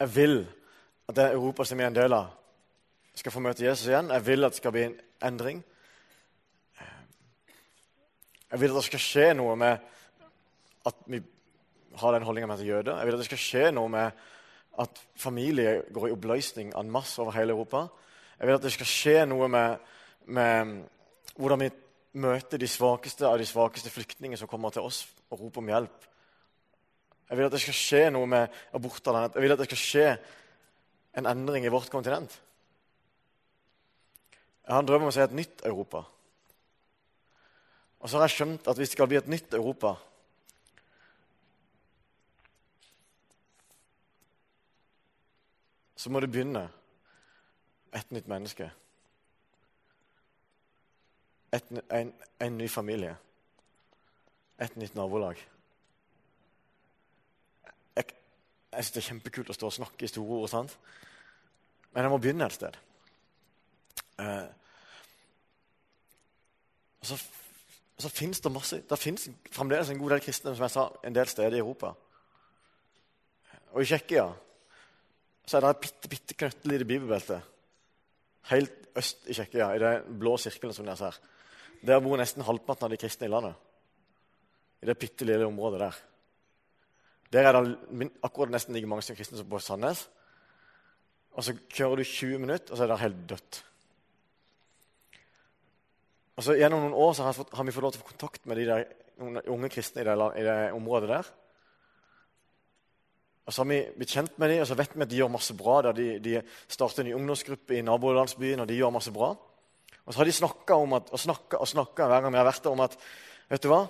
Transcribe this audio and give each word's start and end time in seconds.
Jeg 0.00 0.16
vil 0.16 0.46
at 1.08 1.16
det 1.16 1.32
Europa 1.32 1.64
som 1.64 1.80
jeg 1.80 1.86
er 1.86 1.92
en 1.92 1.96
del 1.96 2.12
av, 2.12 2.32
skal 3.16 3.32
få 3.32 3.40
møte 3.40 3.64
Jesus 3.64 3.88
igjen. 3.88 4.10
Jeg 4.12 4.26
vil 4.26 4.44
at 4.44 4.52
det 4.52 4.60
skal 4.60 4.74
bli 4.74 4.82
en 4.84 4.96
endring. 5.24 5.62
Jeg 8.50 8.60
vil 8.60 8.74
at 8.74 8.76
det 8.76 8.88
skal 8.90 9.02
skje 9.02 9.28
noe 9.38 9.54
med 9.56 9.78
at 10.86 10.98
vi 11.06 11.22
har 11.96 12.12
den 12.12 12.26
holdninga 12.28 12.50
med 12.50 12.64
jøder. 12.64 12.98
Jeg 12.98 13.06
vil 13.06 13.16
at 13.16 13.22
det 13.22 13.28
skal 13.30 13.40
skje 13.40 13.70
noe 13.72 13.88
med 13.88 14.26
at 14.78 15.00
familier 15.16 15.80
går 15.92 16.08
i 16.08 16.12
oppløsning 16.12 16.74
en 16.76 16.90
masse 16.92 17.22
over 17.22 17.32
hele 17.32 17.56
Europa. 17.56 17.86
Jeg 18.38 18.46
vil 18.46 18.58
at 18.58 18.62
det 18.62 18.72
skal 18.72 18.90
skje 18.90 19.16
noe 19.26 19.48
med, 19.48 19.78
med 20.26 20.74
hvordan 21.36 21.64
vi 21.64 21.70
møter 22.20 22.60
de 22.60 22.68
svakeste 22.68 23.24
av 23.28 23.38
de 23.40 23.48
svakeste 23.48 23.90
flyktningene 23.90 24.36
som 24.36 24.48
kommer 24.48 24.70
til 24.70 24.84
oss 24.84 25.06
og 25.30 25.40
roper 25.40 25.64
om 25.64 25.72
hjelp. 25.72 26.06
Jeg 27.26 27.38
vil 27.38 27.48
at 27.48 27.54
det 27.54 27.60
skal 27.62 27.76
skje 27.76 28.02
noe 28.14 28.26
med 28.30 28.58
abortene. 28.76 29.26
Jeg 29.34 29.42
vil 29.42 29.54
at 29.54 29.62
det 29.62 29.68
skal 29.70 29.82
skje 29.82 30.08
en 31.18 31.28
endring 31.30 31.66
i 31.66 31.72
vårt 31.72 31.90
kontinent. 31.90 32.34
Jeg 34.66 34.74
har 34.74 34.82
en 34.82 34.88
drøm 34.88 35.06
om 35.06 35.10
å 35.10 35.14
se 35.14 35.24
et 35.24 35.34
nytt 35.34 35.64
Europa. 35.66 36.04
Og 38.02 38.10
så 38.10 38.18
har 38.18 38.28
jeg 38.28 38.36
skjønt 38.36 38.68
at 38.68 38.78
hvis 38.78 38.92
det 38.92 38.98
skal 38.98 39.10
bli 39.10 39.18
et 39.18 39.30
nytt 39.30 39.54
Europa 39.54 39.96
Så 46.06 46.10
må 46.10 46.20
det 46.20 46.28
begynne 46.30 46.68
et 47.96 48.10
nytt 48.14 48.28
menneske. 48.28 48.68
Et, 51.52 51.70
en, 51.90 52.12
en 52.40 52.58
ny 52.58 52.68
familie. 52.68 53.16
Et 54.62 54.76
nytt 54.76 54.94
nabolag. 54.94 55.40
Jeg, 57.96 58.04
jeg 58.76 58.84
syns 58.84 58.94
det 58.94 59.02
er 59.02 59.08
kjempekult 59.10 59.50
å 59.50 59.56
stå 59.56 59.70
og 59.70 59.76
snakke 59.78 60.04
i 60.04 60.10
store 60.10 60.38
ord, 60.42 60.50
sant? 60.52 60.76
men 61.92 62.04
jeg 62.04 62.12
må 62.12 62.18
begynne 62.20 62.44
et 62.44 62.52
sted. 62.52 62.74
Eh, 64.20 64.48
og 67.00 67.08
så, 67.08 67.16
så 68.04 68.10
finnes 68.12 68.40
det 68.40 68.52
masse 68.52 68.78
Det 68.88 68.98
finnes 68.98 69.28
fremdeles 69.52 69.90
en 69.92 69.98
god 70.00 70.14
del 70.14 70.22
kristne 70.24 70.54
som 70.54 70.64
jeg 70.66 70.74
sa, 70.74 70.86
en 71.04 71.16
del 71.16 71.28
steder 71.30 71.56
i 71.56 71.62
Europa. 71.62 71.94
Og 73.72 73.82
i 73.82 73.88
Tsjekkia 73.88 74.26
så 75.46 75.56
er 75.56 75.64
det 75.64 75.70
et 75.70 75.84
bitte, 75.84 76.10
bitte 76.10 76.36
knøttelite 76.40 76.88
bibelbelte 76.88 77.40
helt 78.50 78.88
øst 78.96 79.28
i 79.28 79.34
Tsjekkia, 79.34 79.70
i 79.74 79.82
den 79.82 80.18
blå 80.20 80.36
sirkelen 80.40 80.74
som 80.74 80.86
dere 80.86 80.98
ser. 81.00 81.18
Der 81.86 82.00
bor 82.00 82.18
nesten 82.18 82.44
halvparten 82.46 82.86
av 82.86 82.92
de 82.92 82.98
kristne 83.00 83.28
i 83.28 83.32
landet. 83.32 83.54
I 84.82 84.88
det 84.88 84.98
bitte 84.98 85.26
lille 85.26 85.46
området 85.46 85.80
der. 85.80 85.98
Der 87.32 87.48
er 87.48 87.56
det 87.58 88.10
akkurat 88.22 88.52
nesten 88.54 88.74
like 88.74 88.88
mange 88.88 89.02
som 89.02 89.16
kristne 89.16 89.38
som 89.38 89.48
på 89.50 89.58
Sandnes. 89.62 90.06
Og 91.36 91.44
så 91.44 91.56
kjører 91.68 92.00
du 92.00 92.04
20 92.04 92.38
minutter, 92.38 92.72
og 92.72 92.76
så 92.76 92.84
er 92.84 92.92
det 92.92 93.00
helt 93.02 93.24
dødt. 93.28 93.62
Og 96.36 96.44
så 96.44 96.54
Gjennom 96.56 96.84
noen 96.84 96.94
år 96.96 97.18
har, 97.24 97.34
fått, 97.36 97.52
har, 97.56 97.64
vi 97.64 97.72
fått 97.72 97.84
lov 97.84 97.96
til 97.96 98.00
å 98.00 98.04
få 98.04 98.12
kontakt 98.12 98.46
med 98.46 98.60
de 98.60 98.68
der, 98.68 98.86
unge 99.48 99.72
kristne 99.72 100.02
i 100.02 100.06
det, 100.06 100.14
i 100.36 100.44
det 100.44 100.56
området 100.76 101.08
der. 101.08 101.28
Og 103.46 103.54
så 103.54 103.62
har 103.62 103.68
vi 103.70 103.82
blitt 103.94 104.12
kjent 104.12 104.38
med 104.42 104.50
dem, 104.50 104.62
og 104.64 104.68
så 104.68 104.76
vet 104.76 104.96
vi 104.96 105.04
at 105.04 105.10
de 105.12 105.20
gjør 105.20 105.30
masse 105.32 105.54
bra. 105.56 105.76
der 105.86 105.96
De, 105.96 106.06
de 106.20 106.40
starter 106.68 107.04
en 107.04 107.08
ny 107.08 107.14
ungdomsgruppe 107.14 107.76
i 107.76 107.84
nabolandsbyen, 107.86 108.64
og 108.64 108.68
de 108.68 108.78
gjør 108.80 108.94
masse 108.96 109.12
bra. 109.14 109.30
Og 110.06 110.12
så 110.12 110.20
har 110.20 110.28
de 110.28 110.34
snakka 110.34 110.76
og 110.76 111.20
snakka 111.20 111.60
og 111.62 111.68
snakka 111.68 112.08
hver 112.10 112.24
gang 112.24 112.34
vi 112.34 112.40
har 112.40 112.48
vært 112.48 112.64
der, 112.64 112.74
om 112.74 112.82
at 112.84 112.98
vet 113.48 113.62
du 113.62 113.70
hva? 113.70 113.84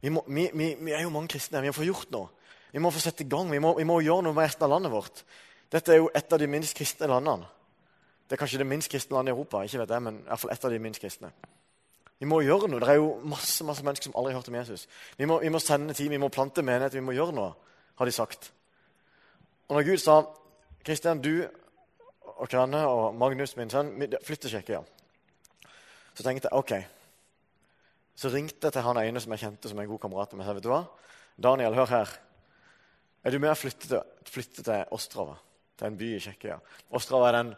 Vi, 0.00 0.12
må, 0.12 0.22
vi, 0.28 0.46
vi, 0.52 0.68
vi, 0.80 0.92
er 0.96 1.02
jo 1.04 1.12
mange 1.12 1.32
kristne. 1.32 1.62
Vi 1.64 1.72
må 1.72 1.76
få 1.76 1.88
gjort 1.88 2.12
noe. 2.14 2.30
Vi 2.72 2.82
må 2.82 2.90
få 2.94 3.02
sette 3.02 3.24
i 3.24 3.28
gang. 3.30 3.50
Vi 3.50 3.62
må, 3.62 3.74
vi 3.78 3.86
må 3.88 4.00
gjøre 4.04 4.26
noe 4.26 4.36
med 4.36 4.46
resten 4.46 4.66
av 4.66 4.74
landet 4.74 4.92
vårt. 4.92 5.24
Dette 5.70 5.94
er 5.94 6.00
jo 6.02 6.10
et 6.14 6.32
av 6.32 6.38
de 6.38 6.48
minst 6.50 6.76
kristne 6.78 7.08
landene. 7.10 7.48
Det 8.26 8.36
er 8.36 8.40
kanskje 8.44 8.60
det 8.62 8.68
minst 8.70 8.90
kristne 8.90 9.16
landet 9.16 9.32
i 9.32 9.36
Europa. 9.36 9.64
ikke 9.64 9.80
vet 9.82 9.90
jeg, 9.90 10.02
men 10.06 10.20
i 10.20 10.28
hvert 10.28 10.40
fall 10.40 10.52
et 10.54 10.64
av 10.64 10.70
de 10.70 10.78
minst 10.78 11.02
kristne. 11.02 11.32
Vi 12.20 12.28
må 12.28 12.42
gjøre 12.44 12.68
noe. 12.68 12.80
Det 12.82 12.88
er 12.92 13.00
jo 13.00 13.14
masse 13.24 13.64
masse 13.64 13.82
mennesker 13.82 14.10
som 14.10 14.16
aldri 14.18 14.34
har 14.34 14.42
hørt 14.42 14.50
om 14.52 14.58
Jesus. 14.58 14.86
Vi 15.18 15.26
må, 15.26 15.40
vi 15.40 15.50
må 15.50 15.58
sende 15.58 15.94
tid, 15.94 16.10
vi 16.12 16.20
må 16.20 16.28
plante 16.28 16.62
menighet, 16.62 16.94
vi 16.94 17.02
må 17.02 17.16
gjøre 17.16 17.34
noe, 17.34 17.54
har 17.96 18.06
de 18.06 18.12
sagt. 18.12 18.52
Og 19.68 19.76
når 19.76 19.88
Gud 19.88 20.02
sa 20.02 20.20
Kristian, 20.84 21.22
du 21.24 21.46
og 22.36 22.48
Kranne 22.48 22.84
og 22.86 23.14
Magnus, 23.18 23.56
min 23.56 23.70
sønn, 23.70 23.92
flytt 24.24 24.46
til 24.46 24.50
Tsjekkia, 24.52 24.82
så 26.14 26.24
tenkte 26.24 26.48
jeg 26.50 26.58
OK. 26.58 26.72
Så 28.20 28.28
ringte 28.28 28.68
jeg 28.68 28.76
til 28.76 28.84
han 28.84 29.00
ene 29.00 29.20
som 29.20 29.32
jeg 29.32 29.42
kjente 29.46 29.70
som 29.70 29.80
en 29.80 29.88
god 29.88 30.00
kamerat 30.02 30.34
med. 30.36 30.48
Vet 30.54 30.64
du 30.64 30.70
hva? 30.72 30.84
Daniel, 31.40 31.74
hør 31.74 31.88
her. 31.88 32.18
Er 33.24 33.34
du 33.34 33.38
med 33.38 33.52
å 33.52 33.58
flytte 33.58 33.88
til, 33.88 34.02
flytte 34.24 34.64
til 34.64 34.94
Ostrava? 34.96 35.36
Til 35.76 35.88
en 35.88 35.98
by 36.00 36.14
i 36.16 36.20
Tsjekkia. 36.20 36.60
Ostrava 36.96 37.28
er 37.28 37.38
den 37.40 37.54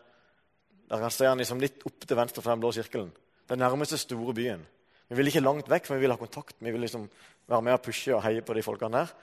der 0.93 1.01
kan 1.01 1.11
se 1.11 1.25
han 1.25 1.41
liksom 1.41 1.61
litt 1.63 1.81
opp 1.89 2.05
til 2.05 2.19
venstre 2.19 2.43
for 2.43 2.53
den 2.53 2.61
blå 2.61 2.69
sirkelen. 2.77 3.13
Den 3.49 3.63
nærmeste 3.63 3.97
store 3.97 4.35
byen. 4.37 4.65
Vi 5.09 5.17
vil 5.17 5.31
ikke 5.31 5.41
langt 5.41 5.71
vekk, 5.73 5.87
for 5.89 5.97
vi 5.97 6.05
vil 6.05 6.13
ha 6.13 6.19
kontakt. 6.21 6.59
Vi 6.61 6.73
vil 6.73 6.85
liksom 6.85 7.07
være 7.49 7.65
med 7.65 7.79
og 7.79 7.85
pushe 7.87 8.13
og 8.13 8.21
heie 8.27 8.43
på 8.45 8.53
de 8.53 8.65
folkene 8.65 9.01
der. 9.01 9.15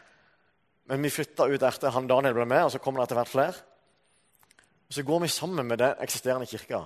Men 0.90 1.06
vi 1.06 1.12
flytta 1.14 1.46
ut 1.46 1.66
etter 1.70 1.94
han 1.94 2.10
Daniel 2.10 2.34
ble 2.34 2.48
med, 2.50 2.64
og 2.66 2.74
så 2.74 2.82
kommer 2.82 3.04
det 3.04 3.10
etter 3.10 3.20
hvert 3.20 3.34
flere. 3.34 3.62
Og 4.90 4.98
Så 4.98 5.04
går 5.06 5.20
vi 5.22 5.28
sammen 5.28 5.68
med 5.68 5.78
den 5.78 6.02
eksisterende 6.02 6.50
kirka. 6.50 6.82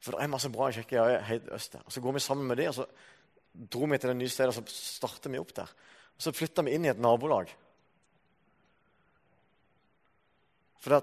For 0.00 0.12
det 0.12 0.22
er 0.22 0.28
masse 0.28 0.50
bra 0.52 0.68
i 0.68 1.22
helt 1.24 1.48
øst 1.52 1.74
Og 1.76 1.92
Så 1.92 2.00
går 2.00 2.12
vi 2.12 2.20
sammen 2.20 2.46
med 2.46 2.56
de, 2.56 2.68
og 2.68 2.74
så 2.74 2.84
dro 3.54 3.86
vi 3.86 3.98
til 3.98 4.08
det 4.08 4.16
nye 4.16 4.28
stedet, 4.28 4.48
og 4.48 4.54
så 4.54 4.62
starter 4.66 5.30
vi 5.30 5.38
opp 5.38 5.54
der. 5.56 5.72
Og 6.16 6.22
Så 6.22 6.32
flytta 6.32 6.62
vi 6.62 6.74
inn 6.74 6.84
i 6.84 6.88
et 6.88 7.00
nabolag. 7.00 7.48
For 10.80 10.94
det 10.94 11.02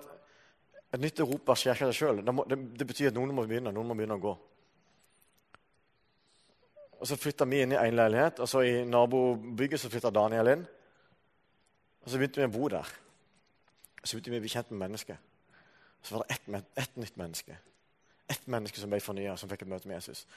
et 0.93 1.01
nytt 1.01 1.19
Europa 1.23 1.55
skjer 1.57 1.73
ikke 1.73 1.87
av 1.87 1.93
seg 1.93 2.05
sjøl. 2.05 2.21
Det, 2.21 2.57
det, 2.77 2.85
betyr 2.85 3.09
at 3.09 3.15
noen 3.17 3.33
må 3.33 3.47
begynne, 3.49 3.73
noen 3.73 3.89
må 3.89 3.95
begynne 3.97 4.19
å 4.19 4.21
gå. 4.21 4.33
Og 6.99 7.09
Så 7.09 7.17
flytta 7.19 7.47
vi 7.49 7.63
inn 7.63 7.73
i 7.73 7.79
én 7.79 7.97
leilighet, 7.97 8.39
og 8.39 8.47
så 8.47 8.61
i 8.63 8.83
nabobygget 8.87 9.81
så 9.81 9.89
flytta 9.91 10.13
Daniel 10.13 10.51
inn. 10.53 10.65
Og 12.05 12.11
Så 12.11 12.19
begynte 12.21 12.43
vi 12.43 12.47
å 12.47 12.53
bo 12.53 12.69
der. 12.71 12.91
Og 13.99 14.05
Så 14.05 14.15
begynte 14.15 14.35
vi 14.35 14.41
å 14.43 14.45
bli 14.45 14.53
kjent 14.53 14.69
med 14.71 14.83
mennesker. 14.85 15.17
Og 15.17 16.05
Så 16.05 16.15
var 16.15 16.23
det 16.27 16.37
ett 16.37 16.69
et 16.83 17.01
nytt 17.01 17.17
menneske. 17.17 17.57
Ett 18.29 18.47
menneske 18.47 18.79
som 18.79 18.93
ble 18.93 19.01
fornya, 19.01 19.33
som 19.37 19.49
fikk 19.49 19.65
et 19.65 19.73
møte 19.73 19.89
med 19.89 19.97
Jesus. 19.97 20.27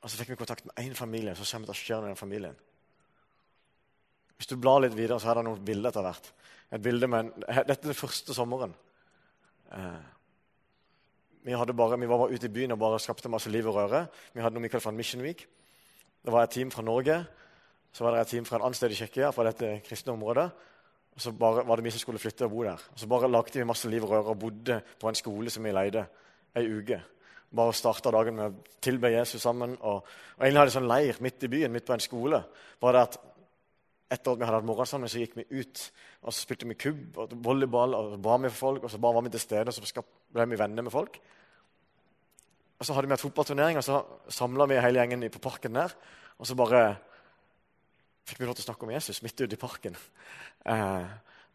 Og 0.00 0.08
Så 0.10 0.16
fikk 0.16 0.32
vi 0.32 0.40
kontakt 0.40 0.64
med 0.64 0.74
én 0.80 0.96
familie, 0.96 1.36
så 1.36 1.44
kommer 1.44 1.68
vi 1.68 1.72
til 1.72 1.76
å 1.76 1.84
skje 1.84 2.00
noe 2.00 2.08
i 2.08 2.14
den 2.14 2.22
familien. 2.24 2.56
Hvis 4.38 4.50
du 4.52 4.58
blar 4.60 4.84
litt 4.84 4.94
videre, 4.94 5.18
så 5.18 5.32
er 5.32 5.40
det 5.40 5.48
noen 5.48 5.64
bilder 5.66 5.90
etter 5.90 6.06
hvert. 6.06 6.30
Et 6.70 6.82
bilde 6.82 7.08
med 7.10 7.26
en, 7.26 7.32
Dette 7.42 7.80
er 7.80 7.90
den 7.90 7.98
første 7.98 8.36
sommeren. 8.36 8.74
Eh, 9.74 9.98
vi, 11.42 11.56
bare, 11.56 11.98
vi, 11.98 12.08
var 12.08 12.22
bare 12.22 12.36
ute 12.36 12.46
i 12.46 12.52
byen 12.52 12.74
og 12.76 12.80
bare 12.82 13.00
skapte 13.02 13.30
masse 13.32 13.50
liv 13.50 13.66
og 13.66 13.78
røre. 13.80 14.04
Vi 14.34 14.44
hadde 14.44 14.54
noe 14.54 14.66
vi 14.66 14.70
kalte 14.70 14.86
for 14.86 14.94
en 14.94 15.00
Mission 15.00 15.24
Week. 15.24 15.42
Det 16.22 16.34
var 16.34 16.46
et 16.46 16.54
team 16.54 16.70
fra 16.70 16.84
Norge. 16.86 17.18
Så 17.92 18.04
var 18.04 18.14
det 18.14 18.22
et 18.22 18.32
team 18.36 18.46
fra 18.46 18.58
en 18.58 18.68
annen 18.68 18.78
sted 18.78 18.92
i 18.92 18.98
Tsjekkia, 18.98 19.32
fra 19.34 19.46
dette 19.48 19.78
kristne 19.86 20.14
området. 20.14 20.48
Og 21.16 21.22
så 21.24 21.32
bare 21.34 21.64
var 21.66 21.80
det 21.80 21.88
vi 21.88 21.92
som 21.96 22.02
skulle 22.04 22.22
flytte 22.22 22.46
og 22.46 22.52
bo 22.52 22.62
der. 22.62 22.82
Og 22.92 23.00
så 23.00 23.08
bare 23.10 23.30
lagde 23.30 23.58
vi 23.58 23.66
masse 23.66 23.88
liv 23.90 24.04
og 24.04 24.12
røre 24.12 24.34
og 24.34 24.38
bodde 24.38 24.82
på 25.00 25.08
en 25.08 25.18
skole 25.18 25.50
som 25.50 25.64
vi 25.66 25.72
leide 25.74 26.04
ei 26.54 26.68
uke. 26.68 27.00
Bare 27.58 27.72
starta 27.74 28.12
dagen 28.14 28.36
med 28.36 28.52
å 28.52 28.76
tilbe 28.84 29.10
Jesus 29.10 29.42
sammen. 29.42 29.74
Og, 29.80 30.04
og 30.36 30.44
egentlig 30.44 30.62
hadde 30.62 30.76
sånn 30.76 30.90
leir 30.90 31.18
midt 31.24 31.42
i 31.42 31.50
byen, 31.50 31.74
midt 31.74 31.88
på 31.88 31.96
en 31.96 32.04
skole. 32.04 32.42
Bare 32.78 33.00
det 33.00 33.06
at 33.08 33.18
Etter 34.08 34.32
at 34.32 34.40
vi 34.40 34.46
hadde 34.46 34.60
hatt 34.60 34.68
morgensamling, 34.68 35.10
så 35.12 35.20
gikk 35.20 35.34
vi 35.36 35.44
ut 35.60 35.82
og 36.22 36.32
så 36.32 36.38
spilte 36.40 36.68
vi 36.68 36.76
kubb 36.80 37.18
og 37.20 37.34
volleyball. 37.44 37.94
og 37.94 38.14
så 38.14 38.20
ba 38.24 38.38
for 38.48 38.56
folk, 38.56 38.84
og 38.84 38.90
så 38.90 38.98
bare 38.98 39.14
var 39.14 39.26
vi 39.26 39.34
til 39.34 39.40
stede 39.40 39.68
og 39.68 39.74
så 39.74 40.02
ble 40.32 40.46
vi 40.48 40.58
venner 40.58 40.82
med 40.82 40.92
folk. 40.92 41.20
Og 42.78 42.86
Så 42.86 42.94
hadde 42.94 43.08
vi 43.08 43.12
hatt 43.12 43.20
fotballturnering, 43.20 43.76
og 43.76 43.84
så 43.84 44.02
samla 44.28 44.66
vi 44.66 44.80
hele 44.80 45.00
gjengen 45.00 45.30
på 45.30 45.38
parken 45.42 45.74
der. 45.74 45.94
Og 46.38 46.46
så 46.46 46.54
bare 46.54 46.96
fikk 48.28 48.40
vi 48.40 48.46
lov 48.46 48.54
til 48.54 48.62
å 48.62 48.68
snakke 48.68 48.86
om 48.86 48.92
Jesus 48.92 49.22
midt 49.22 49.40
ute 49.40 49.56
i 49.56 49.60
parken. 49.60 49.96
Eh, 50.64 51.06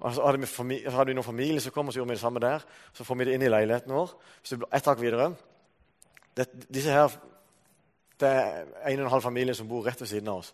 og 0.03 0.15
så 0.15 0.25
hadde, 0.25 0.41
vi 0.41 0.47
så 0.83 0.97
hadde 0.97 1.11
vi 1.11 1.15
noen 1.15 1.25
familie 1.25 1.61
som 1.63 1.71
kom, 1.71 1.87
og 1.87 1.93
så 1.93 2.01
gjorde 2.01 2.11
vi 2.11 2.17
det 2.17 2.23
samme 2.25 2.43
der. 2.43 2.65
Så 2.93 3.05
får 3.07 3.15
vi 3.15 3.27
det 3.29 3.37
inn 3.37 3.45
i 3.47 3.51
leiligheten 3.51 3.93
vår. 3.93 4.15
Så 4.43 4.59
ett 4.67 4.83
tak 4.83 4.99
videre. 4.99 5.29
Det, 6.35 6.49
disse 6.67 6.91
her, 6.91 7.13
det 8.19 8.27
er 8.27 8.65
en 8.89 8.99
og 8.99 9.05
en 9.05 9.13
halv 9.15 9.23
familie 9.23 9.55
som 9.55 9.69
bor 9.69 9.85
rett 9.85 10.01
ved 10.01 10.11
siden 10.11 10.27
av 10.33 10.41
oss. 10.41 10.51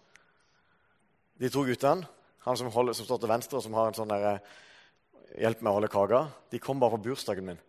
De 1.39 1.49
to 1.49 1.63
guttene, 1.63 2.07
han 2.43 2.57
som, 2.57 2.71
holder, 2.71 2.93
som 2.93 3.07
står 3.07 3.21
til 3.21 3.31
venstre, 3.31 3.57
og 3.57 3.63
som 3.63 3.75
har 3.77 3.89
en 3.89 3.95
sånn 3.95 4.11
der, 4.11 4.25
eh, 4.27 5.39
hjelp 5.43 5.61
med 5.61 5.71
å 5.71 5.75
holde 5.77 5.91
kaka, 5.91 6.21
de 6.51 6.59
kom 6.59 6.79
bare 6.79 6.97
på 6.97 7.09
bursdagen 7.09 7.45
min. 7.45 7.59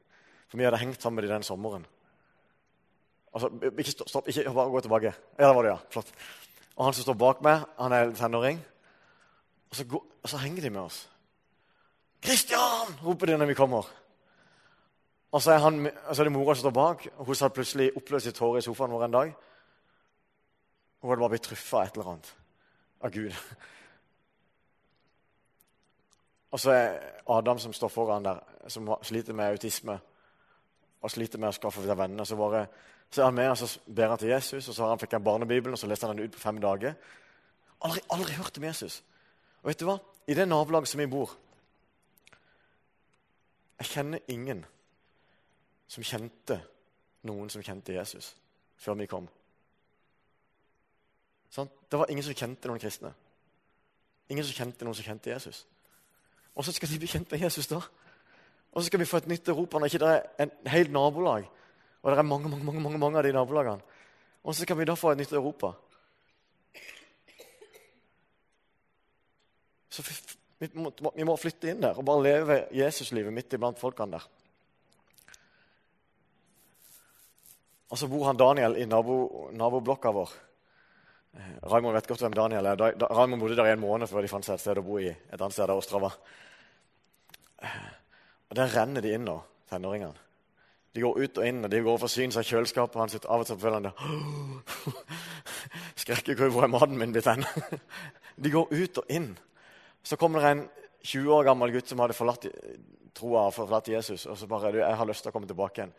For 0.50 0.58
vi 0.58 0.66
hadde 0.66 0.80
hengt 0.80 1.02
sammen 1.02 1.20
med 1.20 1.28
dem 1.28 1.38
den 1.38 1.46
sommeren. 1.46 1.86
Altså, 3.34 3.50
ikke 3.70 3.94
stopp, 3.94 4.28
ikke 4.28 4.50
bare 4.54 4.72
gå 4.72 4.80
tilbake. 4.82 5.14
Ja, 5.38 5.46
der 5.46 5.54
var 5.54 5.62
det, 5.62 5.70
ja. 5.70 5.78
Flott. 5.90 6.10
Og 6.76 6.84
han 6.84 6.96
som 6.96 7.06
står 7.06 7.18
bak 7.20 7.42
meg, 7.46 7.62
han 7.78 7.92
er 7.92 8.10
tenåring. 8.18 8.58
Og 9.70 9.76
så, 9.76 9.86
går, 9.86 10.02
og 10.22 10.32
så 10.32 10.40
henger 10.42 10.62
de 10.62 10.70
med 10.70 10.82
oss. 10.82 11.08
'Kristian!' 12.20 12.98
roper 13.04 13.26
de 13.26 13.38
når 13.38 13.46
vi 13.46 13.54
kommer. 13.54 13.86
Og 15.32 15.42
så 15.42 15.52
er, 15.52 15.58
han, 15.58 15.90
så 16.12 16.22
er 16.22 16.24
det 16.24 16.32
mora 16.32 16.54
som 16.54 16.60
står 16.66 16.70
bak. 16.70 17.06
og 17.16 17.26
Hun 17.26 17.34
satt 17.34 17.54
plutselig 17.54 17.92
oppløst 17.96 18.26
i 18.26 18.32
tårer 18.32 18.58
i 18.58 18.62
sofaen 18.66 18.90
vår 18.90 19.04
en 19.04 19.12
dag. 19.12 19.32
Hun 21.00 21.10
hadde 21.10 21.20
bare 21.20 21.28
blitt 21.28 21.42
truffet 21.42 21.78
av 21.78 21.84
et 21.86 21.96
eller 21.96 22.10
annet 22.10 22.34
av 23.00 23.12
Gud. 23.12 23.34
Og 26.50 26.60
så 26.60 26.70
er 26.74 26.98
Adam 27.30 27.58
som 27.58 27.72
står 27.72 27.88
foran 27.88 28.24
der, 28.24 28.40
som 28.68 28.88
sliter 29.02 29.32
med 29.32 29.52
autisme 29.52 29.98
og 31.00 31.10
sliter 31.10 31.38
med 31.38 31.52
å 31.52 31.56
skaffe 31.56 31.84
seg 31.84 31.98
venner. 31.98 32.26
Så, 32.26 32.36
bare, 32.36 32.66
så 33.10 33.22
er 33.22 33.30
han 33.30 33.38
med 33.38 33.52
og 33.52 33.58
så 33.58 33.68
ber 33.86 34.12
han 34.12 34.18
til 34.18 34.32
Jesus, 34.34 34.68
og 34.68 34.74
så 34.74 34.88
han 34.90 35.00
fikk 35.00 35.16
han 35.16 35.24
barnebibelen, 35.24 35.74
og 35.74 35.80
så 35.80 35.88
leste 35.88 36.06
han 36.06 36.18
den 36.18 36.28
ut 36.28 36.34
på 36.34 36.42
fem 36.42 36.58
dager. 36.60 36.96
Aldri, 37.86 38.02
aldri 38.12 38.36
hørt 38.36 38.58
om 38.58 38.66
Jesus. 38.68 39.00
Og 39.62 39.70
vet 39.70 39.80
du 39.80 39.86
hva? 39.88 39.96
I 40.26 40.36
det 40.36 40.48
nabolaget 40.48 40.88
som 40.88 41.00
vi 41.00 41.08
bor 41.10 41.32
Jeg 43.80 43.88
kjenner 43.88 44.20
ingen 44.28 44.60
som 45.88 46.04
kjente 46.04 46.58
noen 47.24 47.48
som 47.50 47.62
kjente 47.64 47.94
Jesus 47.94 48.34
før 48.80 48.98
vi 49.00 49.08
kom. 49.08 49.28
Sånn? 51.50 51.70
Det 51.90 51.98
var 51.98 52.10
ingen 52.10 52.24
som 52.24 52.36
kjente 52.36 52.70
noen 52.70 52.82
kristne. 52.82 53.12
Ingen 54.30 54.46
som 54.46 54.54
kjente 54.54 54.86
noen 54.86 54.94
som 54.94 55.06
kjente 55.06 55.32
Jesus. 55.32 55.64
Og 56.54 56.66
så 56.66 56.74
skal 56.74 56.90
de 56.90 57.00
bli 57.02 57.10
kjent 57.10 57.30
med 57.30 57.42
Jesus, 57.42 57.66
da. 57.70 57.80
Og 58.70 58.82
så 58.82 58.86
skal 58.86 59.02
vi 59.02 59.08
få 59.10 59.18
et 59.18 59.30
nytt 59.30 59.48
Europa 59.50 59.78
når 59.78 59.90
ikke 59.90 60.02
det 60.02 60.10
er 60.14 60.44
en 60.44 60.52
helt 60.70 60.92
nabolag. 60.94 61.46
Og 62.02 62.10
det 62.10 62.18
er 62.18 62.26
mange 62.26 62.48
mange, 62.48 62.64
mange, 62.64 62.80
mange, 62.80 62.98
mange 62.98 63.18
av 63.18 63.26
de 63.26 63.32
nabolagene. 63.34 63.82
Og 64.44 64.54
så 64.54 64.62
skal 64.62 64.78
vi 64.78 64.86
da 64.88 64.94
få 64.96 65.10
et 65.10 65.18
nytt 65.20 65.32
Europa. 65.32 65.72
Så 69.90 70.04
vi, 70.58 70.68
må, 70.74 70.92
vi 71.16 71.26
må 71.26 71.34
flytte 71.36 71.72
inn 71.72 71.82
der 71.82 71.98
og 71.98 72.06
bare 72.06 72.22
leve 72.22 72.60
Jesuslivet 72.76 73.34
midt 73.34 73.56
iblant 73.56 73.80
folkene 73.80 74.14
der. 74.14 74.28
Og 77.90 77.98
så 77.98 78.06
bor 78.06 78.28
han 78.28 78.38
Daniel 78.38 78.78
i 78.78 78.86
nabo, 78.86 79.48
naboblokka 79.50 80.12
vår. 80.14 80.36
Raymond 81.70 81.94
vet 81.94 82.08
godt 82.10 82.24
hvem 82.24 82.34
Daniel 82.34 82.66
er. 82.66 82.78
Da, 82.78 83.06
Raymond 83.14 83.42
bodde 83.42 83.56
der 83.58 83.68
i 83.70 83.74
en 83.76 83.82
måned 83.82 84.10
før 84.10 84.24
de 84.24 84.30
fant 84.32 84.46
seg 84.46 84.56
et 84.56 84.62
sted 84.62 84.80
å 84.80 84.86
bo 84.86 84.98
i. 84.98 85.10
et 85.10 85.38
annet 85.38 85.54
sted 85.54 85.68
der 85.68 85.76
Ostrava. 85.76 86.10
Og 88.50 88.56
Der 88.56 88.72
renner 88.74 89.04
de 89.04 89.14
inn 89.14 89.28
nå, 89.28 89.36
tenåringene. 89.70 90.26
De 90.90 91.04
går 91.04 91.20
ut 91.22 91.38
og 91.38 91.46
inn, 91.46 91.62
og 91.64 91.70
de 91.70 91.82
går 91.84 91.94
og 91.94 92.02
forsyner 92.02 92.34
seg 92.34 92.48
kjøleskapet 92.48 92.98
hans. 92.98 93.14
Av 93.22 93.44
og 93.44 93.46
til 93.46 93.58
føler 93.62 93.78
han 93.78 93.86
det. 93.86 93.92
Skrekkekrøv, 96.02 96.50
hvor 96.50 96.66
er 96.66 96.72
maten 96.72 96.98
min 96.98 97.12
blitt 97.14 97.28
hen? 97.30 97.46
De 98.42 98.50
går 98.50 98.72
ut 98.72 98.98
og 98.98 99.12
inn. 99.12 99.28
Så 100.02 100.18
kommer 100.18 100.42
det 100.42 100.50
en 100.50 100.64
20 101.04 101.30
år 101.36 101.46
gammel 101.46 101.74
gutt 101.74 101.92
som 101.92 102.00
hadde 102.02 102.16
forlatt 102.16 102.48
troa 103.14 103.46
og 103.46 103.54
forlatt 103.54 103.92
Jesus. 103.92 104.26
Og 104.26 104.38
så 104.38 104.48
bare 104.50 104.72
du, 104.72 104.78
'Jeg 104.78 104.96
har 104.96 105.06
lyst 105.06 105.22
til 105.22 105.30
å 105.30 105.32
komme 105.32 105.46
tilbake 105.46 105.78
igjen.' 105.78 105.94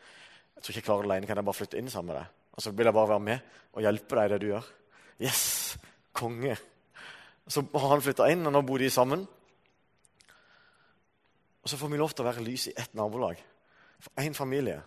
'Jeg 0.56 0.64
tror 0.64 0.72
ikke 0.72 0.78
jeg 0.82 0.90
klarer 0.90 1.02
det 1.02 1.12
alene. 1.12 1.28
Kan 1.28 1.38
jeg 1.38 1.46
bare 1.46 1.60
flytte 1.60 1.78
inn 1.78 1.90
sammen 1.90 2.14
med 2.14 2.22
deg?' 2.22 2.32
Og 2.52 2.62
så 2.62 2.72
vil 2.72 2.86
jeg 2.86 2.94
bare 2.94 3.10
være 3.10 3.20
med 3.20 3.40
og 3.74 3.82
hjelpe 3.82 4.16
deg 4.16 4.26
i 4.26 4.34
det 4.34 4.42
du 4.42 4.48
gjør. 4.48 4.66
Yes! 5.22 5.78
Konge. 6.18 6.58
Så 7.48 7.64
har 7.74 7.90
han 7.94 8.04
flytta 8.04 8.28
inn, 8.32 8.46
og 8.48 8.54
nå 8.54 8.62
bor 8.66 8.82
de 8.82 8.90
sammen. 8.92 9.24
Og 11.62 11.70
så 11.70 11.78
får 11.78 11.92
vi 11.92 12.00
lov 12.00 12.14
til 12.14 12.26
å 12.26 12.30
være 12.30 12.46
lys 12.46 12.70
i 12.72 12.78
ett 12.78 12.96
nabolag. 12.98 13.40
For 14.02 14.24
én 14.24 14.36
familie. 14.38 14.80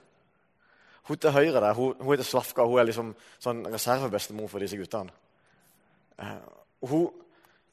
Hun 1.04 1.20
til 1.20 1.34
høyre 1.34 1.60
der, 1.60 1.74
hun, 1.76 1.94
hun 2.00 2.14
heter 2.14 2.26
Slavka. 2.26 2.64
Hun 2.66 2.80
er 2.80 2.88
liksom 2.88 3.12
sånn 3.42 3.62
reservebestemor 3.68 4.48
for 4.50 4.64
disse 4.64 4.78
guttene. 4.80 5.12
Uh, 6.18 6.40
hun 6.88 7.10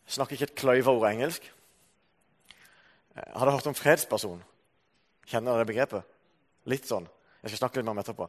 snakker 0.10 0.36
ikke 0.36 0.50
et 0.50 0.60
kløyva 0.60 0.96
engelsk. 1.10 1.46
Uh, 3.16 3.24
hadde 3.40 3.56
hørt 3.56 3.72
om 3.72 3.78
fredsperson? 3.78 4.44
Kjenner 5.32 5.54
dere 5.54 5.64
det 5.64 5.72
begrepet? 5.72 6.20
Litt 6.70 6.90
sånn. 6.90 7.08
Jeg 7.42 7.54
skal 7.54 7.64
snakke 7.64 7.80
litt 7.80 7.88
mer 7.88 7.96
om 7.96 8.04
etterpå. 8.04 8.28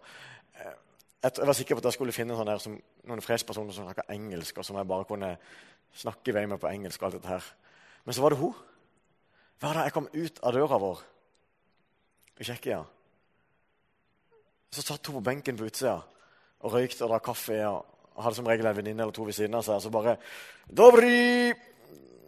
Uh, 0.60 0.76
jeg 1.22 1.46
var 1.46 1.54
sikker 1.54 1.78
på 1.78 1.82
at 1.82 1.90
jeg 1.90 1.96
skulle 1.98 2.14
finne 2.14 2.36
sånne, 2.36 2.56
som, 2.58 2.74
noen 3.06 3.22
fredspersoner 3.22 3.74
som 3.74 3.86
snakka 3.86 4.08
engelsk, 4.10 4.58
og 4.58 4.66
som 4.66 4.78
jeg 4.78 4.90
bare 4.90 5.06
kunne 5.06 5.36
snakke 5.94 6.32
i 6.32 6.34
vei 6.34 6.46
med 6.50 6.58
på 6.58 6.70
engelsk. 6.70 7.02
og 7.02 7.06
alt 7.08 7.20
dette 7.20 7.30
her. 7.30 7.52
Men 8.04 8.14
så 8.14 8.22
var 8.22 8.34
det 8.34 8.40
hun. 8.40 8.54
Hver 9.62 9.78
dag 9.78 9.86
jeg 9.86 9.94
kom 9.94 10.08
ut 10.12 10.40
av 10.42 10.56
døra 10.56 10.78
vår 10.82 11.02
i 12.40 12.44
Tsjekkia, 12.44 12.80
så 14.72 14.82
satt 14.82 15.06
hun 15.06 15.20
på 15.20 15.26
benken 15.28 15.56
på 15.56 15.68
utsida 15.68 16.00
og 16.62 16.72
røykte 16.72 17.04
og 17.04 17.12
drakk 17.12 17.24
kaffe. 17.30 17.58
og 17.68 17.86
hadde 18.16 18.36
som 18.36 18.46
regel 18.46 18.66
en 18.66 18.76
venninne 18.76 19.02
eller 19.02 19.14
to 19.14 19.24
ved 19.24 19.36
siden 19.36 19.54
av 19.54 19.62
seg. 19.62 19.76
Og 19.76 19.82
så 19.82 19.90
bare 19.90 20.16
'Dobri!' 20.68 21.54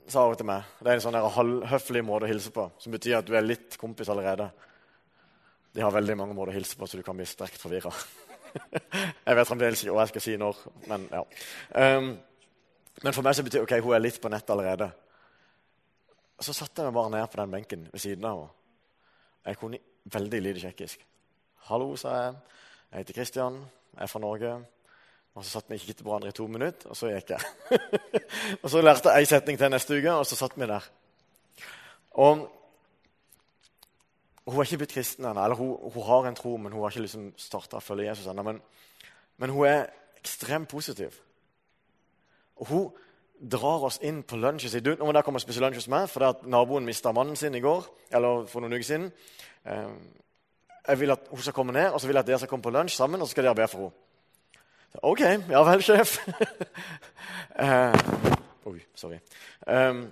sa 0.06 0.26
hun 0.26 0.36
til 0.36 0.46
meg. 0.46 0.62
Det 0.80 0.88
er 0.88 0.94
en 0.94 1.00
sånn 1.00 1.14
halvhøflig 1.14 2.04
måte 2.04 2.26
å 2.26 2.28
hilse 2.28 2.50
på, 2.50 2.70
som 2.78 2.92
betyr 2.92 3.18
at 3.18 3.26
du 3.26 3.34
er 3.34 3.42
litt 3.42 3.78
kompis 3.80 4.08
allerede. 4.08 4.50
De 5.74 5.80
har 5.80 5.90
veldig 5.90 6.16
mange 6.16 6.34
måter 6.34 6.52
å 6.52 6.54
hilse 6.54 6.76
på, 6.76 6.86
så 6.86 6.96
du 6.96 7.02
kan 7.02 7.16
bli 7.16 7.26
sterkt 7.26 7.58
forvirra. 7.58 7.92
jeg 9.26 9.36
vet 9.38 9.48
fremdeles 9.48 9.82
ikke 9.84 9.96
hva 9.96 10.04
jeg 10.06 10.14
skal 10.14 10.24
si 10.24 10.36
når, 10.40 10.60
men 10.90 11.08
ja. 11.12 11.22
Um, 11.80 12.12
men 13.02 13.16
for 13.16 13.26
meg 13.26 13.36
så 13.36 13.44
betyr 13.46 13.64
ok, 13.64 13.78
hun 13.84 13.96
er 13.96 14.04
litt 14.04 14.20
på 14.22 14.30
nett 14.32 14.50
allerede. 14.50 14.90
Så 16.40 16.54
satte 16.54 16.82
jeg 16.82 16.90
meg 16.90 16.98
bare 16.98 17.12
ned 17.14 17.26
på 17.30 17.40
den 17.40 17.56
benken 17.56 17.88
ved 17.92 18.02
siden 18.02 18.28
av 18.28 18.38
henne. 18.38 18.60
Jeg 19.44 19.58
kunne 19.60 19.78
veldig 20.12 20.38
lite 20.40 20.60
tsjekkisk. 20.62 21.02
'Hallo', 21.68 21.96
sa 21.96 22.14
jeg. 22.16 22.34
'Jeg 22.90 22.98
heter 22.98 23.14
Kristian. 23.14 23.54
Jeg 23.94 24.02
er 24.02 24.06
fra 24.06 24.20
Norge.' 24.20 24.64
Og 25.34 25.44
Så 25.44 25.50
satt 25.50 25.70
vi 25.70 25.74
og 25.74 25.80
til 25.80 26.04
hverandre 26.06 26.28
i 26.28 26.32
to 26.32 26.46
minutter, 26.46 26.88
og 26.88 26.96
så 26.96 27.08
gikk 27.10 27.30
jeg. 27.30 27.40
og 28.62 28.70
Så 28.70 28.80
lærte 28.80 29.10
jeg 29.10 29.18
ei 29.18 29.26
setning 29.26 29.58
til 29.58 29.70
neste 29.70 29.96
uke, 29.98 30.12
og 30.12 30.26
så 30.26 30.36
satt 30.36 30.54
vi 30.56 30.66
der. 30.66 30.84
Og 32.12 32.44
Hun 34.46 34.60
er 34.60 34.66
ikke 34.68 34.82
blitt 34.82 34.92
kristen 34.92 35.24
ennå. 35.24 35.44
Eller 35.44 35.56
hun, 35.56 35.76
hun, 35.94 36.06
har 36.06 36.28
en 36.28 36.36
tro, 36.36 36.56
men 36.56 36.72
hun 36.72 36.82
har 36.82 36.92
ikke 36.92 37.06
liksom 37.06 37.30
starta 37.40 37.80
å 37.80 37.84
følge 37.84 38.10
Jesus 38.10 38.28
ennå. 38.28 38.44
Men, 38.44 38.60
men 39.40 39.54
hun 39.54 39.68
er 39.68 39.86
ekstremt 40.20 40.68
positiv. 40.68 41.16
Og 42.60 42.68
hun 42.68 42.90
drar 43.50 43.86
oss 43.88 43.98
inn 44.04 44.22
på 44.22 44.38
lunsj 44.38 44.68
og 44.70 44.84
du, 44.84 44.92
nå 44.94 45.06
må 45.06 45.12
dere 45.12 45.24
komme 45.26 45.40
og 45.40 45.44
spise 45.44 45.62
lunsj 45.64 45.82
hos 45.82 45.90
meg, 45.92 46.06
for 46.12 46.28
at 46.28 46.44
naboen 46.48 46.86
mista 46.86 47.12
mannen 47.12 47.36
sin 47.36 47.56
i 47.56 47.62
går. 47.64 47.88
eller 48.14 48.46
for 48.48 48.62
noen 48.62 48.76
uker 48.76 48.86
siden. 48.86 49.10
Eh, 49.64 49.90
jeg 50.88 51.00
vil 51.00 51.10
at 51.10 51.28
hun 51.30 51.42
skal 51.42 51.56
komme 51.56 51.72
ned, 51.72 51.90
og 51.90 52.00
så 52.00 52.06
vil 52.06 52.14
jeg 52.14 52.24
at 52.24 52.26
dere 52.26 52.38
skal 52.38 52.52
komme 52.52 52.62
på 52.62 52.72
lunsj 52.72 52.96
sammen, 52.96 53.20
og 53.20 53.26
så 53.26 53.34
skal 53.34 53.48
dere 53.48 53.58
be 53.58 53.68
for 53.68 53.88
henne. 53.88 54.00
OK. 55.02 55.20
Ja 55.50 55.62
vel, 55.66 55.82
sjef. 55.82 56.18
uh, 57.58 57.96
oi, 58.70 58.78
sorry. 58.94 59.18
Um, 59.66 60.06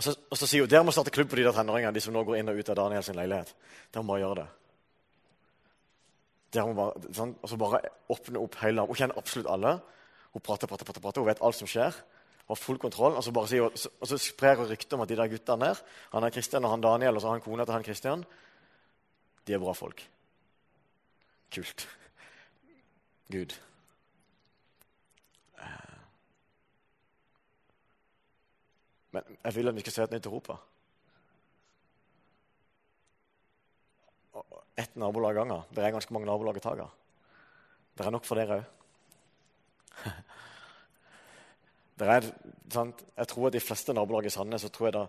og, 0.00 0.04
så, 0.04 0.14
og, 0.16 0.38
så, 0.38 0.46
sier 0.48 0.64
hun 0.64 0.70
dere 0.72 0.84
må 0.88 0.94
starte 0.96 1.12
klubb 1.12 1.28
på 1.28 1.36
de 1.36 1.42
der 1.44 1.52
tenåringene 1.52 1.92
de 1.92 2.00
som 2.00 2.14
nå 2.16 2.22
går 2.24 2.38
inn 2.38 2.48
og 2.48 2.56
ut 2.56 2.70
av 2.72 2.78
Daniel 2.78 3.02
sin 3.04 3.18
leilighet. 3.18 3.50
Dere 3.92 4.00
må 4.00 4.14
bare 4.14 4.22
gjøre 4.22 4.38
det. 4.38 4.46
Dere 6.56 6.64
må 6.70 6.76
bare, 6.78 7.12
sånn, 7.18 7.34
og 7.36 7.52
så 7.52 7.58
bare 7.60 7.82
åpne 8.16 8.40
opp 8.40 8.56
hele 8.62 8.86
Hun 8.88 8.96
kjenner 8.96 9.20
absolutt 9.20 9.50
alle. 9.52 9.74
Hun 10.32 10.46
prater, 10.46 10.70
prater, 10.70 10.88
prater, 10.88 11.04
prater, 11.04 11.20
hun 11.20 11.28
vet 11.28 11.44
alt 11.44 11.60
som 11.60 11.68
skjer. 11.68 12.00
Hun 12.46 12.54
Har 12.54 12.62
full 12.62 12.80
kontroll. 12.80 13.20
Og 13.20 13.26
så, 13.28 13.36
bare 13.36 13.52
sier, 13.52 13.68
og 13.68 14.08
så 14.08 14.22
sprer 14.24 14.56
hun 14.62 14.72
ryktet 14.72 14.96
om 14.96 15.04
at 15.04 15.12
de 15.12 15.20
der 15.20 15.32
guttene 15.36 15.68
der, 15.68 15.84
han 16.16 16.24
er 16.24 16.32
Kristian 16.32 16.64
og 16.64 16.72
han 16.72 16.86
Daniel, 16.88 17.20
og 17.20 17.20
så 17.20 17.28
har 17.28 17.36
han 17.36 17.44
kona 17.44 17.68
til 17.68 17.76
han 17.76 17.84
Kristian, 17.84 18.24
de 19.44 19.52
er 19.52 19.60
bra 19.60 19.76
folk. 19.76 20.00
Kult. 21.52 21.88
Gud. 23.28 23.60
Men 29.12 29.38
jeg 29.44 29.54
vil 29.56 29.68
at 29.68 29.76
vi 29.76 29.84
skal 29.84 29.92
se 29.92 30.02
et 30.06 30.14
nytt 30.14 30.26
Europa. 30.26 30.56
Ett 34.78 34.96
nabolag 34.96 35.36
av 35.36 35.44
gangen. 35.44 35.64
Det 35.74 35.84
er 35.84 35.94
ganske 35.94 36.14
mange 36.14 36.28
nabolag 36.30 36.60
å 36.60 36.64
ta 36.64 36.74
av. 36.76 36.92
Det 37.96 38.06
er 38.06 38.14
nok 38.14 38.28
for 38.28 38.40
dere 38.40 38.60
òg. 38.60 38.68
Jeg 42.00 43.26
tror 43.28 43.46
at 43.50 43.52
de 43.52 43.60
fleste 43.60 43.92
nabolag 43.92 44.24
i 44.24 44.30
Sandnes 44.32 44.62
så 44.64 44.70
tror 44.72 44.86
jeg 44.86 44.94
da, 44.94 45.02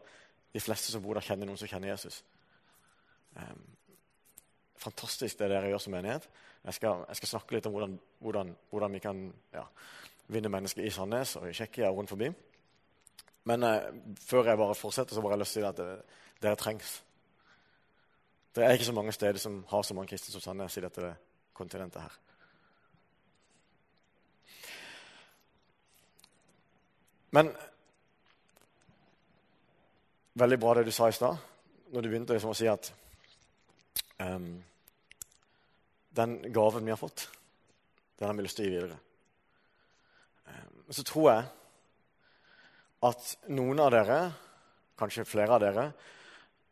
de 0.51 0.59
fleste 0.59 0.91
som 0.91 0.99
bor 0.99 1.15
der, 1.15 1.23
kjenner 1.23 1.47
noen 1.47 1.55
som 1.55 1.69
kjenner 1.71 1.87
Jesus. 1.93 2.17
Um, 3.31 3.61
fantastisk 4.75 5.39
det 5.39 5.47
dere 5.53 5.69
gjør 5.71 5.85
som 5.85 5.95
menighet. 5.95 6.27
Jeg 6.65 6.75
skal, 6.75 7.05
jeg 7.07 7.21
skal 7.21 7.31
snakke 7.31 7.55
litt 7.55 7.69
om 7.69 7.77
hvordan, 7.77 7.93
hvordan, 8.19 8.51
hvordan 8.73 8.97
vi 8.97 9.01
kan 9.07 9.21
ja, 9.55 9.63
vinne 10.35 10.51
mennesker 10.51 10.83
i 10.83 10.91
Sandnes 10.91 11.37
og 11.39 11.47
i 11.47 11.55
Tsjekkia 11.55 11.93
og 11.93 12.01
rundt 12.01 12.11
forbi. 12.11 12.27
Men 13.49 13.63
eh, 13.63 13.87
før 14.21 14.49
jeg 14.51 14.59
bare 14.59 14.77
fortsetter, 14.77 15.15
så 15.15 15.21
bare 15.21 15.33
har 15.33 15.39
jeg 15.39 15.45
lyst 15.45 15.57
til 15.57 15.63
å 15.63 15.69
si 15.69 15.71
at 15.71 15.79
det, 15.81 16.19
dere 16.43 16.59
trengs. 16.59 16.91
Det 18.55 18.65
er 18.65 18.75
ikke 18.75 18.89
så 18.89 18.95
mange 18.97 19.13
steder 19.15 19.39
som 19.39 19.61
har 19.69 19.83
så 19.87 19.95
mange 19.95 20.11
kristne 20.11 20.33
som 20.33 20.43
Sandnes 20.43 20.77
i 20.77 20.83
dette 20.83 21.13
kontinentet 21.55 22.01
her. 22.03 22.17
Men 27.31 27.53
veldig 30.33 30.59
bra 30.59 30.73
det 30.75 30.89
du 30.89 30.91
sa 30.91 31.07
i 31.07 31.15
stad, 31.15 31.37
når 31.91 32.03
du 32.03 32.09
begynte 32.09 32.35
liksom 32.35 32.51
å 32.51 32.57
si 32.57 32.67
at 32.67 32.91
um, 34.19 34.57
den 36.11 36.35
gaven 36.51 36.83
vi 36.83 36.91
har 36.91 36.99
fått, 36.99 37.29
den 38.19 38.27
har 38.27 38.35
vi 38.35 38.43
lyst 38.43 38.59
til 38.59 38.67
å 38.67 38.69
gi 38.69 38.75
videre. 38.75 38.99
Um, 40.51 40.83
så 40.91 41.07
tror 41.07 41.29
jeg 41.31 41.47
at 43.07 43.35
noen 43.49 43.79
av 43.81 43.91
dere, 43.93 44.19
kanskje 44.99 45.25
flere 45.25 45.55
av 45.55 45.63
dere, 45.63 45.85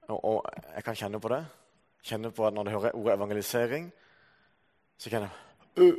og, 0.09 0.19
og 0.19 0.37
jeg 0.75 0.85
kan 0.85 0.97
kjenne 0.97 1.21
på 1.21 1.31
det 1.33 1.43
Kjenne 1.99 2.31
på 2.31 2.45
at 2.47 2.55
når 2.55 2.63
du 2.63 2.69
hører 2.71 2.95
ordet 2.95 3.13
evangelisering, 3.17 3.89
så 4.97 5.11
kjenner 5.11 5.27
jeg 5.27 5.89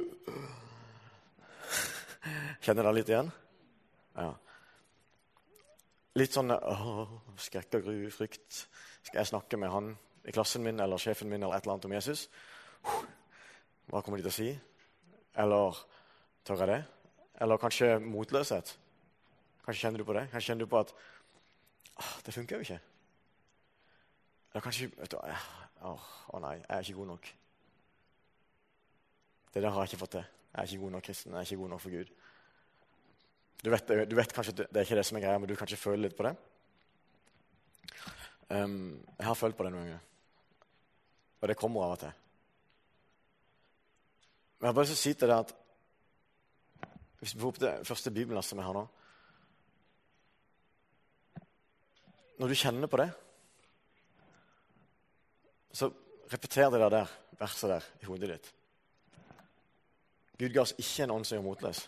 Kjenner 2.65 2.85
dere 2.85 2.95
litt 2.97 3.11
igjen? 3.13 3.29
Ja. 4.17 4.33
litt 6.19 6.35
sånn 6.35 6.53
åh, 6.53 7.13
skrekk 7.41 7.79
og 7.79 7.87
gru, 7.87 7.99
frykt. 8.13 8.65
Skal 9.07 9.21
jeg 9.21 9.31
snakke 9.31 9.61
med 9.61 9.73
han 9.73 9.93
i 10.29 10.35
klassen 10.35 10.65
min 10.65 10.81
eller 10.83 11.01
sjefen 11.01 11.31
min 11.31 11.43
eller 11.43 11.57
et 11.57 11.65
eller 11.65 11.77
annet 11.77 11.89
om 11.89 11.95
Jesus? 11.95 12.27
Hva 13.89 14.03
kommer 14.03 14.21
de 14.21 14.27
til 14.27 14.33
å 14.33 14.37
si? 14.37 14.51
Eller 15.41 15.79
tør 16.45 16.65
jeg 16.65 16.73
det? 16.73 16.81
Eller 17.41 17.63
kanskje 17.63 17.95
motløshet? 18.03 18.75
Kanskje 19.64 19.81
kjenner 19.87 20.02
du 20.02 20.07
på 20.09 20.17
det? 20.17 20.26
Kanskje 20.33 20.52
kjenner 20.52 20.67
du 20.67 20.71
på 20.71 20.81
at 20.81 20.95
ah, 21.97 22.14
det 22.26 22.35
funker 22.35 22.57
jo 22.57 22.67
ikke. 22.67 22.81
Eller 24.50 24.64
kanskje 24.64 24.90
vet 24.97 25.12
du, 25.12 25.19
Å 25.21 25.93
oh, 25.93 26.40
nei, 26.43 26.57
jeg 26.59 26.76
er 26.76 26.85
ikke 26.85 26.99
god 26.99 27.11
nok. 27.14 27.29
Det 29.55 29.62
der 29.62 29.73
har 29.73 29.85
jeg 29.85 29.93
ikke 29.93 30.02
fått 30.02 30.17
til. 30.19 30.26
Jeg 30.50 30.61
er 30.61 30.69
ikke 30.69 30.83
god 30.83 30.93
nok 30.97 31.07
kristen. 31.07 31.33
Jeg 31.33 31.38
er 31.38 31.49
ikke 31.49 31.62
god 31.62 31.73
nok 31.73 31.81
for 31.81 31.95
Gud. 31.95 32.11
Du 33.64 33.71
vet, 33.71 33.93
du 34.11 34.17
vet 34.17 34.33
kanskje 34.33 34.55
det 34.61 34.69
er 34.73 34.87
ikke 34.87 34.99
det 34.99 35.07
som 35.07 35.19
er 35.19 35.25
greia, 35.25 35.38
men 35.38 35.49
du 35.49 35.55
kan 35.57 35.69
ikke 35.69 35.81
føle 35.81 36.02
litt 36.05 36.17
på 36.19 36.26
det. 36.26 36.35
Um, 38.50 38.99
jeg 39.19 39.26
har 39.26 39.38
følt 39.38 39.57
på 39.57 39.64
det 39.67 39.73
noen 39.75 39.87
ganger. 39.87 40.07
Og 41.40 41.49
det 41.49 41.57
kommer 41.57 41.87
av 41.87 41.97
og 41.97 42.00
til. 42.02 42.14
Men 44.59 44.67
jeg 44.67 44.73
har 44.73 44.79
bare 44.79 44.88
lyst 44.88 44.97
til 44.97 45.00
å 45.00 45.05
si 45.09 45.19
til 45.21 45.31
deg 45.31 45.45
at 45.45 45.57
hvis 47.21 47.35
vi 47.35 47.40
får 47.40 47.52
opp 47.52 47.61
det 47.61 47.75
første 47.88 48.12
bibellasset 48.17 48.59
vi 48.59 48.64
har 48.64 48.76
nå 48.76 48.87
Når 52.41 52.49
du 52.49 52.57
kjenner 52.57 52.89
på 52.89 52.97
det, 52.97 53.11
så 55.77 55.91
repeter 56.33 56.71
det 56.73 56.87
der 56.95 57.11
verset 57.37 57.69
der 57.69 57.89
i 58.01 58.09
hodet 58.09 58.31
ditt. 58.31 58.49
Gud 60.41 60.55
ga 60.55 60.65
oss 60.65 60.73
ikke 60.81 61.05
en 61.05 61.13
ånd 61.19 61.29
som 61.29 61.37
gjør 61.37 61.45
motløs. 61.45 61.83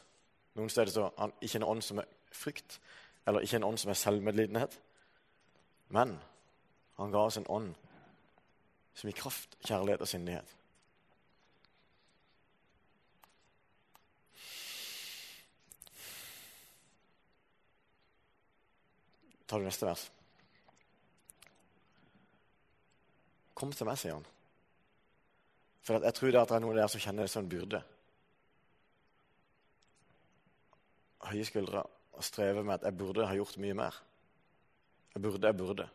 Noen 0.61 0.69
steder 0.69 0.93
så 0.93 1.09
han 1.17 1.33
ikke 1.41 1.63
en 1.63 1.69
ånd 1.73 1.81
som 1.87 2.03
er 2.05 2.13
frykt, 2.37 2.77
eller 3.25 3.41
ikke 3.41 3.63
en 3.63 3.69
ånd 3.71 3.81
som 3.81 3.95
er 3.95 4.01
selvmedlidenhet. 4.03 4.77
Men 5.89 6.19
han 7.01 7.17
ga 7.17 7.25
oss 7.25 7.41
en 7.41 7.49
ånd 7.49 7.73
som 8.93 9.09
gir 9.09 9.17
kraft, 9.17 9.57
kjærlighet 9.65 10.05
og 10.05 10.09
sindighet. 10.09 10.57
Ta 19.49 19.57
du 19.57 19.65
neste 19.65 19.89
vers. 19.89 20.11
Kom 23.63 23.71
til 23.71 23.87
meg, 23.87 24.01
sier 24.01 24.19
han. 24.19 24.27
For 25.87 26.03
jeg 26.03 26.15
tror 26.19 26.35
det, 26.35 26.47
det 26.51 26.57
er 26.57 26.63
noen 26.65 26.79
der 26.83 26.91
som 26.91 27.03
kjenner 27.03 27.27
det 27.27 27.31
som 27.31 27.45
en 27.47 27.51
byrde. 27.51 27.83
høye 31.31 31.45
skuldre 31.47 31.83
og 32.13 32.25
streve 32.25 32.65
med 32.65 32.75
at 32.75 32.87
jeg 32.89 32.99
burde 32.99 33.27
ha 33.27 33.35
gjort 33.35 33.59
mye 33.63 33.75
mer. 33.75 33.99
Jeg 35.15 35.23
burde, 35.23 35.47
jeg 35.47 35.57
burde. 35.57 35.89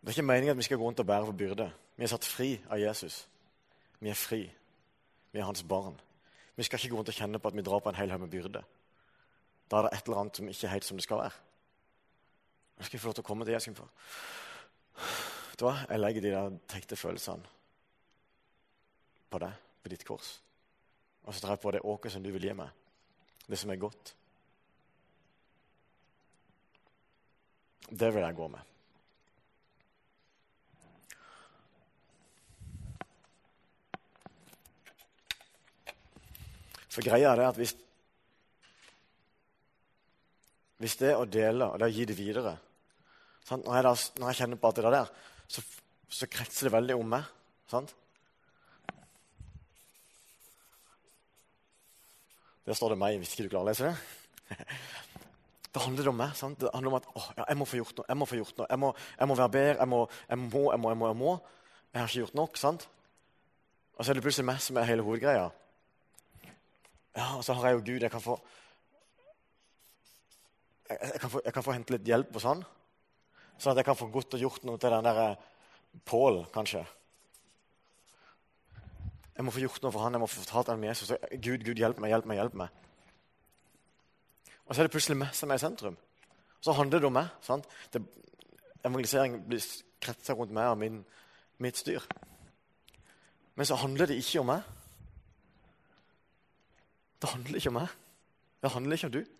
Det 0.00 0.08
er 0.08 0.18
ikke 0.18 0.22
meningen 0.22 0.50
at 0.50 0.56
vi 0.56 0.62
skal 0.62 0.78
gå 0.78 0.84
rundt 0.84 1.00
og 1.00 1.06
bære 1.06 1.26
på 1.26 1.32
byrde. 1.32 1.70
Vi 1.96 2.04
er 2.04 2.12
satt 2.12 2.24
fri 2.24 2.60
av 2.70 2.80
Jesus. 2.80 3.28
Vi 4.00 4.08
er 4.08 4.14
fri. 4.14 4.42
Vi 5.32 5.38
er 5.38 5.44
hans 5.44 5.62
barn. 5.62 6.00
Vi 6.56 6.62
skal 6.62 6.78
ikke 6.78 6.88
gå 6.88 6.96
rundt 6.96 7.08
og 7.08 7.14
kjenne 7.14 7.38
på 7.38 7.48
at 7.48 7.56
vi 7.56 7.62
drar 7.62 7.78
på 7.78 7.88
en 7.88 7.98
hel 7.98 8.10
haug 8.10 8.20
med 8.20 8.30
byrde. 8.30 8.62
Da 9.70 9.76
er 9.76 9.82
det 9.82 9.92
et 9.92 10.06
eller 10.06 10.20
annet 10.20 10.36
som 10.36 10.48
ikke 10.48 10.66
er 10.66 10.74
helt 10.76 10.84
som 10.84 10.96
det 10.96 11.04
skal 11.04 11.16
være. 11.24 11.30
Jeg 12.78 12.86
skal 12.86 13.00
få 13.00 13.08
lov 13.08 13.14
til 13.14 13.24
å 13.24 13.28
komme 13.28 13.44
til 13.44 13.56
Jesus. 13.56 13.82
Vet 15.56 15.62
du 15.62 15.70
hva? 15.70 15.76
Jeg 15.88 16.00
legger 16.02 16.20
de 16.20 16.30
der 16.34 16.56
tenkte 16.68 16.96
følelsene 17.00 17.48
på 19.32 19.38
deg, 19.40 19.54
på 19.80 19.88
ditt 19.88 20.02
kors. 20.04 20.34
Og 21.24 21.32
så 21.32 21.40
tar 21.40 21.54
jeg 21.54 21.62
på 21.62 21.70
det 21.72 21.80
åket 21.80 22.12
som 22.12 22.20
du 22.20 22.28
vil 22.34 22.44
gi 22.44 22.52
meg 22.52 22.74
det 23.46 23.56
som 23.56 23.70
er 23.72 23.78
godt. 23.80 24.10
Det 27.88 28.10
vil 28.12 28.20
jeg 28.20 28.36
gå 28.36 28.48
med. 28.52 28.72
For 36.90 37.06
greia 37.06 37.32
er 37.32 37.46
at 37.46 37.56
hvis, 37.56 37.72
hvis 40.84 40.98
det 41.00 41.14
å 41.16 41.24
dele 41.24 41.70
og 41.70 41.80
det 41.80 41.88
å 41.88 41.96
gi 41.96 42.04
det 42.08 42.18
videre 42.18 42.58
sant? 43.46 43.64
Når, 43.64 43.78
jeg 43.78 43.88
da, 43.88 43.94
når, 44.18 44.28
jeg 44.28 44.38
kjenner 44.42 44.60
på 44.60 44.68
alt 44.68 44.82
det 44.82 44.92
der, 44.98 45.16
så, 45.48 45.62
så 46.08 46.28
kretser 46.30 46.68
det 46.68 46.74
veldig 46.74 46.98
om 46.98 47.08
meg. 47.16 47.26
sant? 47.70 47.94
Der 52.66 52.74
står 52.74 52.94
det 52.94 52.98
meg, 52.98 53.18
hvis 53.22 53.34
ikke 53.34 53.46
du 53.46 53.52
klarer 53.54 53.68
å 53.68 53.72
lese 53.72 53.90
det. 53.90 54.56
Da 55.76 55.82
handler 55.84 56.06
det 56.06 56.08
om 56.08 56.16
meg. 56.16 56.30
Sant? 56.32 56.56
Det 56.56 56.70
handler 56.72 56.88
om 56.88 56.94
at 56.96 57.06
å, 57.12 57.22
ja, 57.36 57.44
jeg 57.50 57.58
må 57.60 57.64
få 57.68 57.76
gjort 57.76 57.98
noe. 57.98 58.06
Jeg 58.08 58.16
må 58.16 58.26
få 58.30 58.36
gjort 58.38 58.60
noe. 58.62 58.66
Jeg 58.70 58.80
må, 58.80 58.88
jeg 59.18 59.28
må 59.28 59.34
være 59.36 59.52
bedre. 59.52 59.74
Jeg 59.76 59.90
må, 59.92 59.98
jeg 60.30 60.38
må, 60.40 60.62
jeg 60.72 60.80
må, 60.80 60.88
jeg 60.88 60.98
må, 61.02 61.08
jeg 61.10 61.18
må. 61.20 61.32
Jeg 61.90 62.00
har 62.00 62.08
ikke 62.08 62.22
gjort 62.22 62.38
nok. 62.40 62.56
sant? 62.56 62.86
Og 63.92 64.00
så 64.00 64.12
er 64.12 64.16
det 64.16 64.22
plutselig 64.24 64.46
meg 64.48 64.62
som 64.64 64.80
er 64.80 64.88
hele 64.88 65.04
hovedgreia. 65.04 65.50
Ja, 67.16 67.26
og 67.36 67.44
så 67.44 67.58
har 67.58 67.68
jeg 67.68 67.76
jo 67.76 67.84
Gud. 67.90 68.06
Jeg 68.06 68.14
kan 68.14 68.24
få 68.24 68.38
jeg, 70.88 71.20
kan 71.20 71.30
få, 71.30 71.40
jeg 71.44 71.52
kan 71.52 71.66
få 71.66 71.76
hente 71.76 71.96
litt 71.96 72.08
hjelp 72.08 72.36
og 72.38 72.44
sånn. 72.46 72.64
Sånn 73.56 73.72
at 73.72 73.80
jeg 73.80 73.88
kan 73.88 73.98
få 73.98 74.08
godt 74.12 74.36
og 74.36 74.42
gjort 74.42 74.66
noe 74.68 74.80
til 74.80 74.92
den 74.92 75.06
derre 75.06 75.28
Pål, 76.04 76.42
kanskje. 76.52 76.82
Jeg 79.36 79.44
må 79.44 79.52
få 79.52 79.62
gjort 79.62 79.80
noe 79.84 79.92
for 79.94 80.04
han, 80.04 80.12
jeg 80.12 80.20
må 80.20 80.28
få 80.28 80.42
fortalt 80.42 80.68
ham 80.68 80.82
om 80.82 80.84
Jesus. 80.84 81.12
Gud, 81.40 81.64
Gud, 81.64 81.78
hjelp 81.80 82.02
meg, 82.02 82.12
hjelp 82.12 82.28
meg, 82.28 82.40
hjelp 82.40 82.58
meg. 82.60 82.82
Og 84.66 84.74
så 84.74 84.82
er 84.82 84.88
det 84.88 84.92
plutselig 84.92 85.16
meg 85.20 85.32
som 85.36 85.52
er 85.52 85.60
i 85.60 85.62
sentrum. 85.62 85.96
Så 86.60 86.74
handler 86.76 87.00
det 87.00 87.08
om 87.08 87.16
meg. 87.16 87.32
sant? 87.44 87.68
Det, 87.92 88.02
evangelisering 88.84 89.38
kretsa 90.02 90.36
rundt 90.36 90.54
meg 90.56 90.70
og 90.72 90.78
min, 90.80 91.02
mitt 91.62 91.80
styr. 91.80 92.04
Men 93.56 93.68
så 93.68 93.78
handler 93.80 94.10
det 94.10 94.18
ikke 94.20 94.40
om 94.40 94.50
meg. 94.52 94.64
Det 97.22 97.32
handler 97.32 97.60
ikke 97.60 97.72
om 97.72 97.78
meg. 97.80 97.94
Det 98.62 98.72
handler 98.72 98.98
ikke 98.98 99.10
om 99.10 99.16
du. 99.16 99.35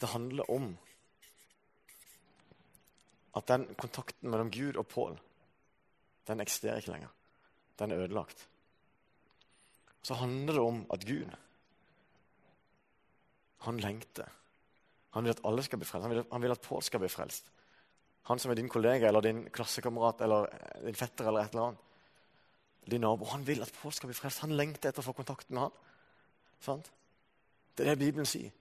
Det 0.00 0.08
handler 0.08 0.50
om 0.50 0.70
at 3.36 3.48
den 3.48 3.66
kontakten 3.78 4.30
mellom 4.30 4.50
Gud 4.50 4.76
og 4.76 4.86
Pål 4.86 5.18
den 6.28 6.40
eksisterer 6.40 6.80
ikke 6.80 6.92
lenger. 6.92 7.12
Den 7.78 7.90
er 7.90 8.02
ødelagt. 8.04 8.48
Så 10.02 10.14
handler 10.14 10.52
det 10.52 10.62
om 10.62 10.84
at 10.92 11.06
Gud 11.06 11.30
han 13.60 13.80
lengter. 13.80 14.28
Han 15.10 15.24
vil 15.24 15.30
at 15.30 15.40
alle 15.44 15.62
skal 15.62 15.78
bli 15.78 15.86
frelst. 15.86 16.06
Han 16.06 16.14
vil, 16.14 16.24
han 16.32 16.42
vil 16.42 16.54
at 16.54 16.60
Pål 16.60 16.82
skal 16.82 17.00
bli 17.02 17.08
frelst. 17.08 17.50
Han 18.30 18.38
som 18.38 18.50
er 18.50 18.54
din 18.54 18.68
kollega 18.68 19.08
eller 19.08 19.20
din 19.20 19.44
klassekamerat 19.50 20.20
eller 20.20 20.46
din 20.84 20.94
fetter 20.94 21.28
eller 21.28 21.40
et 21.40 21.50
eller 21.50 21.66
annet. 21.66 21.78
Din 22.90 23.00
nabo. 23.00 23.24
Han 23.24 23.46
vil 23.46 23.62
at 23.62 23.72
Pål 23.82 23.92
skal 23.92 24.08
bli 24.08 24.16
frelst. 24.16 24.40
Han 24.40 24.56
lengter 24.56 24.88
etter 24.88 25.02
å 25.02 25.08
få 25.10 25.16
kontakt 25.16 25.50
med 25.50 25.66
han. 25.66 25.76
Sant? 26.60 26.90
Det 27.76 27.84
er 27.84 27.92
det 27.92 28.04
Bibelen 28.04 28.28
sier. 28.28 28.52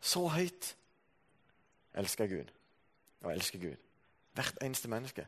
Så 0.00 0.26
høyt 0.28 0.74
elsker 1.98 2.30
Gud 2.30 2.50
og 3.24 3.32
elsker 3.32 3.58
Gud. 3.62 3.76
Hvert 4.38 4.58
eneste 4.62 4.88
menneske. 4.88 5.26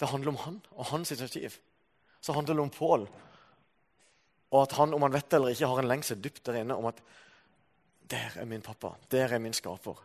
Det 0.00 0.08
handler 0.08 0.34
om 0.34 0.42
han 0.44 0.58
og 0.70 0.90
hans 0.92 1.10
initiativ. 1.10 1.58
Så 2.20 2.32
handler 2.32 2.54
det 2.54 2.62
om 2.62 2.70
Pål. 2.70 3.08
Og 4.50 4.62
at 4.62 4.72
han, 4.78 4.94
om 4.94 5.02
han 5.02 5.12
vet 5.12 5.30
det 5.30 5.38
eller 5.38 5.54
ikke, 5.54 5.66
har 5.66 5.78
en 5.82 5.88
lengsel 5.88 6.20
dypt 6.22 6.44
der 6.46 6.60
inne 6.60 6.76
om 6.76 6.86
at 6.86 7.00
der 8.10 8.36
er 8.36 8.44
min 8.44 8.62
pappa. 8.62 8.92
Der 9.10 9.34
er 9.34 9.38
min 9.42 9.52
skaper. 9.52 9.98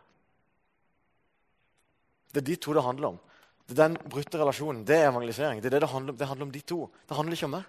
Det 2.34 2.40
er 2.40 2.46
de 2.46 2.56
to 2.56 2.74
det 2.74 2.82
handler 2.82 3.08
om. 3.08 3.20
Det 3.68 3.78
er 3.78 3.88
Den 3.88 3.96
brutte 4.10 4.38
relasjonen. 4.38 4.86
Det 4.86 4.96
er 4.96 5.10
evangelisering. 5.10 5.62
Det, 5.62 5.66
er 5.66 5.70
det, 5.70 5.80
det, 5.80 5.88
handler 5.88 6.12
om. 6.12 6.18
det 6.18 6.28
handler 6.28 6.46
om 6.46 6.52
de 6.52 6.60
to. 6.60 6.90
Det 7.08 7.16
handler 7.16 7.32
ikke 7.32 7.44
om 7.44 7.50
meg. 7.50 7.62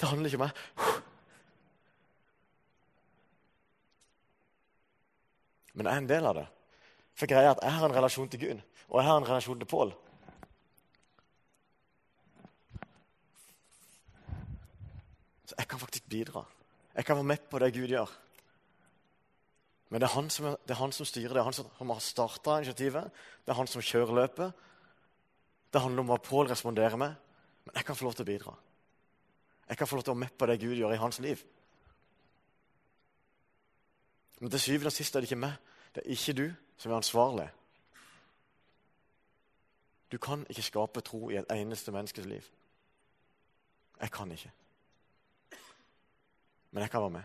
Det 0.00 0.08
handler 0.08 0.26
ikke 0.26 0.36
om 0.36 0.48
meg. 0.48 1.02
Men 5.76 5.86
jeg 5.86 5.92
er 5.92 6.02
en 6.02 6.08
del 6.08 6.26
av 6.26 6.36
det. 6.38 6.46
For 7.16 7.28
greia 7.28 7.50
er 7.50 7.54
at 7.54 7.62
jeg 7.64 7.76
har 7.76 7.88
en 7.88 7.96
relasjon 7.96 8.28
til 8.32 8.40
Gud, 8.40 8.60
og 8.88 9.00
jeg 9.00 9.08
har 9.08 9.18
en 9.20 9.28
relasjon 9.28 9.58
til 9.60 9.68
Pål. 9.68 9.92
Så 15.46 15.56
jeg 15.58 15.68
kan 15.68 15.80
faktisk 15.80 16.08
bidra. 16.10 16.44
Jeg 16.96 17.04
kan 17.04 17.16
være 17.16 17.30
med 17.32 17.44
på 17.50 17.60
det 17.60 17.74
Gud 17.76 17.92
gjør. 17.92 18.12
Men 19.88 20.00
det 20.02 20.08
er 20.08 20.14
han 20.16 20.30
som, 20.32 20.48
det 20.66 20.74
er 20.74 20.80
han 20.80 20.92
som 20.92 21.06
styrer 21.06 21.34
det. 21.36 21.40
er 21.40 21.46
han 21.46 21.54
som 21.54 21.90
har 21.92 22.00
starta 22.02 22.56
initiativet. 22.58 23.12
Det 23.44 23.52
er 23.52 23.60
han 23.60 23.68
som 23.70 23.84
kjører 23.84 24.16
løpet. 24.16 24.64
Det 25.72 25.82
handler 25.82 26.02
om 26.02 26.10
hva 26.10 26.18
Pål 26.18 26.50
responderer 26.50 26.96
med. 26.96 27.14
Men 27.66 27.76
jeg 27.76 27.84
kan 27.84 27.96
få 27.96 28.08
lov 28.08 28.16
til 28.16 28.24
å 28.24 28.32
bidra. 28.32 28.56
Jeg 29.68 29.78
kan 29.78 29.86
få 29.86 29.98
lov 29.98 30.06
til 30.06 30.14
å 30.14 30.16
være 30.16 30.24
med 30.24 30.34
på 30.38 30.48
det 30.48 30.58
Gud 30.62 30.74
gjør 30.78 30.94
i 30.96 31.00
hans 31.04 31.20
liv. 31.22 31.44
Men 34.40 34.50
til 34.50 34.60
syvende 34.60 34.86
og 34.86 34.92
sist 34.92 35.16
er 35.16 35.20
det 35.20 35.30
ikke 35.30 35.40
meg. 35.40 35.56
Det 35.94 36.02
er 36.04 36.10
ikke 36.10 36.32
du 36.32 36.46
som 36.76 36.92
er 36.92 36.96
ansvarlig. 36.96 37.48
Du 40.12 40.18
kan 40.18 40.46
ikke 40.48 40.62
skape 40.62 41.00
tro 41.00 41.30
i 41.30 41.36
et 41.36 41.50
eneste 41.50 41.92
menneskes 41.92 42.26
liv. 42.26 42.42
Jeg 44.00 44.10
kan 44.12 44.32
ikke. 44.32 44.52
Men 46.70 46.82
jeg 46.82 46.90
kan 46.90 47.00
være 47.00 47.10
med. 47.10 47.22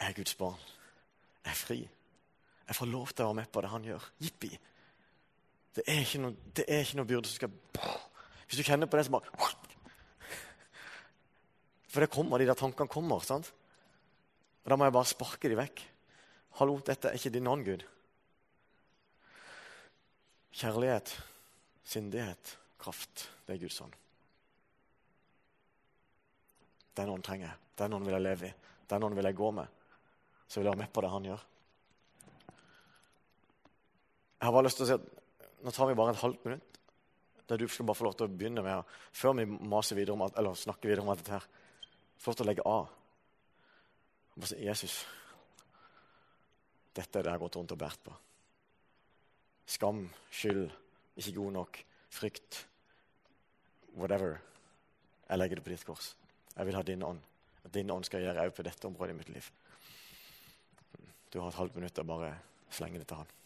Jeg 0.00 0.08
er 0.08 0.12
Guds 0.12 0.34
barn. 0.34 0.60
Jeg 1.44 1.50
er 1.50 1.54
fri. 1.54 1.88
Jeg 2.68 2.76
får 2.76 2.86
lov 2.86 3.08
til 3.08 3.24
å 3.24 3.26
være 3.26 3.34
med 3.34 3.48
på 3.52 3.60
det 3.60 3.70
han 3.70 3.84
gjør. 3.84 4.04
Jippi. 4.22 4.50
Det 5.74 5.82
er 5.86 6.04
ikke 6.04 6.20
noe, 6.22 6.36
er 6.66 6.84
ikke 6.84 6.98
noe 6.98 7.06
byrde 7.06 7.28
som 7.28 7.36
skal 7.36 7.50
Hvis 8.46 8.58
du 8.58 8.62
kjenner 8.66 8.86
på 8.86 8.96
det, 8.96 9.04
så 9.06 9.10
bare 9.10 9.50
For 11.88 12.00
det 12.00 12.10
kommer, 12.10 12.38
de 12.38 12.46
der 12.46 12.54
tankene 12.54 12.88
kommer. 12.88 13.20
sant? 13.20 13.52
Og 14.64 14.70
Da 14.70 14.76
må 14.76 14.86
jeg 14.86 14.96
bare 14.96 15.08
sparke 15.08 15.48
de 15.48 15.56
vekk. 15.58 15.82
Hallo, 16.60 16.76
dette 16.84 17.08
er 17.08 17.16
ikke 17.16 17.32
din 17.32 17.48
ånd, 17.48 17.64
Gud. 17.64 17.84
Kjærlighet, 20.60 21.12
sindighet, 21.86 22.56
kraft, 22.80 23.28
det 23.46 23.54
er 23.54 23.62
Guds 23.62 23.80
ånd. 23.80 23.94
Den 26.98 27.12
ånden 27.12 27.24
trenger 27.24 27.48
jeg. 27.48 27.58
Den 27.78 27.94
ånden 27.94 28.08
vil 28.08 28.18
jeg 28.18 28.26
leve 28.26 28.48
i. 28.50 28.56
Den 28.90 29.06
ånden 29.06 29.16
vil 29.16 29.28
jeg 29.30 29.38
gå 29.38 29.50
med. 29.54 29.78
Så 30.48 30.58
vil 30.58 30.66
jeg 30.66 30.74
være 30.74 30.82
med 30.82 30.92
på 30.92 31.04
det 31.04 31.12
han 31.12 31.28
gjør. 31.30 31.46
Jeg 34.40 34.48
har 34.48 34.56
bare 34.56 34.66
lyst 34.66 34.80
til 34.80 34.86
å 34.88 34.90
si 34.90 34.98
at 34.98 35.16
Nå 35.60 35.72
tar 35.76 35.90
vi 35.90 35.94
bare 35.98 36.14
et 36.14 36.22
halvt 36.22 36.44
minutt 36.48 36.78
der 37.50 37.58
du 37.60 37.66
skal 37.68 37.84
bare 37.84 37.98
få 37.98 38.06
lov 38.06 38.14
til 38.16 38.28
å 38.28 38.32
begynne 38.32 38.62
med 38.64 38.92
Før 39.12 39.34
vi 39.36 39.44
maser 39.44 39.98
videre 39.98 40.14
om, 40.14 40.22
eller 40.24 40.54
snakker 40.56 40.88
videre 40.88 41.02
om 41.04 41.10
alt 41.12 41.20
dette 41.20 41.34
her, 41.34 41.46
få 42.16 42.30
lov 42.30 42.38
til 42.38 42.46
å 42.46 42.48
legge 42.48 42.66
av. 42.70 42.92
Og 44.40 44.48
si 44.48 44.56
'Jesus, 44.56 45.06
dette 46.96 47.18
er 47.18 47.22
det 47.22 47.30
jeg 47.30 47.38
har 47.38 47.44
gått 47.44 47.56
rundt 47.56 47.72
og 47.72 47.78
båret 47.78 48.04
på.' 48.04 48.16
Skam, 49.66 50.10
skyld, 50.30 50.70
ikke 51.16 51.34
god 51.34 51.52
nok, 51.52 51.84
frykt, 52.10 52.68
whatever. 53.94 54.40
Jeg 55.28 55.38
legger 55.38 55.56
det 55.56 55.64
på 55.64 55.70
ditt 55.70 55.84
kors. 55.84 56.16
Jeg 56.56 56.66
vil 56.66 56.74
ha 56.74 56.82
din 56.82 57.02
ånd. 57.02 57.20
At 57.64 57.74
din 57.74 57.90
ånd 57.90 58.04
skal 58.04 58.24
gjøre 58.24 58.46
òg 58.46 58.54
på 58.56 58.62
dette 58.62 58.86
området 58.86 59.14
i 59.14 59.18
mitt 59.18 59.28
liv. 59.28 59.50
Du 61.32 61.40
har 61.40 61.48
et 61.48 61.60
halvt 61.60 61.76
minutt 61.76 61.98
å 61.98 62.04
bare 62.04 62.32
slenge 62.70 62.98
det 62.98 63.06
til 63.06 63.20
han. 63.20 63.39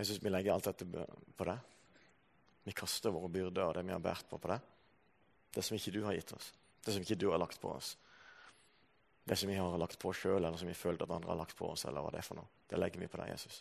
Jeg 0.00 0.08
syns 0.08 0.22
vi 0.24 0.30
legger 0.32 0.54
alt 0.54 0.64
dette 0.64 0.86
på 1.36 1.44
deg. 1.44 1.72
Vi 2.64 2.72
kaster 2.72 3.12
våre 3.12 3.28
byrder 3.28 3.66
og 3.66 3.74
det 3.76 3.82
vi 3.84 3.92
har 3.92 4.00
båret 4.00 4.28
på, 4.30 4.38
på 4.40 4.48
deg. 4.48 4.70
Det 5.52 5.64
som 5.66 5.76
ikke 5.76 5.92
du 5.92 5.98
har 6.06 6.16
gitt 6.16 6.32
oss, 6.32 6.54
det 6.86 6.94
som 6.94 7.04
ikke 7.04 7.18
du 7.20 7.26
har 7.28 7.42
lagt 7.42 7.60
på 7.60 7.68
oss. 7.74 7.90
Det 9.28 9.36
som 9.36 9.50
vi 9.52 9.58
har 9.58 9.76
lagt 9.78 9.98
på 10.00 10.08
oss 10.08 10.22
sjøl, 10.22 10.38
eller 10.38 10.56
som 10.56 10.70
vi 10.70 10.78
føler 10.78 11.04
at 11.04 11.12
andre 11.12 11.34
har 11.34 11.40
lagt 11.42 11.52
på 11.58 11.68
oss, 11.68 11.84
eller 11.84 12.00
hva 12.00 12.14
det 12.14 12.22
er 12.22 12.28
for 12.30 12.40
noe. 12.40 12.48
Det 12.70 12.80
legger 12.80 13.02
vi 13.02 13.10
på 13.12 13.20
deg, 13.20 13.34
Jesus. 13.34 13.60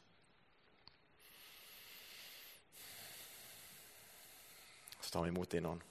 Så 5.02 5.12
tar 5.12 5.28
vi 5.28 5.36
imot 5.36 5.52
din 5.52 5.68
ånd. 5.68 5.84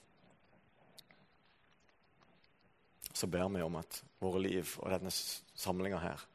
Så 3.12 3.28
ber 3.28 3.52
vi 3.52 3.68
om 3.68 3.76
at 3.76 4.00
våre 4.22 4.40
liv 4.48 4.78
og 4.80 4.96
denne 4.96 5.12
samlinga 5.12 6.00
her 6.00 6.28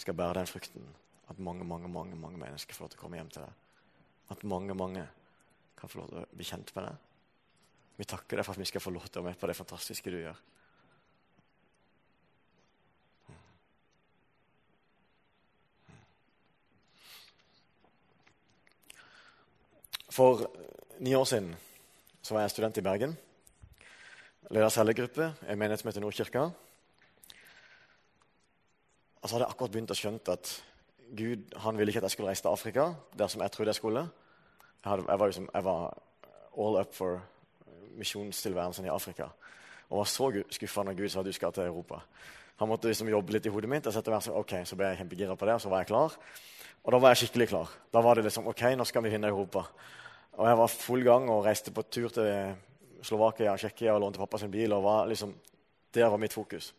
skal 0.00 0.16
bære 0.16 0.40
den 0.40 0.48
frukten 0.48 0.94
at 1.30 1.38
mange 1.38 1.64
mange, 1.64 1.88
mange, 1.88 2.16
mange 2.16 2.38
mennesker 2.38 2.76
får 2.76 2.84
lov 2.84 2.94
til 2.94 3.00
å 3.00 3.02
komme 3.02 3.20
hjem 3.20 3.30
til 3.32 3.44
deg. 3.44 3.60
At 4.34 4.44
mange 4.44 4.76
mange 4.76 5.04
kan 5.78 5.90
få 5.90 6.00
lov 6.00 6.10
til 6.10 6.22
å 6.22 6.26
bli 6.32 6.48
kjent 6.48 6.72
med 6.76 6.88
deg. 6.88 7.10
Vi 7.96 8.08
takker 8.10 8.40
deg 8.40 8.46
for 8.46 8.56
at 8.56 8.60
vi 8.60 8.68
skal 8.68 8.82
få 8.82 8.92
lov 8.94 9.06
til 9.08 9.22
å 9.22 9.24
være 9.24 9.36
med 9.36 9.40
på 9.40 9.50
det 9.50 9.56
fantastiske 9.58 10.10
du 10.10 10.18
gjør. 10.18 10.42
For 20.14 20.44
ni 21.02 21.14
år 21.18 21.24
siden 21.26 21.54
så 22.22 22.36
var 22.36 22.44
jeg 22.44 22.54
student 22.54 22.78
i 22.78 22.84
Bergen. 22.86 23.16
Leder 24.54 24.70
cellegruppe 24.70 25.32
i 25.42 25.50
en 25.50 25.58
menighet 25.58 25.82
som 25.82 25.90
heter 25.90 26.04
Nordkirka. 26.04 26.44
Og 29.18 29.26
så 29.26 29.34
hadde 29.34 29.46
jeg 29.46 29.54
akkurat 29.54 29.74
begynt 29.74 29.90
å 29.90 29.96
skjønne 29.98 30.36
at 30.36 30.52
Gud 31.16 31.56
han 31.56 31.78
ville 31.78 31.90
ikke 31.90 31.98
at 32.02 32.08
jeg 32.08 32.10
skulle 32.10 32.28
reise 32.28 32.42
til 32.42 32.48
Afrika, 32.48 32.92
der 33.18 33.26
som 33.26 33.42
jeg 33.42 33.52
trodde 33.52 33.68
jeg 33.68 33.74
skulle. 33.74 34.00
Jeg, 34.84 34.90
hadde, 34.90 35.04
jeg, 35.08 35.18
var, 35.20 35.26
liksom, 35.26 35.48
jeg 35.54 35.64
var, 35.64 35.98
all 36.58 36.80
up 36.80 36.94
for 36.94 37.22
misjonstilværelsen 37.96 38.84
i 38.84 38.88
Afrika. 38.88 39.28
Og 39.90 39.98
var 39.98 40.04
så 40.04 40.42
skuffa 40.50 40.82
når 40.82 40.98
Gud 40.98 41.08
sa 41.08 41.22
du 41.22 41.32
skal 41.32 41.52
til 41.52 41.62
Europa. 41.62 42.00
Han 42.56 42.68
måtte 42.68 42.88
liksom 42.88 43.08
jobbe 43.08 43.32
litt 43.34 43.46
i 43.46 43.50
hodet 43.50 43.70
mitt. 43.70 43.86
og 43.86 43.92
så, 43.92 44.32
ok, 44.32 44.52
så 44.64 44.76
ble 44.76 44.92
jeg 44.92 44.98
kjempegira 45.02 45.36
på 45.36 45.46
det, 45.46 45.54
og 45.54 45.60
så 45.60 45.68
var 45.68 45.82
jeg 45.82 45.86
klar. 45.86 46.14
Og 46.84 46.92
da 46.92 46.98
var 46.98 47.14
jeg 47.14 47.16
skikkelig 47.24 47.48
klar. 47.48 47.70
Da 47.92 48.00
var 48.00 48.14
det 48.14 48.24
liksom 48.24 48.46
ok, 48.46 48.62
nå 48.76 48.84
skal 48.84 49.02
vi 49.02 49.10
finne 49.10 49.28
Europa. 49.28 49.64
Og 50.36 50.48
jeg 50.48 50.58
var 50.58 50.66
full 50.66 51.04
gang 51.04 51.28
og 51.30 51.44
reiste 51.46 51.72
på 51.74 51.82
tur 51.82 52.08
til 52.08 52.54
Slovakia 53.02 53.52
og 53.52 53.58
Tsjekkia 53.58 53.94
og 53.94 54.00
lånte 54.00 54.18
pappa 54.18 54.38
sin 54.38 54.50
bil. 54.50 54.72
og 54.72 54.82
var 54.82 55.06
liksom, 55.06 55.34
Der 55.94 56.08
var 56.08 56.16
mitt 56.16 56.32
fokus. 56.32 56.74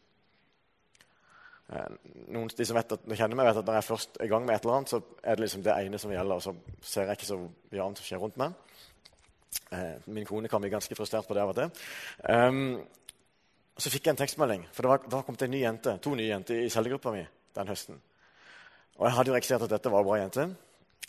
Eh, 1.73 1.93
noen 2.29 2.49
de 2.53 2.65
som 2.67 2.77
vet 2.77 2.91
at, 2.93 3.05
kjenner 3.17 3.37
meg, 3.37 3.47
vet 3.49 3.61
at 3.61 3.69
når 3.69 3.79
jeg 3.79 3.87
først 3.87 4.19
er 4.19 4.27
i 4.27 4.29
gang 4.29 4.45
med 4.45 4.55
et 4.55 4.65
eller 4.65 4.77
annet, 4.77 4.91
så 4.93 4.99
er 5.23 5.37
det 5.37 5.45
liksom 5.45 5.63
det 5.65 5.73
ene 5.73 6.01
som 6.01 6.11
gjelder, 6.13 6.35
og 6.35 6.43
så 6.45 6.83
ser 6.85 7.09
jeg 7.09 7.17
ikke 7.17 7.29
så 7.31 7.39
mye 7.41 7.85
annet 7.85 8.01
som 8.01 8.09
skjer 8.09 8.21
rundt 8.21 8.37
meg. 8.41 8.53
Eh, 9.73 9.95
min 10.13 10.27
kone 10.29 10.51
kan 10.51 10.61
bli 10.61 10.69
ganske 10.69 10.97
frustrert 10.97 11.27
på 11.27 11.33
det 11.33 11.41
av 11.41 11.53
og 11.53 11.57
til. 11.57 11.71
Um, 12.29 12.59
så 13.77 13.91
fikk 13.91 14.05
jeg 14.05 14.13
en 14.13 14.21
tekstmelding, 14.21 14.67
for 14.71 14.85
det 14.85 14.91
var, 14.91 15.07
da 15.11 15.21
kom 15.25 15.39
det 15.39 15.47
en 15.47 15.55
ny 15.55 15.63
jente, 15.63 15.95
to 16.03 16.13
nye 16.15 16.29
jenter 16.29 16.61
i 16.61 16.69
cellegruppa 16.71 17.11
mi 17.15 17.25
den 17.55 17.71
høsten. 17.71 18.01
Og 18.95 19.07
Jeg 19.07 19.15
hadde 19.15 19.31
jo 19.31 19.35
registrert 19.35 19.65
at 19.65 19.73
dette 19.73 19.91
var 19.91 20.05
bra 20.05 20.19
jente, 20.21 20.45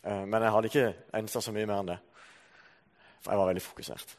eh, 0.02 0.24
men 0.24 0.42
jeg 0.42 0.54
hadde 0.54 0.70
ikke 0.72 0.86
ensa 1.20 1.42
så 1.42 1.52
mye 1.54 1.66
mer 1.68 1.82
enn 1.82 1.92
det. 1.92 1.98
For 3.20 3.34
jeg 3.34 3.42
var 3.42 3.50
veldig 3.52 3.62
fokusert. 3.62 4.16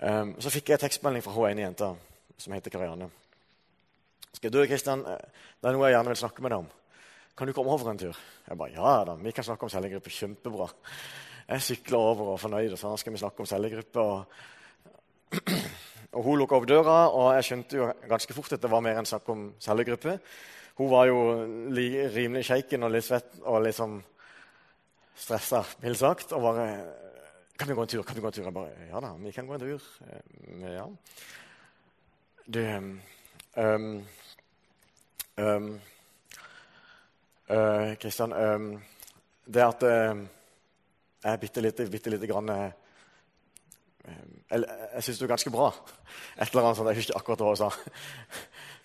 Um, 0.00 0.36
så 0.40 0.52
fikk 0.52 0.70
jeg 0.70 0.80
tekstmelding 0.80 1.24
fra 1.24 1.34
hun 1.34 1.50
ene 1.50 1.66
jenta 1.66 1.90
som 2.40 2.54
heter 2.54 2.72
Karianne. 2.72 3.10
Skal 4.32 4.52
du, 4.52 4.60
Kristian, 4.66 5.02
eh, 5.06 5.46
det 5.60 5.68
er 5.68 5.76
noe 5.76 5.88
jeg 5.88 5.96
gjerne 5.96 6.12
vil 6.12 6.20
snakke 6.22 6.42
med 6.44 6.54
deg 6.54 6.62
om. 6.62 6.70
Kan 7.36 7.48
du 7.48 7.54
komme 7.56 7.72
over 7.72 7.90
en 7.90 7.98
tur? 7.98 8.16
Jeg 8.46 8.58
bare, 8.58 8.74
ja 8.74 9.04
da, 9.04 9.14
Vi 9.16 9.32
kan 9.32 9.44
snakke 9.44 9.64
om 9.64 9.72
cellegruppe. 9.72 10.10
Kjempebra. 10.10 10.68
Jeg 11.48 11.62
sykler 11.62 11.98
over 11.98 12.28
og 12.28 12.34
er 12.34 12.42
fornøyd. 12.42 12.72
og 12.72 12.78
så 12.78 12.96
skal 12.96 13.12
vi 13.12 13.18
snakke 13.18 13.40
om 13.40 13.46
cellegruppe. 13.46 14.00
Og, 14.00 14.24
og 16.14 16.22
Hun 16.24 16.38
lukka 16.38 16.56
opp 16.56 16.68
døra, 16.68 17.08
og 17.08 17.34
jeg 17.34 17.44
skjønte 17.44 17.76
jo 17.76 17.90
ganske 18.08 18.34
fort 18.34 18.52
at 18.52 18.62
det 18.62 18.70
var 18.70 18.84
mer 18.84 18.98
enn 19.00 19.08
snakk 19.08 19.28
om 19.28 19.54
cellegruppe. 19.58 20.18
Hun 20.78 20.90
var 20.90 21.06
jo 21.10 21.18
li, 21.72 21.88
rimelig 22.08 22.44
shaken 22.48 22.86
og 22.86 22.94
litt 22.94 23.04
svett 23.04 23.40
og 23.42 23.62
liksom 23.64 23.98
stressa, 25.16 25.64
mildt 25.82 25.98
sagt. 25.98 26.32
Og 26.32 26.42
bare 26.42 26.66
'Kan 27.58 27.68
vi 27.68 27.74
gå 27.74 27.82
en 27.82 27.88
tur?' 27.88 28.02
kan 28.02 28.16
vi 28.16 28.20
gå 28.20 28.26
en 28.26 28.32
tur? 28.32 28.44
Jeg 28.44 28.54
bare 28.54 28.70
'Ja 28.88 29.00
da, 29.00 29.12
vi 29.16 29.30
kan 29.32 29.46
gå 29.46 29.54
en 29.54 29.60
tur'. 29.60 29.82
Eh, 30.06 30.72
ja. 30.72 30.86
Du, 32.52 32.60
um, 33.56 34.06
Kristian, 38.00 38.32
um, 38.32 38.82
det 39.46 39.62
at 39.64 39.82
uh, 39.82 40.18
jeg 41.24 41.32
er 41.32 41.36
bitte 41.36 41.60
lite, 41.60 41.86
bitte 41.90 42.10
lite 42.10 42.26
grann 42.30 42.48
uh, 42.48 42.70
Jeg, 44.50 44.64
jeg 44.94 45.02
syns 45.02 45.18
du 45.18 45.24
er 45.24 45.32
ganske 45.34 45.50
bra. 45.50 45.70
Et 46.40 46.48
eller 46.48 46.64
annet 46.64 46.76
sånt. 46.76 46.88
Jeg 46.88 46.96
husker 46.96 47.12
ikke 47.12 47.20
akkurat 47.20 47.42
hva 47.44 47.52
hun 47.52 47.60
sa. 47.60 47.70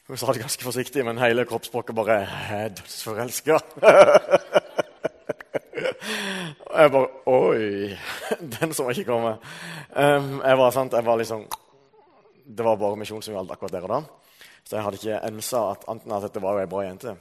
Hun 0.07 0.17
sa 0.21 0.33
det 0.33 0.43
ganske 0.43 0.63
forsiktig, 0.63 1.05
men 1.05 1.17
hele 1.17 1.45
kroppsspråket 1.49 1.95
bare 1.97 2.19
er 2.53 2.67
dødsforelska. 2.77 3.59
Og 6.65 6.81
jeg 6.81 6.91
bare 6.91 7.07
Oi! 7.25 7.97
Den 8.59 8.73
som 8.73 8.89
ikke 8.91 9.07
kommer. 9.07 9.39
Um, 9.95 10.41
jeg 10.45 10.57
var 10.57 10.75
sant, 10.75 10.93
jeg 10.93 11.05
var 11.05 11.17
liksom 11.17 11.47
Det 12.45 12.65
var 12.65 12.77
bare 12.77 12.99
misjon 13.01 13.23
som 13.25 13.33
gjaldt 13.33 13.53
akkurat 13.55 13.73
der 13.73 13.87
og 13.87 13.93
da. 13.95 13.99
Så 14.65 14.77
jeg 14.77 14.85
hadde 14.85 14.99
ikke 15.01 15.21
ensa 15.29 15.61
at 15.71 15.85
Anten 15.89 16.13
at 16.13 16.25
dette 16.25 16.41
var 16.41 16.57
jo 16.57 16.65
ei 16.65 16.69
bra 16.69 16.83
jente. 16.85 17.15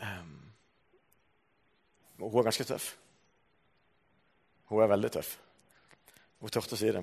Um, 0.00 0.36
hun 2.20 2.38
er 2.40 2.48
ganske 2.50 2.66
tøff. 2.68 2.90
Hun 4.68 4.82
er 4.84 4.92
veldig 4.92 5.10
tøff. 5.16 5.34
Hun 6.40 6.52
turte 6.52 6.76
å 6.76 6.80
si 6.80 6.92
det. 6.92 7.02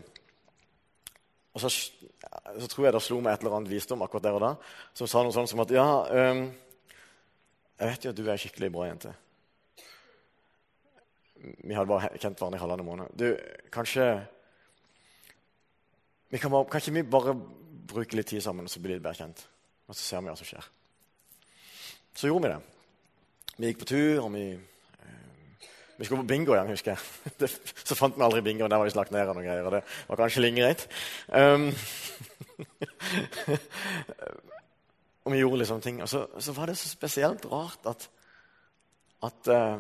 Og 1.58 1.62
så, 1.62 1.70
så, 1.74 2.68
tror 2.70 2.86
jeg 2.86 2.94
det 2.94 3.02
slo 3.02 3.18
meg 3.22 3.34
et 3.34 3.44
eller 3.44 3.58
annet 3.58 3.74
visdom 3.74 4.04
akkurat 4.06 4.28
der 4.28 4.38
og 4.38 4.44
da 4.44 4.52
som 4.94 5.10
sa 5.10 5.24
noe 5.26 5.34
sånn 5.34 5.50
som 5.50 5.64
at 5.64 5.74
ja, 5.74 5.86
um, 6.06 6.44
jeg 7.80 7.92
vet 7.92 8.06
jo 8.06 8.12
at 8.14 8.20
du 8.20 8.24
er 8.28 8.36
ei 8.36 8.42
skikkelig 8.42 8.70
bra 8.74 8.86
jente. 8.92 9.14
Vi 11.38 11.74
hadde 11.74 11.90
bare 11.90 12.12
kjent 12.18 12.38
hverandre 12.38 12.60
i 12.60 12.62
halvannen 12.62 12.86
måned. 12.86 13.18
Du, 13.18 13.28
kanskje 13.74 14.06
vi 16.30 16.40
kan, 16.42 16.52
kan, 16.52 16.82
ikke 16.82 16.96
vi 16.98 17.04
bare 17.08 17.36
bruke 17.88 18.18
litt 18.20 18.28
tid 18.34 18.44
sammen 18.44 18.68
og 18.68 18.72
så 18.72 18.82
bli 18.84 18.96
litt 18.96 19.04
bedre 19.04 19.22
kjent? 19.22 19.46
Og 19.88 19.96
så 19.96 20.02
ser 20.04 20.24
vi 20.24 20.32
hva 20.32 20.36
som 20.40 20.48
skjer. 20.50 20.66
Så 22.18 22.28
gjorde 22.28 22.48
vi 22.48 22.54
det. 22.54 22.62
Vi 23.58 23.70
gikk 23.72 23.80
på 23.84 23.90
tur, 23.90 24.26
og 24.26 24.32
vi, 24.34 24.44
eh, 24.52 25.70
vi 25.98 26.06
skulle 26.06 26.24
på 26.24 26.30
bingo 26.34 26.54
igjen, 26.54 26.74
husker 26.74 26.94
jeg. 26.94 27.00
Det, 27.40 27.50
så 27.88 27.96
fant 27.96 28.18
vi 28.18 28.26
aldri 28.26 28.44
bingoen. 28.46 28.72
Der 28.74 28.82
var 28.82 28.90
vi 28.90 28.94
slakt 28.96 29.14
ned 29.16 29.30
og 29.30 29.38
noen 29.38 29.48
greier. 29.48 29.66
og 29.66 29.78
det 29.78 29.84
var 30.10 30.22
kanskje 30.22 30.44
litt 30.44 30.58
greit. 30.58 30.88
Um, 31.32 31.72
og 35.24 35.34
vi 35.34 35.42
gjorde 35.42 35.62
liksom 35.64 35.82
ting. 35.82 36.02
Og 36.04 36.10
så, 36.12 36.26
så, 36.40 36.56
var 36.58 36.68
det 36.68 36.78
så 36.78 36.92
spesielt 36.92 37.46
rart 37.52 37.88
at, 37.88 38.10
at 39.24 39.54
uh, 39.54 39.78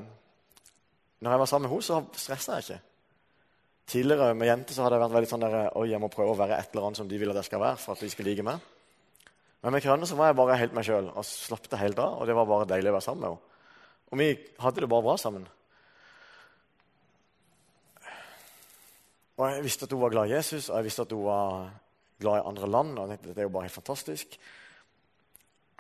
når 1.20 1.32
jeg 1.32 1.40
var 1.40 1.50
sammen 1.52 1.68
med 1.68 1.76
henne, 1.76 1.90
så 1.90 2.04
stressa 2.16 2.58
jeg 2.58 2.68
ikke. 2.68 2.80
Tidligere 3.88 4.34
med 4.36 4.50
jenter 4.50 4.76
så 4.76 4.84
hadde 4.84 4.98
jeg 4.98 5.06
vært 5.06 5.16
veldig 5.16 5.30
sånn 5.32 5.44
der, 5.46 5.54
oi, 5.80 5.86
jeg 5.94 6.02
må 6.04 6.10
prøve 6.12 6.34
å 6.34 6.40
være 6.40 6.58
et 6.60 6.74
eller 6.74 6.90
annet 6.90 7.00
som 7.00 7.08
de 7.08 7.20
vil 7.22 7.32
at 7.32 7.40
jeg 7.40 7.48
skal 7.48 7.62
være. 7.64 7.80
for 7.80 7.96
at 7.96 8.04
de 8.04 8.10
skal 8.12 8.28
like 8.28 8.44
meg. 8.44 8.66
Men 9.64 9.74
med 9.74 9.84
Krønne 9.84 10.08
så 10.10 10.18
var 10.20 10.30
jeg 10.30 10.38
bare 10.38 10.58
helt 10.60 10.76
meg 10.76 10.86
sjøl 10.86 11.08
og 11.10 11.26
slapp 11.26 11.70
det 11.72 11.80
helt 11.80 12.02
av. 12.04 12.18
Og 12.20 12.28
det 12.28 12.36
var 12.36 12.50
bare 12.50 12.68
deilig 12.68 12.92
å 12.92 12.98
være 12.98 13.08
sammen 13.08 13.24
med 13.24 13.32
henne. 13.32 13.56
Og 14.08 14.20
vi 14.22 14.28
hadde 14.64 14.84
det 14.84 14.90
bare 14.92 15.06
bra 15.08 15.16
sammen. 15.20 15.48
Og 19.38 19.50
Jeg 19.52 19.64
visste 19.64 19.86
at 19.86 19.92
hun 19.94 20.02
var 20.02 20.14
glad 20.14 20.30
i 20.30 20.36
Jesus, 20.36 20.70
og 20.70 20.78
jeg 20.80 20.88
visste 20.88 21.04
at 21.06 21.12
hun 21.14 21.26
var 21.26 21.72
glad 22.20 22.40
i 22.40 22.48
andre 22.52 22.68
land. 22.68 23.00
og 23.00 23.10
Det 23.24 23.38
er 23.38 23.48
jo 23.48 23.56
bare 23.56 23.70
helt 23.70 23.80
fantastisk. 23.80 24.38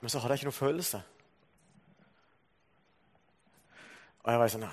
Men 0.01 0.09
så 0.09 0.19
hadde 0.19 0.35
jeg 0.35 0.43
ikke 0.43 0.51
noen 0.51 0.61
følelse. 0.63 1.03
Og 4.23 4.31
jeg 4.31 4.39
var 4.39 4.51
sånn 4.51 4.67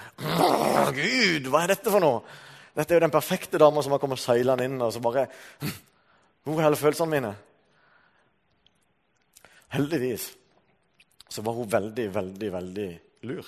Gud, 0.98 1.46
hva 1.50 1.62
er 1.62 1.72
dette 1.74 1.90
for 1.90 2.02
noe? 2.02 2.26
Dette 2.74 2.90
er 2.90 2.98
jo 2.98 3.04
den 3.06 3.14
perfekte 3.14 3.58
dama 3.60 3.82
som 3.82 3.94
har 3.94 4.02
kommet 4.02 4.22
seilende 4.22 4.66
inn. 4.66 4.80
og 4.82 4.92
så 4.92 5.02
bare, 5.02 5.28
Hvor 6.44 6.60
er 6.60 6.66
alle 6.66 6.76
følelsene 6.76 7.10
mine? 7.10 7.34
Heldigvis 9.72 10.34
så 11.28 11.42
var 11.42 11.56
hun 11.56 11.70
veldig, 11.70 12.14
veldig, 12.14 12.52
veldig 12.52 12.88
lur. 13.30 13.46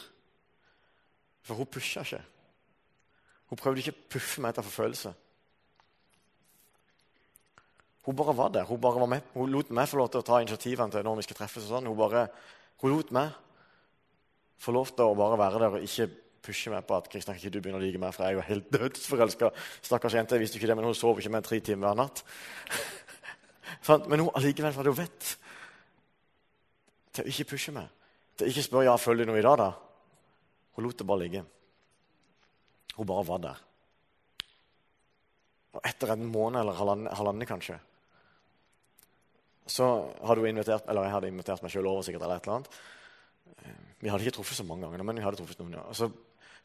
For 1.46 1.54
hun 1.54 1.68
pusha 1.70 2.02
ikke. 2.02 2.22
Hun 3.50 3.60
prøvde 3.60 3.82
ikke 3.82 3.94
å 3.94 4.08
puffe 4.10 4.42
meg 4.42 4.54
etter 4.54 4.66
forfølelse. 4.66 5.12
Hun 8.06 8.16
bare 8.18 8.34
var 8.38 8.50
der. 8.54 8.66
Hun, 8.66 8.80
bare 8.80 9.02
var 9.02 9.10
med. 9.10 9.28
hun 9.34 9.50
lot 9.50 9.70
meg 9.70 9.88
få 9.90 10.00
lov 10.00 10.10
til 10.10 10.22
å 10.22 10.26
ta 10.26 10.40
initiativene 10.42 10.94
til 10.94 11.04
når 11.06 11.20
vi 11.20 11.26
skal 11.26 11.38
treffes. 11.40 11.66
og 11.66 11.76
sånn. 11.76 11.90
Hun, 11.90 11.98
bare, 11.98 12.26
hun 12.82 12.94
lot 12.94 13.12
meg 13.14 13.34
få 14.58 14.74
lov 14.74 14.90
til 14.94 15.06
å 15.06 15.18
bare 15.18 15.38
være 15.38 15.62
der 15.62 15.78
og 15.78 15.86
ikke 15.86 16.08
pushe 16.46 16.70
meg 16.72 16.86
på 16.86 16.96
at 16.96 17.08
Kristian, 17.10 17.36
ikke 17.38 17.50
du 17.52 17.58
begynner 17.60 17.82
å 17.82 17.84
like 17.84 18.00
meg, 18.00 18.14
for 18.14 18.24
jeg 18.24 18.36
er 18.36 18.38
jo 18.38 18.46
helt 18.46 18.70
dødsforelska. 18.74 19.50
Stakkars 19.84 20.16
jente, 20.18 20.38
jeg 20.38 20.46
visste 20.46 20.60
ikke 20.60 20.70
det, 20.70 20.78
men 20.78 20.86
hun 20.88 20.96
sover 20.96 21.22
ikke 21.22 21.34
mer 21.34 21.42
enn 21.42 21.48
tre 21.48 21.58
timer 21.64 21.90
hver 21.90 21.98
natt. 21.98 22.22
men 24.10 24.24
hun 24.24 24.32
allikevel 24.38 24.78
hadde 24.78 24.94
hun 24.94 25.00
vet, 25.00 25.32
til 27.16 27.26
å 27.26 27.32
ikke 27.32 27.50
pushe 27.54 27.74
meg. 27.74 27.90
Til 28.36 28.46
å 28.46 28.52
ikke 28.52 28.64
spørre 28.66 28.88
ja, 28.90 28.96
følger 29.00 29.26
du 29.26 29.32
noe 29.32 29.40
i 29.40 29.46
dag, 29.46 29.60
da? 29.60 29.70
Hun 30.76 30.84
lot 30.84 30.98
det 31.00 31.08
bare 31.08 31.24
ligge. 31.24 31.44
Hun 32.96 33.08
bare 33.08 33.28
var 33.28 33.42
der. 33.44 33.62
Og 35.76 35.84
etter 35.84 36.12
en 36.12 36.24
måned 36.32 36.62
eller 36.62 36.76
halvannen, 36.76 37.12
halvanne, 37.12 37.48
kanskje, 37.48 37.78
så 39.66 39.88
hadde 40.22 40.44
hun 40.44 40.52
invitert, 40.52 40.86
eller 40.88 41.08
jeg 41.08 41.14
hadde 41.16 41.32
invitert 41.32 41.64
meg 41.64 41.72
sjøl 41.72 41.88
over 41.90 42.04
sikkert, 42.06 42.24
eller 42.24 42.38
et 42.38 42.46
eller 42.46 42.60
annet. 42.60 42.78
Eh, 43.56 43.80
vi 44.04 44.12
hadde 44.12 44.24
ikke 44.24 44.38
truffet 44.38 44.60
så 44.60 44.66
mange 44.68 44.86
ganger, 44.86 45.04
men 45.04 45.18
vi 45.18 45.24
hadde 45.24 45.40
truffet 45.40 45.60
noen. 45.60 45.76
Ja. 45.76 45.84
Og 45.90 45.96
så 45.98 46.08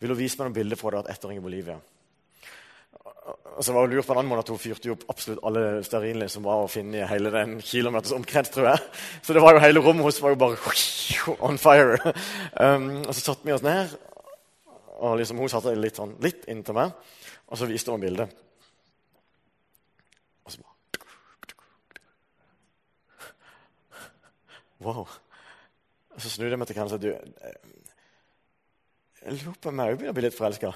ville 0.02 0.16
hun 0.16 0.20
vise 0.20 0.40
meg 0.40 0.50
noen 0.50 0.58
bilder 0.58 0.80
fra 0.80 1.02
det 1.02 1.14
ettåring 1.14 1.40
i 1.40 1.44
Bolivia. 1.46 1.78
Og 3.32 3.64
så 3.64 3.74
var 3.74 3.86
hun 3.86 3.94
lurt 3.94 4.08
på 4.08 4.16
en 4.16 4.20
annen 4.22 4.32
måte 4.32 4.48
at 4.48 4.50
hun 4.50 4.62
fyrte 4.62 4.94
opp 4.94 5.04
absolutt 5.12 5.44
alle 5.46 5.64
stearinlys 5.86 6.34
som 6.38 6.46
var 6.46 6.64
å 6.64 6.70
finne 6.72 7.04
i 7.04 7.08
hele 7.10 7.30
den 7.34 7.60
kilometers 7.62 8.16
omkrets, 8.16 8.50
tror 8.54 8.72
jeg. 8.72 8.86
Så 9.22 9.36
det 9.38 9.44
var 9.44 9.54
jo 9.54 9.62
hele 9.62 9.84
rommet 9.84 10.08
hennes 10.08 10.22
var 10.24 10.34
jo 10.34 10.40
bare 10.42 11.36
on 11.50 11.60
fire. 11.62 12.14
Um, 12.58 13.04
og 13.06 13.14
så 13.14 13.20
satte 13.22 13.46
vi 13.46 13.54
oss 13.54 13.66
ned, 13.66 13.94
og 15.02 15.20
liksom, 15.22 15.42
hun 15.42 15.52
satte 15.52 15.76
litt, 15.78 16.00
sånn, 16.00 16.16
litt 16.24 16.48
inntil 16.50 16.78
meg, 16.78 16.96
og 17.52 17.60
så 17.60 17.70
viste 17.70 17.94
hun 17.94 18.02
bildet. 18.02 18.34
Og 20.46 20.56
så 20.56 20.64
bare 20.64 20.80
Wow. 24.82 25.06
Og 26.16 26.22
så 26.22 26.30
snudde 26.30 26.56
jeg 26.56 26.60
meg 26.60 26.68
til 26.72 26.80
henne 26.80 26.90
og 26.90 26.96
sa 26.96 26.98
du, 26.98 27.12
jeg 29.22 29.38
lurer 29.38 29.58
på 29.62 29.70
om 29.70 29.80
jeg 29.80 29.94
òg 29.94 29.98
begynner 30.00 30.14
å 30.16 30.18
bli 30.18 30.24
litt 30.26 30.38
forelska. 30.38 30.72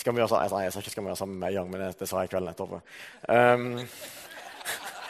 Skal 0.00 0.16
vi 0.16 0.22
gjøre 0.22 0.32
sånn? 0.32 0.64
Jeg 0.64 0.72
sa 0.74 0.80
ikke 0.82 0.90
skal 0.90 1.04
vi 1.04 1.10
gjøre 1.12 1.20
sammen 1.20 1.38
med 1.38 1.54
meg 1.54 1.70
men 1.70 1.84
det, 1.94 2.08
sa 2.10 2.24
jeg 2.24 2.32
kvelden 2.32 2.50
etterpå. 2.50 2.80
Um, 3.30 3.78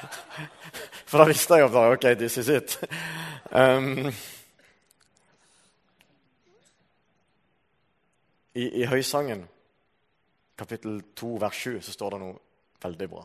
for 1.08 1.22
da 1.22 1.28
visste 1.30 1.56
jeg 1.56 1.64
jo 1.64 1.70
bare 1.72 1.96
OK, 1.96 2.06
this 2.20 2.36
is 2.42 2.50
it. 2.52 2.76
Um, 3.56 4.10
i, 8.52 8.68
I 8.82 8.84
Høysangen, 8.90 9.46
kapittel 10.60 11.00
2, 11.16 11.32
vers 11.40 11.64
7, 11.64 11.80
så 11.80 11.96
står 11.96 12.16
det 12.16 12.22
noe 12.26 12.36
veldig 12.84 13.08
bra. 13.14 13.24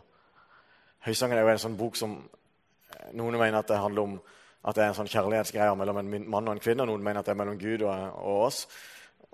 Høysangen 1.10 1.36
er 1.36 1.44
jo 1.44 1.52
en 1.58 1.64
sånn 1.68 1.80
bok 1.80 2.00
som 2.00 2.16
eh, 2.22 3.12
noen 3.18 3.36
mener 3.36 3.60
at 3.60 3.76
det 3.76 3.84
handler 3.84 4.08
om 4.08 4.20
at 4.68 4.76
det 4.76 4.84
er 4.84 4.92
en 4.92 4.98
sånn 4.98 5.08
kjærlighetsgreie 5.08 5.76
mellom 5.80 6.02
en 6.02 6.14
mann 6.28 6.50
og 6.50 6.58
en 6.58 6.62
kvinne. 6.64 6.84
og 6.84 6.92
Noen 6.92 7.04
mener 7.06 7.22
at 7.22 7.30
det 7.30 7.34
er 7.34 7.40
mellom 7.40 7.60
Gud 7.62 7.86
og, 7.88 7.92
og 8.20 8.42
oss. 8.50 8.66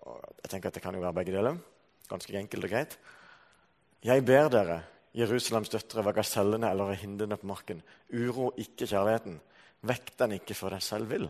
Og 0.06 0.20
jeg 0.44 0.52
tenker 0.52 0.70
at 0.70 0.78
det 0.78 0.84
kan 0.84 0.94
jo 0.94 1.02
være 1.02 1.18
begge 1.18 1.34
deler. 1.34 1.58
Ganske 2.10 2.36
enkelt 2.38 2.68
og 2.68 2.74
greit. 2.74 2.98
Jeg 4.06 4.26
ber 4.28 4.52
dere, 4.54 4.82
Jerusalems 5.18 5.72
døtre, 5.74 6.04
ved 6.06 6.18
gasellene 6.20 6.70
eller 6.70 6.92
ved 6.92 7.02
hindrene 7.02 7.38
på 7.40 7.50
marken, 7.50 7.82
uro 8.14 8.52
ikke 8.60 8.86
kjærligheten. 8.86 9.40
Vekk 9.90 10.14
den 10.20 10.38
ikke 10.38 10.58
før 10.58 10.76
deg 10.76 10.86
selv 10.86 11.10
vil. 11.10 11.28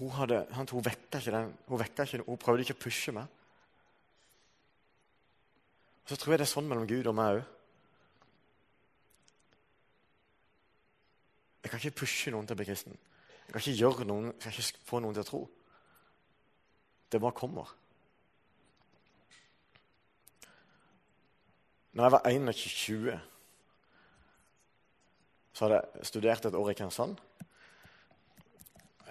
Hun, 0.00 0.10
hadde, 0.16 0.44
hun, 0.54 0.84
vekka 0.86 1.20
ikke 1.20 1.34
den, 1.34 1.54
hun, 1.68 1.80
vekka 1.82 2.06
ikke, 2.06 2.24
hun 2.24 2.40
prøvde 2.40 2.64
ikke 2.64 2.78
å 2.78 2.82
pushe 2.86 3.12
meg. 3.12 3.26
Så 6.08 6.16
tror 6.16 6.32
jeg 6.32 6.40
det 6.40 6.48
er 6.48 6.54
sånn 6.56 6.70
mellom 6.70 6.88
Gud 6.88 7.10
og 7.10 7.18
meg 7.18 7.40
òg. 7.40 7.48
Jeg 11.70 11.78
kan 11.78 11.86
ikke 11.86 12.00
pushe 12.00 12.30
noen 12.34 12.46
til 12.46 12.56
å 12.56 12.58
bli 12.58 12.64
kristen. 12.66 12.96
Jeg 13.46 13.52
kan 13.52 13.62
ikke 13.62 13.78
gjøre 13.78 14.04
noen, 14.04 14.24
jeg 14.26 14.40
kan 14.42 14.56
ikke 14.58 14.86
få 14.88 14.98
noen 14.98 15.14
til 15.14 15.22
å 15.22 15.28
tro. 15.28 15.38
Det 17.12 17.20
bare 17.22 17.36
kommer. 17.38 17.70
Når 21.92 22.04
jeg 22.04 22.12
var 22.12 22.26
21, 22.26 23.20
så 25.52 25.64
hadde 25.64 25.78
jeg 25.78 26.10
studert 26.10 26.50
et 26.50 26.58
år 26.58 26.70
i 26.70 26.74
Kristiansand. 26.74 27.16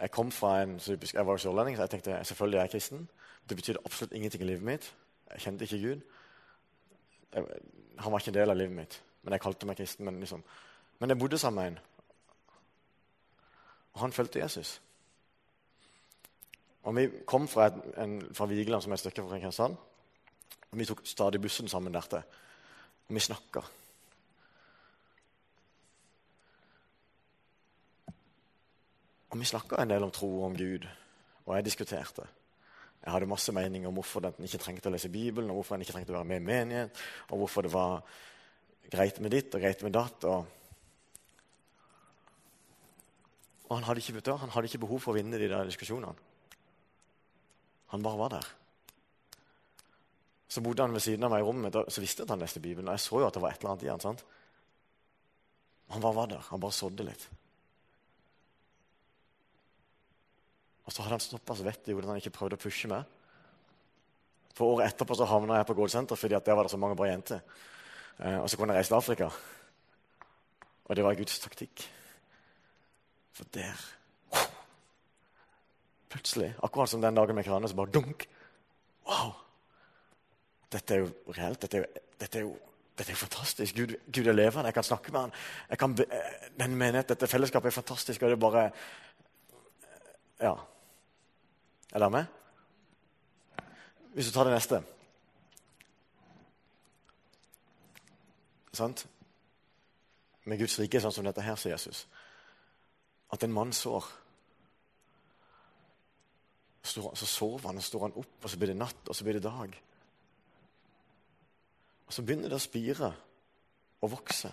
Jeg 0.01 0.11
kom 0.11 0.31
fra 0.31 0.61
en, 0.61 0.79
jeg 0.79 1.25
var 1.25 1.31
jo 1.31 1.37
sørlending, 1.37 1.77
så 1.77 1.87
jeg 1.87 1.89
tenkte 1.89 2.23
selvfølgelig 2.23 2.57
er 2.57 2.67
jeg 2.67 2.71
kristen. 2.75 3.09
Det 3.49 3.55
betydde 3.55 3.85
absolutt 3.85 4.13
ingenting 4.13 4.43
i 4.43 4.51
livet 4.51 4.63
mitt. 4.63 4.95
Jeg 5.31 5.41
kjente 5.41 5.63
ikke 5.63 5.87
Gud. 5.87 6.01
Jeg, 7.33 7.45
han 7.99 8.11
var 8.11 8.19
ikke 8.19 8.35
en 8.35 8.41
del 8.41 8.49
av 8.49 8.59
livet 8.59 8.75
mitt. 8.75 9.03
Men 9.23 9.33
jeg 9.33 9.47
kalte 9.47 9.65
meg 9.65 9.79
kristen. 9.79 10.05
Men, 10.05 10.19
liksom. 10.19 10.43
men 10.99 11.09
jeg 11.09 11.19
bodde 11.19 11.37
sammen 11.37 11.63
med 11.63 11.71
en 11.71 11.88
og 13.99 14.05
han 14.05 14.15
fulgte 14.15 14.39
Jesus. 14.39 14.81
Og 16.87 16.95
Vi 16.95 17.09
kom 17.27 17.47
fra, 17.47 17.67
et, 17.67 17.79
en, 17.99 18.21
fra 18.33 18.45
Vigeland, 18.45 18.81
som 18.81 18.91
er 18.91 18.95
et 18.95 18.99
stykke 18.99 19.21
fra 19.21 19.35
Kristiansand. 19.35 19.75
Og 20.71 20.79
Vi 20.79 20.85
tok 20.85 21.01
stadig 21.03 21.41
bussen 21.41 21.67
sammen 21.67 21.93
dertil. 21.93 22.23
Og 23.09 23.15
vi 23.15 23.19
snakka. 23.19 23.61
Og 29.29 29.39
vi 29.39 29.45
snakka 29.45 29.81
en 29.81 29.91
del 29.91 30.07
om 30.07 30.11
tro 30.11 30.29
og 30.39 30.45
om 30.45 30.57
Gud, 30.57 30.87
og 31.45 31.55
jeg 31.55 31.65
diskuterte. 31.65 32.23
Jeg 33.03 33.11
hadde 33.11 33.27
masse 33.29 33.51
meninger 33.51 33.87
om 33.87 33.99
hvorfor 33.99 34.23
den 34.23 34.47
ikke 34.47 34.61
trengte 34.63 34.89
å 34.89 34.93
lese 34.93 35.11
Bibelen, 35.11 35.49
og 35.49 35.59
hvorfor 35.59 35.75
den 35.75 35.83
ikke 35.83 35.97
trengte 35.97 36.15
å 36.15 36.21
være 36.21 36.31
med 36.31 36.41
i 36.41 36.45
menighet, 36.45 37.03
og 37.29 37.43
hvorfor 37.43 37.67
det 37.67 37.73
var 37.73 37.99
greit 38.91 39.19
med 39.19 39.35
ditt 39.35 39.53
og 39.53 39.61
greit 39.61 39.83
med 39.83 39.93
datt. 39.93 40.23
og 40.23 40.58
Og 43.69 43.77
han 43.77 43.85
hadde, 43.85 44.01
ikke, 44.01 44.37
han 44.41 44.49
hadde 44.49 44.69
ikke 44.69 44.81
behov 44.81 45.01
for 45.03 45.13
å 45.13 45.19
vinne 45.19 45.37
de 45.37 45.49
der 45.49 45.67
diskusjonene. 45.69 46.15
Han 47.93 48.05
bare 48.05 48.17
var 48.17 48.33
der. 48.33 48.47
Så 50.49 50.61
bodde 50.65 50.81
han 50.81 50.93
ved 50.93 51.05
siden 51.05 51.25
av 51.25 51.33
meg 51.33 51.43
i 51.43 51.45
rommet, 51.45 51.77
så 51.93 52.01
visste 52.01 52.23
jeg 52.23 52.29
at 52.29 52.33
han 52.33 52.41
leste 52.41 52.61
Bibelen. 52.61 52.89
Og 52.89 52.97
jeg 52.97 53.05
så 53.05 53.21
jo 53.21 53.27
at 53.27 53.35
det 53.37 53.43
var 53.43 53.53
et 53.53 53.61
eller 53.61 53.75
annet 53.75 53.85
i 53.85 53.91
han, 53.91 54.01
sant? 54.01 54.23
Han 55.93 56.01
bare 56.01 56.17
var 56.17 56.31
der. 56.33 56.41
Han 56.49 56.61
bare 56.61 56.77
sådde 56.77 57.05
litt. 57.05 57.27
Og 60.85 60.93
så 60.93 61.05
hadde 61.05 61.19
han 61.19 61.21
såpass 61.21 61.61
vett 61.65 61.89
i 61.89 61.93
hodet 61.93 62.07
at 62.07 62.13
han 62.15 62.21
ikke 62.21 62.33
prøvde 62.33 62.57
å 62.57 62.61
pushe 62.61 62.89
meg. 62.89 63.05
For 64.57 64.73
året 64.73 64.89
etterpå 64.89 65.17
så 65.17 65.29
havna 65.29 65.59
jeg 65.59 65.69
på 65.69 65.77
Gold 65.77 65.93
fordi 66.17 66.35
at 66.35 66.45
der 66.45 66.57
var 66.57 66.65
det 66.65 66.73
så 66.73 66.81
mange 66.81 66.97
bra 66.97 67.05
jenter. 67.11 67.45
Eh, 68.17 68.39
og 68.41 68.49
så 68.49 68.57
kunne 68.57 68.73
jeg 68.73 68.81
reise 68.81 68.89
til 68.89 68.97
Afrika. 68.97 69.29
Og 70.89 70.95
det 70.97 71.05
var 71.05 71.15
Guds 71.15 71.39
taktikk. 71.39 71.85
For 73.39 73.47
der 73.55 73.79
Plutselig, 76.09 76.55
akkurat 76.63 76.89
som 76.89 77.01
den 77.01 77.15
dagen 77.15 77.35
med 77.35 77.43
kranen, 77.43 77.69
så 77.69 77.75
bare 77.75 77.91
dunk. 77.93 78.25
Wow! 79.07 79.31
Dette 80.71 80.93
er 80.93 80.99
jo 80.99 81.33
reelt. 81.37 81.61
Dette 81.61 81.77
er 81.77 81.81
jo, 81.81 82.01
dette 82.19 82.37
er 82.39 82.41
jo, 82.41 82.55
dette 82.97 83.13
er 83.13 83.15
fantastisk. 83.15 83.75
Gud, 83.77 83.93
Gud, 84.09 84.27
er 84.27 84.33
levende. 84.33 84.65
Jeg 84.65 84.73
kan 84.73 84.83
snakke 84.83 85.11
med 85.11 85.19
han. 85.19 85.31
Jeg 85.69 85.77
kan, 85.77 85.95
den 86.59 86.75
menighet, 86.75 87.09
Dette 87.09 87.27
fellesskapet 87.27 87.67
er 87.67 87.77
fantastisk. 87.77 88.21
og 88.21 88.29
det 88.29 88.35
er 88.35 88.41
bare 88.41 88.71
Ja. 90.41 90.53
Er 91.93 91.99
dere 91.99 92.09
med? 92.09 92.25
Hvis 94.13 94.25
du 94.25 94.31
tar 94.31 94.43
det 94.43 94.53
neste 94.53 94.83
Sant? 98.73 99.07
Med 100.43 100.59
Guds 100.59 100.79
rike 100.79 101.01
sånn 101.01 101.11
som 101.11 101.25
dette 101.25 101.41
her, 101.41 101.55
sier 101.55 101.71
Jesus. 101.73 102.07
At 103.33 103.43
en 103.45 103.53
mann 103.53 103.73
sår. 103.73 104.07
Så 106.83 107.25
sover 107.27 107.67
han, 107.69 107.77
og 107.77 107.83
står 107.83 108.07
han 108.07 108.17
opp, 108.17 108.37
og 108.43 108.49
så 108.49 108.57
blir 108.57 108.71
det 108.71 108.79
natt, 108.79 109.01
og 109.05 109.15
så 109.15 109.25
blir 109.25 109.37
det 109.37 109.45
dag. 109.45 109.75
Og 112.07 112.15
så 112.15 112.23
begynner 112.25 112.49
det 112.49 112.57
å 112.57 112.63
spire 112.63 113.11
og 114.01 114.13
vokse. 114.15 114.49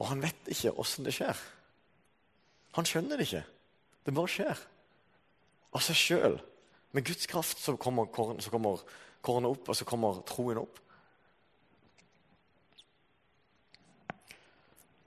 Og 0.00 0.08
han 0.10 0.24
vet 0.24 0.50
ikke 0.50 0.74
åssen 0.82 1.06
det 1.06 1.14
skjer. 1.14 1.38
Han 2.74 2.88
skjønner 2.88 3.20
det 3.20 3.28
ikke. 3.28 3.44
Det 4.04 4.14
bare 4.16 4.32
skjer. 4.32 4.64
Av 5.74 5.84
seg 5.84 6.00
sjøl. 6.00 6.40
Med 6.94 7.06
Guds 7.06 7.30
kraft 7.30 7.62
så 7.62 7.76
kommer 7.78 8.10
kornet 8.10 8.42
opp, 9.48 9.68
og 9.68 9.78
så 9.78 9.86
kommer 9.86 10.18
troen 10.26 10.58
opp. 10.64 10.80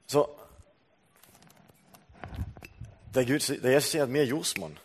Så 0.07 0.23
det, 3.17 3.25
Gud, 3.25 3.41
det 3.41 3.73
Jesus 3.73 3.91
sier 3.95 4.05
at 4.05 4.13
vi 4.13 4.21
er 4.21 4.29
jordsmonn. 4.29 4.75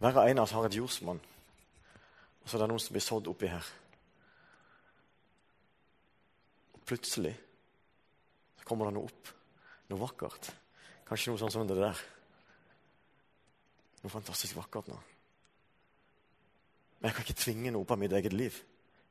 Hver 0.00 0.16
og 0.16 0.30
en 0.30 0.40
av 0.40 0.46
oss 0.46 0.54
har 0.56 0.64
et 0.64 0.76
jordsmonn. 0.78 1.20
Og 2.40 2.48
så 2.48 2.56
er 2.56 2.64
det 2.64 2.68
noen 2.70 2.80
som 2.80 2.96
blir 2.96 3.04
sådd 3.04 3.28
oppi 3.28 3.50
her. 3.52 3.66
Og 6.72 6.82
plutselig 6.88 7.34
så 8.60 8.68
kommer 8.68 8.88
det 8.88 8.96
noe 8.96 9.10
opp. 9.10 9.32
Noe 9.92 10.00
vakkert. 10.00 10.50
Kanskje 11.04 11.32
noe 11.32 11.42
sånn 11.42 11.52
som 11.52 11.68
det 11.68 11.76
der. 11.76 12.00
Noe 14.00 14.12
fantastisk 14.12 14.56
vakkert 14.56 14.88
nå. 14.92 14.96
Men 17.00 17.10
jeg 17.10 17.16
kan 17.16 17.26
ikke 17.26 17.42
tvinge 17.44 17.74
noe 17.76 17.88
på 17.88 17.98
mitt 18.00 18.16
eget 18.16 18.32
liv. 18.32 18.56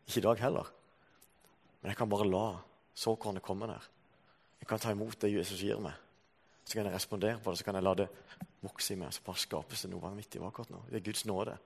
Ikke 0.07 0.23
i 0.23 0.25
dag 0.25 0.41
heller. 0.41 0.73
Men 1.81 1.93
jeg 1.93 2.01
kan 2.01 2.09
bare 2.09 2.29
la 2.29 2.47
såkornet 2.97 3.45
komme 3.45 3.69
der. 3.69 3.85
Jeg 4.61 4.69
kan 4.69 4.81
ta 4.81 4.93
imot 4.93 5.21
det 5.21 5.35
Jesus 5.35 5.61
gir 5.61 5.81
meg. 5.83 5.93
Så 6.63 6.77
kan 6.77 6.87
jeg 6.87 6.95
respondere 6.95 7.39
på 7.43 7.51
det, 7.51 7.59
så 7.59 7.67
kan 7.67 7.75
jeg 7.75 7.83
la 7.83 7.93
det 7.93 8.07
vokse 8.63 8.93
i 8.93 8.97
meg. 8.97 9.13
Så 9.13 9.23
bare 9.25 9.41
skapes 9.41 9.83
det 9.83 9.91
noe 9.91 10.03
vanvittig 10.03 10.41
vakkert 10.41 10.71
nå. 10.71 10.81
Det 10.89 11.01
er 11.01 11.05
Guds 11.05 11.25
nåde. 11.29 11.57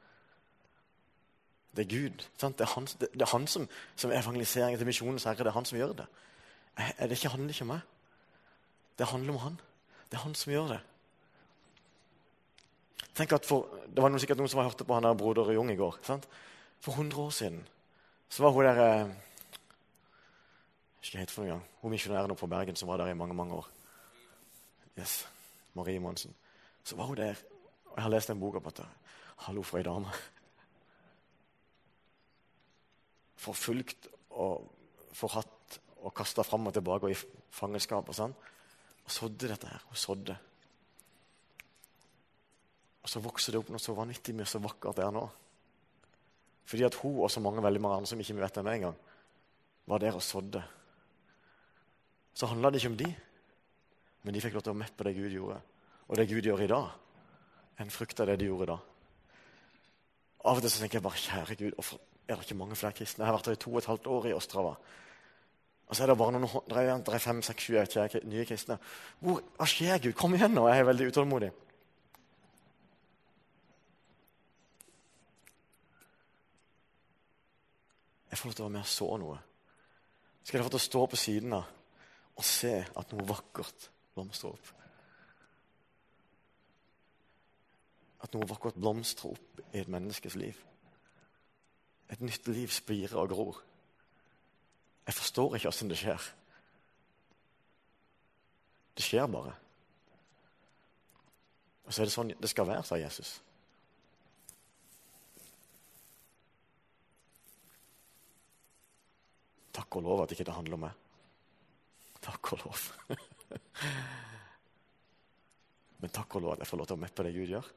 Det 1.77 1.85
er 1.85 1.91
Gud. 1.91 2.25
Sant? 2.37 2.57
Det 2.57 2.65
er 2.65 2.73
han, 2.73 2.87
det, 2.99 3.09
er 3.21 3.31
han 3.31 3.47
som, 3.47 3.67
som 3.95 4.11
evangeliserer 4.11 4.77
til 4.77 4.89
misjonens 4.89 5.27
herre. 5.29 5.45
Det 5.45 5.51
er 5.51 5.59
han 5.59 5.69
som 5.69 5.77
gjør 5.77 5.93
det. 6.01 6.07
Er 6.77 7.09
det 7.09 7.21
handler 7.23 7.53
ikke 7.53 7.65
om 7.67 7.73
meg. 7.75 7.81
Det 8.97 9.07
handler 9.07 9.33
om 9.33 9.41
han. 9.43 9.59
Det 10.09 10.17
er 10.17 10.23
han 10.23 10.35
som 10.35 10.53
gjør 10.53 10.71
det. 10.73 10.79
Tenk 13.17 13.33
at 13.33 13.45
for, 13.45 13.69
Det 13.89 14.03
var 14.03 14.17
sikkert 14.17 14.37
noen 14.41 14.49
som 14.49 14.61
hørte 14.61 14.85
på 14.85 14.93
han 14.93 15.05
der 15.05 15.17
broder 15.17 15.53
Jung 15.53 15.71
i 15.71 15.77
går. 15.77 15.99
Sant? 16.05 16.27
For 16.79 16.91
100 16.91 17.21
år 17.21 17.29
siden 17.29 17.63
så 18.29 18.43
var 18.43 18.51
hun 18.51 18.65
der 18.65 18.81
eh, 18.83 19.09
ikke 21.03 21.17
helt 21.17 21.31
for 21.31 21.43
noen 21.43 21.55
gang. 21.55 21.63
Hun 21.81 21.91
misjonæren 21.91 22.31
oppe 22.31 22.43
på 22.43 22.51
Bergen 22.51 22.75
som 22.75 22.89
var 22.89 22.97
der 22.97 23.13
i 23.13 23.17
mange 23.17 23.33
mange 23.33 23.53
år. 23.53 23.69
Yes, 24.97 25.27
Marie 25.73 25.99
Monsen. 25.99 26.33
Så 26.83 26.95
var 26.95 27.05
hun 27.05 27.17
der. 27.17 27.37
Og 27.85 27.95
jeg 27.95 28.03
har 28.03 28.11
lest 28.13 28.29
en 28.29 28.39
bok 28.39 28.57
på 28.61 28.69
dette. 28.69 28.87
Hallo, 29.45 29.61
for 29.61 29.77
ei 29.77 29.85
dame. 29.85 30.11
Forfulgt 33.37 34.07
og 34.29 34.65
forhatt 35.13 35.79
og 36.01 36.13
kasta 36.17 36.45
fram 36.45 36.69
og 36.69 36.73
tilbake 36.73 37.09
og 37.09 37.13
i 37.13 37.17
fangenskap 37.53 38.09
og 38.09 38.17
sånn. 38.17 38.35
Og 39.05 39.13
sådde 39.13 39.51
dette 39.53 39.69
her. 39.69 39.83
Hun 39.89 40.01
sådde. 40.01 40.37
Og 43.03 43.11
så 43.11 43.21
vokser 43.23 43.53
det 43.53 43.61
opp 43.61 43.69
noe 43.71 43.81
så 43.81 43.95
vanvittig 43.95 44.35
mye 44.35 44.49
så 44.49 44.61
vakkert 44.63 44.97
det 44.97 45.05
er 45.05 45.13
nå. 45.15 45.27
Fordi 46.67 46.83
at 46.83 46.97
hun 47.03 47.21
og 47.21 47.31
så 47.31 47.39
mange 47.43 47.63
veldig 47.63 47.81
mange 47.81 48.01
andre 48.01 48.09
som 48.09 48.19
ikke 48.19 48.35
vi 48.35 48.43
vet 48.43 48.57
en 48.59 48.71
engang, 48.73 48.97
var 49.87 50.03
der 50.03 50.17
og 50.17 50.25
sådde 50.25 50.63
så 52.37 52.45
handla 52.45 52.69
det 52.69 52.77
ikke 52.77 52.91
om 52.91 52.97
de. 52.97 53.07
Men 54.23 54.33
de 54.33 54.41
fikk 54.43 54.57
lov 54.57 54.65
til 54.65 54.75
å 54.75 54.87
på 54.97 55.07
det 55.07 55.15
Gud 55.15 55.31
gjorde. 55.31 55.61
Og 56.07 56.17
det 56.17 56.29
Gud 56.29 56.45
gjør 56.45 56.63
i 56.63 56.69
dag, 56.71 56.87
en 57.79 57.91
frukt 57.91 58.19
av 58.19 58.27
det 58.27 58.37
de 58.39 58.47
gjorde 58.49 58.71
da. 58.71 58.77
Av 60.47 60.57
og 60.57 60.63
til 60.63 60.71
så 60.71 60.81
tenker 60.81 60.99
jeg 60.99 61.05
bare 61.05 61.21
kjære 61.21 61.55
Gud, 61.59 61.73
hvorfor 61.75 61.99
er 62.27 62.35
det 62.35 62.45
ikke 62.45 62.59
mange 62.59 62.75
flere 62.75 62.95
kristne? 62.95 63.23
Jeg 63.23 63.29
har 63.29 63.37
vært 63.37 63.51
her 63.51 63.57
i 63.57 63.61
to 63.61 63.71
og 63.71 63.77
et 63.81 63.89
halvt 63.91 64.07
år 64.07 64.27
i 64.27 64.33
Ostrava. 64.35 64.73
Og 65.87 65.95
så 65.95 66.03
er 66.03 66.11
det 66.11 66.17
bare 66.19 66.35
noen 66.35 66.65
det 66.67 67.13
er 67.15 67.23
fem, 67.23 67.41
seks, 67.41 67.63
sju 67.63 67.77
nye 68.27 68.45
kristne. 68.45 68.75
Hvor, 69.19 69.39
hva 69.55 69.67
skjer, 69.67 69.99
Gud? 70.03 70.13
Kom 70.19 70.35
igjen 70.35 70.55
nå! 70.55 70.67
Jeg 70.67 70.83
er 70.83 70.89
veldig 70.89 71.07
utålmodig. 71.13 71.51
Jeg 78.31 78.39
får 78.41 78.49
lov 78.49 78.55
til 78.55 78.63
å 78.63 78.67
være 78.67 78.75
med 78.75 78.83
og 78.83 78.91
så 78.91 79.11
noe. 79.17 79.37
Skal 80.43 80.57
jeg 80.57 80.63
få 80.63 80.67
lov 80.67 80.73
til 80.75 80.83
å 80.83 80.87
stå 80.87 81.05
på 81.11 81.19
siden 81.19 81.55
av 81.57 81.75
og 82.37 82.45
se 82.45 82.73
at 82.85 83.13
noe 83.15 83.23
vakkert 83.25 83.87
blomstrer 84.17 84.55
opp. 84.55 84.73
At 88.25 88.33
noe 88.33 88.49
vakkert 88.49 88.79
blomstrer 88.81 89.37
opp 89.37 89.61
i 89.69 89.83
et 89.83 89.91
menneskes 89.91 90.35
liv. 90.39 90.57
Et 92.09 92.21
nytt 92.23 92.49
liv 92.49 92.71
spirer 92.73 93.17
og 93.19 93.29
gror. 93.29 93.61
Jeg 95.07 95.15
forstår 95.15 95.55
ikke 95.55 95.69
åssen 95.69 95.91
det 95.91 95.99
skjer. 96.01 96.29
Det 98.97 99.05
skjer 99.05 99.27
bare. 99.31 99.53
Og 101.85 101.93
så 101.93 102.01
er 102.01 102.09
det 102.09 102.15
sånn 102.15 102.33
det 102.35 102.49
skal 102.51 102.67
være, 102.67 102.83
sa 102.83 102.97
Jesus. 102.99 103.37
Takk 109.77 109.99
og 109.99 110.07
lov 110.09 110.25
at 110.25 110.33
ikke 110.33 110.47
det 110.47 110.57
handler 110.57 110.79
om 110.79 110.87
meg. 110.87 111.03
Takk 112.25 112.53
og 112.57 112.65
lov. 112.65 112.87
Men 116.01 116.13
takk 116.13 116.35
og 116.37 116.43
lov 116.43 116.53
at 116.55 116.61
jeg 116.63 116.69
får 116.69 116.79
lov 116.81 116.87
til 116.89 116.97
å 116.97 117.01
være 117.03 117.25
det 117.27 117.35
Gud 117.35 117.51
gjør. 117.55 117.67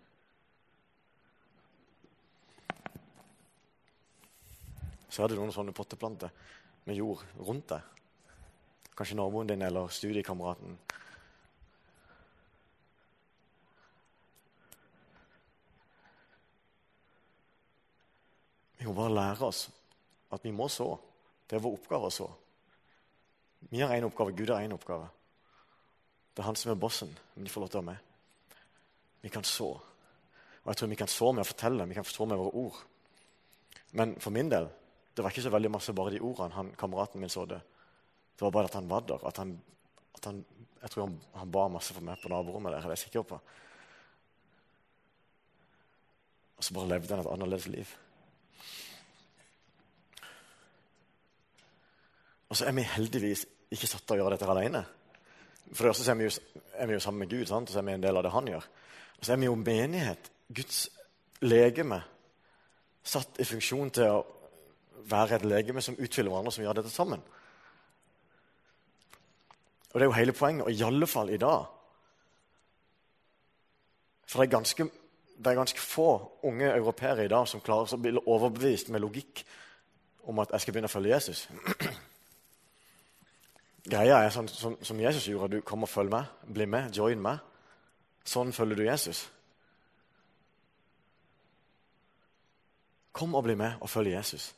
Så 5.11 5.23
hadde 5.25 5.35
du 5.35 5.41
noen 5.41 5.55
sånne 5.55 5.75
potteplanter 5.75 6.31
med 6.87 6.99
jord 6.99 7.25
rundt 7.43 7.73
deg. 7.73 7.83
Kanskje 8.95 9.17
naboen 9.19 9.49
din 9.49 9.65
eller 9.67 9.91
studiekameraten. 9.91 10.79
Vi 18.81 18.87
må 18.89 18.95
bare 18.97 19.13
lære 19.13 19.45
oss 19.45 19.67
at 20.33 20.45
vi 20.45 20.53
må 20.55 20.69
så. 20.73 20.95
Det 21.49 21.59
er 21.59 21.65
vår 21.65 21.81
oppgave 21.81 22.09
å 22.09 22.15
så. 22.15 22.29
Vi 23.69 23.83
har 23.83 23.93
én 23.93 24.07
oppgave, 24.07 24.33
Gud 24.33 24.53
har 24.55 24.63
én 24.65 24.73
oppgave. 24.73 25.11
Det 26.35 26.43
er 26.43 26.49
han 26.49 26.59
som 26.59 26.73
er 26.73 26.81
bossen, 26.81 27.11
men 27.35 27.45
de 27.45 27.53
får 27.53 27.65
lov 27.65 27.73
til 27.73 27.81
å 27.81 27.83
være 27.83 27.93
med. 27.93 28.55
Vi 29.21 29.33
kan 29.33 29.45
så. 29.45 29.71
Og 30.61 30.71
jeg 30.71 30.79
tror 30.81 30.93
vi 30.93 30.99
kan 31.01 31.11
så 31.11 31.33
med 31.33 31.45
å 31.45 31.49
fortelle, 31.49 31.89
vi 31.89 31.97
kan 31.97 32.07
så 32.07 32.27
med 32.29 32.39
våre 32.41 32.63
ord. 32.63 32.79
Men 33.99 34.15
for 34.23 34.35
min 34.35 34.51
del 34.53 34.69
det 35.17 35.25
var 35.25 35.35
ikke 35.35 35.43
så 35.43 35.53
veldig 35.53 35.73
masse 35.75 35.93
bare 35.93 36.15
de 36.15 36.23
ordene 36.23 36.55
han, 36.55 36.71
kameraten 36.79 37.21
min 37.21 37.33
så 37.33 37.43
det. 37.49 37.59
Det 38.37 38.45
var 38.47 38.53
bare 38.55 38.71
at 38.71 38.77
han 38.79 38.89
var 38.89 39.03
der. 39.05 39.25
At 39.29 39.41
han, 39.43 39.57
at 40.17 40.25
han, 40.25 40.39
jeg 40.81 40.93
tror 40.93 41.09
han, 41.09 41.17
han, 41.35 41.51
ba 41.53 41.67
masse 41.69 41.93
for 41.93 42.07
meg 42.07 42.23
på 42.23 42.31
naborommet 42.33 42.73
der. 42.73 42.87
Det 42.87 42.89
er 42.89 42.95
jeg 42.95 43.03
sikker 43.03 43.27
på. 43.29 43.41
Og 46.57 46.65
så 46.65 46.77
bare 46.77 46.93
levde 46.95 47.13
han 47.13 47.25
et 47.25 47.33
annerledes 47.35 47.67
liv. 47.73 47.93
Og 52.49 52.57
så 52.57 52.67
er 52.67 52.79
vi 52.79 52.87
heldigvis 52.95 53.45
ikke 53.71 53.91
satt 53.91 54.07
til 54.07 54.17
å 54.17 54.23
gjøre 54.23 54.39
dette 54.39 54.49
alene. 54.51 54.85
For 55.73 55.87
det 55.87 55.93
første 55.93 56.11
er 56.11 56.19
vi, 56.19 56.27
jo, 56.27 56.63
er 56.75 56.87
vi 56.87 56.97
jo 56.97 57.01
sammen 57.01 57.25
med 57.25 57.31
Gud, 57.31 57.47
sant? 57.47 57.69
og 57.69 57.73
så 57.73 57.79
er 57.79 57.87
vi 57.87 57.93
en 57.95 58.03
del 58.03 58.17
av 58.17 58.27
det 58.27 58.33
han 58.35 58.49
gjør. 58.51 58.69
Og 59.19 59.27
så 59.27 59.33
er 59.33 59.41
vi 59.41 59.49
jo 59.51 59.55
menighet, 59.55 60.31
Guds 60.55 60.89
legeme, 61.41 62.01
satt 63.05 63.39
i 63.41 63.47
funksjon 63.47 63.93
til 63.95 64.11
å 64.11 64.25
være 65.11 65.39
et 65.39 65.47
legeme 65.49 65.83
som 65.83 65.99
utfyller 65.99 66.33
hverandre, 66.33 66.53
som 66.53 66.65
gjør 66.65 66.81
dette 66.81 66.93
sammen. 66.93 67.23
Og 69.91 69.95
det 69.95 70.05
er 70.05 70.11
jo 70.11 70.19
hele 70.19 70.33
poenget, 70.37 70.65
og 70.67 70.73
i 70.73 70.83
alle 70.87 71.07
fall 71.11 71.31
i 71.31 71.41
dag. 71.41 71.65
For 74.27 74.43
det 74.43 74.47
er 74.47 74.57
ganske, 74.57 74.87
det 75.39 75.51
er 75.51 75.59
ganske 75.59 75.81
få 75.81 76.11
unge 76.47 76.69
europeere 76.75 77.25
i 77.25 77.33
dag 77.33 77.49
som 77.49 77.63
klarer 77.65 77.95
å 77.95 78.03
bli 78.03 78.15
overbevist 78.21 78.93
med 78.95 79.03
logikk 79.03 79.43
om 80.31 80.39
at 80.39 80.53
jeg 80.53 80.65
skal 80.65 80.77
begynne 80.77 80.91
å 80.91 80.93
følge 80.93 81.17
Jesus. 81.17 81.49
greia 83.85 84.21
er 84.21 84.33
sånn 84.35 84.49
som, 84.51 84.77
som 84.85 85.01
Jesus 85.01 85.29
gjorde. 85.29 85.59
Du 85.59 85.67
kommer 85.67 85.89
og 85.89 85.93
følg 85.93 86.13
med. 86.13 86.31
Bli 86.47 86.67
med. 86.71 86.95
Join 86.97 87.23
meg. 87.23 87.43
Sånn 88.27 88.53
følger 88.53 88.81
du 88.81 88.85
Jesus. 88.87 89.25
Kom 93.17 93.35
og 93.35 93.45
bli 93.45 93.57
med 93.59 93.81
og 93.81 93.91
følg 93.91 94.13
Jesus. 94.13 94.51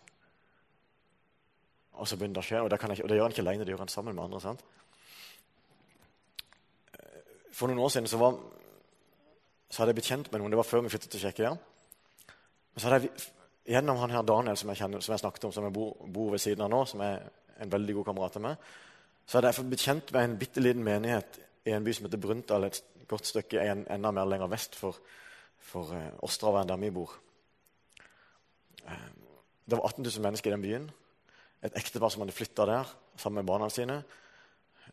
Og 1.92 2.08
så 2.08 2.16
begynner 2.16 2.40
det 2.40 2.42
å 2.42 2.46
skje, 2.46 2.61
og 2.64 2.70
det, 2.72 2.78
jeg, 2.80 3.04
og 3.04 3.11
det 3.11 3.16
gjør 3.18 3.26
han 3.28 3.35
ikke 3.35 3.44
alene, 3.44 3.66
det 3.66 3.74
gjør 3.74 3.85
han 3.85 3.92
sammen 3.92 4.16
med 4.16 4.24
andre. 4.24 4.40
sant? 4.40 4.64
For 7.52 7.68
noen 7.68 7.82
år 7.85 7.92
siden 7.92 8.08
så, 8.08 8.18
var, 8.20 8.38
så 9.68 9.82
hadde 9.82 9.92
jeg 9.92 9.98
blitt 10.00 10.08
kjent 10.08 10.30
med 10.32 10.40
noen. 10.40 10.54
Det 10.54 10.61
var 10.61 10.68
før 10.68 10.82
vi 10.87 10.92
flyttet 10.94 11.12
til 11.12 11.22
Tsjekkia. 11.22 11.52
Så 12.76 12.88
hadde 12.88 13.04
jeg, 13.04 13.26
gjennom 13.74 14.00
han 14.00 14.14
her 14.14 14.24
Daniel 14.26 14.56
som 14.58 14.72
jeg, 14.72 14.80
kjenner, 14.80 15.04
som 15.04 15.14
jeg 15.14 15.22
snakket 15.22 15.46
om, 15.46 15.52
som 15.54 15.68
jeg 15.68 15.76
bor, 15.76 15.92
bor, 16.14 16.32
ved 16.32 16.42
siden 16.42 16.64
av 16.64 16.72
nå, 16.72 16.80
som 16.88 17.04
er 17.04 17.28
en 17.62 17.72
veldig 17.72 17.98
god 17.98 18.08
kamerat 18.08 18.40
av 18.40 18.46
meg, 18.46 18.72
så 19.33 19.38
hadde 19.38 19.49
jeg 19.49 19.64
blitt 19.64 19.81
kjent 19.81 20.11
med 20.12 20.27
en 20.27 20.33
bitte 20.37 20.61
liten 20.61 20.83
menighet 20.85 21.38
i 21.64 21.73
en 21.73 21.85
by 21.87 21.92
som 21.97 22.05
heter 22.05 22.21
Bruntal, 22.21 22.66
et 22.66 23.07
godt 23.09 23.31
stykke 23.31 23.62
en, 23.64 23.87
enda 23.88 24.11
mer 24.12 24.27
lenger 24.29 24.51
vest 24.53 24.75
for, 24.77 24.99
for 25.57 25.88
uh, 25.97 26.18
Ostrava 26.27 26.61
enn 26.61 26.68
der 26.68 26.81
vi 26.83 26.90
bor. 26.92 27.14
Uh, 28.85 29.07
det 29.64 29.79
var 29.79 29.88
18 29.88 30.05
000 30.05 30.27
mennesker 30.27 30.51
i 30.51 30.53
den 30.53 30.66
byen. 30.66 30.85
Et 31.64 31.79
ektepar 31.81 32.12
som 32.12 32.27
hadde 32.27 32.35
flytta 32.37 32.66
der 32.68 32.92
sammen 33.16 33.40
med 33.40 33.49
barna 33.49 33.71
sine. 33.73 33.97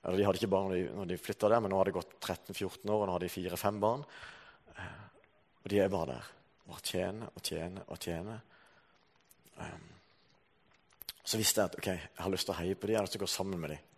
Eller 0.05 0.21
de 0.21 0.29
hadde 0.29 0.39
ikke 0.39 0.51
barn 0.55 0.71
når 0.71 1.11
de 1.11 1.19
flytta 1.19 1.51
der, 1.51 1.59
men 1.59 1.75
nå 1.75 1.81
har 1.81 1.91
det 1.91 1.97
gått 1.99 2.15
13-14 2.23 2.87
år, 2.87 2.95
og 2.95 3.05
nå 3.09 3.17
har 3.17 3.25
de 3.25 3.31
fire-fem 3.35 3.83
barn. 3.83 4.07
Uh, 4.71 5.03
og 5.65 5.69
de 5.75 5.83
er 5.83 5.91
bare 5.91 6.13
der. 6.13 6.31
Bare 6.71 6.87
tjener 6.93 7.35
og 7.35 7.43
tjener 7.43 7.91
og 7.91 7.99
tjener. 8.07 8.39
Um, 9.59 9.91
så 11.27 11.43
visste 11.43 11.59
jeg 11.59 11.73
at 11.73 11.79
ok, 11.83 11.91
jeg 11.91 12.23
har 12.23 12.35
lyst 12.37 12.47
til 12.47 12.55
å 12.55 12.59
heie 12.63 12.79
på 12.79 12.87
dem, 12.87 12.95
jeg 12.95 13.03
har 13.03 13.09
lyst 13.09 13.19
til 13.19 13.25
å 13.25 13.27
gå 13.27 13.33
sammen 13.35 13.59
med 13.67 13.75
dem. 13.75 13.88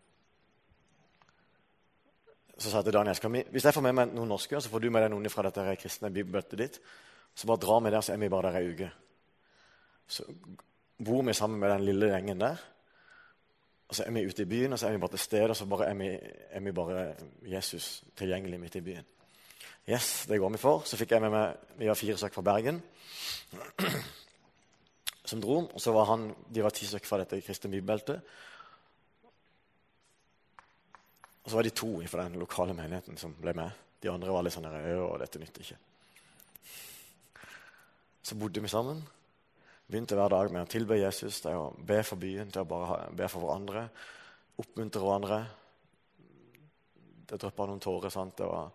Så 2.61 2.69
sa 2.69 2.81
jeg 2.81 2.91
til 2.91 2.93
Daniel 2.93 3.31
vi, 3.33 3.43
hvis 3.49 3.65
jeg 3.65 3.73
får 3.73 3.83
med 3.87 3.95
meg 3.97 4.11
noen 4.13 4.29
norske, 4.29 4.59
så 4.61 4.69
får 4.69 4.83
du 4.83 4.91
med 4.93 5.01
deg 5.01 5.09
noen 5.13 5.31
fra 5.33 5.47
dette 5.47 5.63
kristne 5.81 6.11
bibelbøttet 6.13 6.59
ditt. 6.59 6.75
Så 7.33 7.47
bare 7.49 7.63
dra 7.63 7.79
med 7.79 7.95
der, 7.95 8.03
så 8.05 8.13
er 8.13 8.19
vi 8.21 8.29
bare 8.29 8.51
der 8.51 8.59
ei 8.59 8.73
uke. 8.73 8.89
Så 10.11 10.27
bor 11.01 11.23
vi 11.25 11.33
sammen 11.33 11.59
med 11.59 11.71
den 11.71 11.85
lille 11.87 12.11
gjengen 12.11 12.43
der. 12.43 12.61
Og 13.89 13.97
så 13.97 14.05
er 14.05 14.13
vi 14.13 14.27
ute 14.27 14.43
i 14.43 14.45
byen, 14.45 14.73
og 14.73 14.79
så 14.79 14.87
er 14.87 14.93
vi 14.93 15.01
bare 15.01 15.15
til 15.15 15.23
stede, 15.23 15.49
og 15.49 15.57
så 15.57 15.65
er, 15.87 15.93
vi, 15.99 16.11
er 16.51 16.59
vi 16.59 16.71
bare 16.71 17.15
Jesus 17.49 18.03
tilgjengelig 18.15 18.59
midt 18.59 18.75
i 18.75 18.83
byen. 18.85 19.09
Yes, 19.89 20.25
det 20.29 20.39
går 20.39 20.53
vi 20.53 20.61
for. 20.61 20.85
Så 20.85 20.99
fikk 20.99 21.11
jeg 21.15 21.23
med 21.23 21.33
meg 21.33 21.79
Vi 21.79 21.89
var 21.89 21.97
fire 21.97 22.17
stykker 22.17 22.37
fra 22.37 22.45
Bergen 22.45 22.83
som 25.31 25.41
dro. 25.41 25.63
Og 25.65 25.81
så 25.81 25.91
var 25.91 26.05
han, 26.13 26.29
de 26.53 26.63
var 26.63 26.75
ti 26.75 26.85
stykker 26.85 27.09
fra 27.09 27.23
dette 27.23 27.41
kristne 27.41 27.71
bibelbeltet. 27.71 28.21
Og 31.41 31.49
så 31.49 31.57
var 31.57 31.65
de 31.65 31.73
to 31.73 31.93
fra 32.09 32.27
den 32.27 32.39
lokale 32.41 32.75
menigheten 32.77 33.17
som 33.17 33.33
ble 33.37 33.53
med. 33.57 33.71
De 34.01 34.09
andre 34.11 34.33
var 34.33 34.45
litt 34.45 34.53
sånn 34.53 34.69
og 34.69 35.17
dette 35.21 35.41
nytter 35.41 35.65
ikke. 35.65 35.79
Så 38.21 38.37
bodde 38.37 38.61
vi 38.61 38.69
sammen. 38.69 39.01
Begynte 39.91 40.15
hver 40.15 40.31
dag 40.31 40.53
med 40.53 40.63
å 40.63 40.69
tilbe 40.69 40.99
Jesus, 40.99 41.41
til 41.43 41.57
å 41.57 41.71
be 41.75 41.97
for 42.05 42.21
byen, 42.21 42.51
til 42.53 42.63
å 42.63 42.69
bare 42.69 43.09
be 43.17 43.27
for 43.27 43.43
hverandre. 43.43 43.87
Oppmuntre 44.61 45.01
hverandre. 45.03 45.39
Det 47.27 47.39
dryppa 47.41 47.67
noen 47.67 47.81
tårer. 47.83 48.13
sant? 48.13 48.37
Det 48.37 48.47
var, 48.47 48.71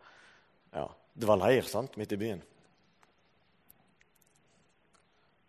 ja, 0.74 0.84
det 1.14 1.30
var 1.30 1.40
leir 1.40 1.70
sant? 1.70 1.96
midt 1.96 2.12
i 2.12 2.20
byen. 2.20 2.42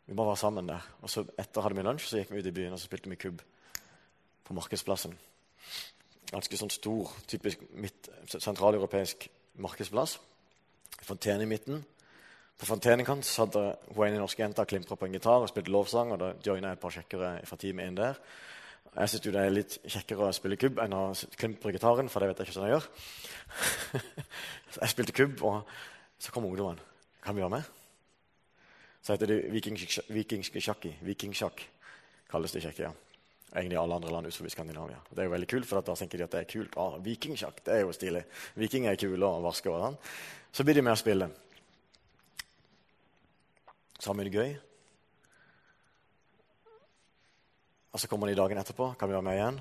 Vi 0.08 0.16
bare 0.16 0.32
var 0.32 0.40
sammen 0.40 0.70
der. 0.70 0.86
Og 1.02 1.12
så 1.12 1.26
Etter 1.36 1.66
hadde 1.66 1.76
vi 1.76 1.84
lunsj, 1.84 2.08
så 2.08 2.22
gikk 2.22 2.32
vi 2.32 2.40
ut 2.40 2.48
i 2.48 2.56
byen 2.56 2.78
og 2.78 2.80
så 2.80 2.88
spilte 2.88 3.12
vi 3.12 3.20
kubb 3.20 3.42
på 4.48 4.56
Markedsplassen. 4.56 5.18
Ganske 6.28 6.60
sånn 6.60 6.74
stor, 6.74 7.14
typisk 7.30 7.62
sentraleuropeisk 8.34 9.30
markedsplass. 9.64 10.18
Fontene 11.08 11.46
i 11.46 11.50
midten. 11.50 11.86
På 12.58 12.66
fontenekant 12.66 13.26
satt 13.26 13.54
hun 13.54 14.04
ene 14.08 14.18
norske 14.18 14.42
jenta 14.42 14.66
og 14.66 14.70
klimpra 14.72 14.98
på 14.98 15.06
en 15.06 15.14
gitar 15.14 15.44
og 15.44 15.50
spilte 15.52 15.72
lovsang. 15.72 16.12
og 16.16 16.20
Da 16.20 16.34
joina 16.44 16.74
et 16.74 16.82
par 16.82 16.92
kjekkere 16.92 17.38
fra 17.46 17.58
teamet 17.58 17.88
inn 17.88 18.00
der. 18.00 18.18
Jeg 18.98 19.10
syns 19.10 19.24
det 19.28 19.36
er 19.36 19.54
litt 19.54 19.78
kjekkere 19.86 20.30
å 20.32 20.34
spille 20.34 20.58
kubb 20.58 20.80
enn 20.82 20.96
å 20.98 21.04
klimpre 21.38 21.74
gitaren, 21.76 22.10
for 22.10 22.24
det 22.24 22.32
vet 22.32 22.40
jeg 22.42 22.48
ikke 22.48 22.56
hvordan 22.58 22.70
jeg 22.70 22.78
gjør. 22.78 22.88
jeg 24.82 24.94
spilte 24.96 25.18
kubb, 25.20 25.44
og 25.46 25.70
så 26.18 26.34
kom 26.34 26.48
ungdommen. 26.50 26.80
Kan 27.22 27.38
vi 27.38 27.44
være 27.46 27.60
med? 27.60 27.74
Så 29.04 29.14
heter 29.14 29.30
det 29.30 29.42
vikingsjakki. 29.54 30.96
Vikingsjakk 31.06 31.62
kalles 32.32 32.56
det 32.56 32.64
i 32.64 32.66
Tsjekkia. 32.66 32.90
Egentlig 33.56 33.78
alle 33.80 33.96
andre 33.96 34.12
land 34.12 34.28
utenfor 34.28 34.52
Skandinavia. 34.52 35.00
Det 35.10 35.24
er 35.24 35.30
jo 35.30 35.34
veldig 35.34 35.50
kult, 35.50 35.68
for 35.70 35.82
da 35.82 35.96
tenker 35.96 36.20
de 36.20 36.26
at 36.28 36.34
det 36.36 36.42
er 36.44 36.50
kult. 36.52 36.76
Ah, 36.78 36.98
Vikingsjakk, 37.04 37.62
det 37.66 37.74
er 37.74 37.86
jo 37.86 37.94
stilig. 37.96 38.24
Vikinger 38.60 38.92
er 38.92 39.00
kule 39.00 39.30
og 39.30 39.46
vasker 39.48 39.72
Og 39.72 39.84
sånn. 39.86 40.00
Så 40.52 40.66
blir 40.66 40.76
de 40.76 40.84
med 40.84 40.96
å 40.96 41.00
spille. 41.00 41.30
Så 43.98 44.12
har 44.12 44.18
vi 44.18 44.28
det 44.28 44.36
gøy. 44.36 44.52
Og 47.94 48.02
så 48.02 48.10
kommer 48.12 48.30
de 48.30 48.38
dagen 48.38 48.60
etterpå. 48.60 48.92
Kan 49.00 49.10
vi 49.10 49.16
være 49.16 49.26
med 49.26 49.40
igjen? 49.40 49.60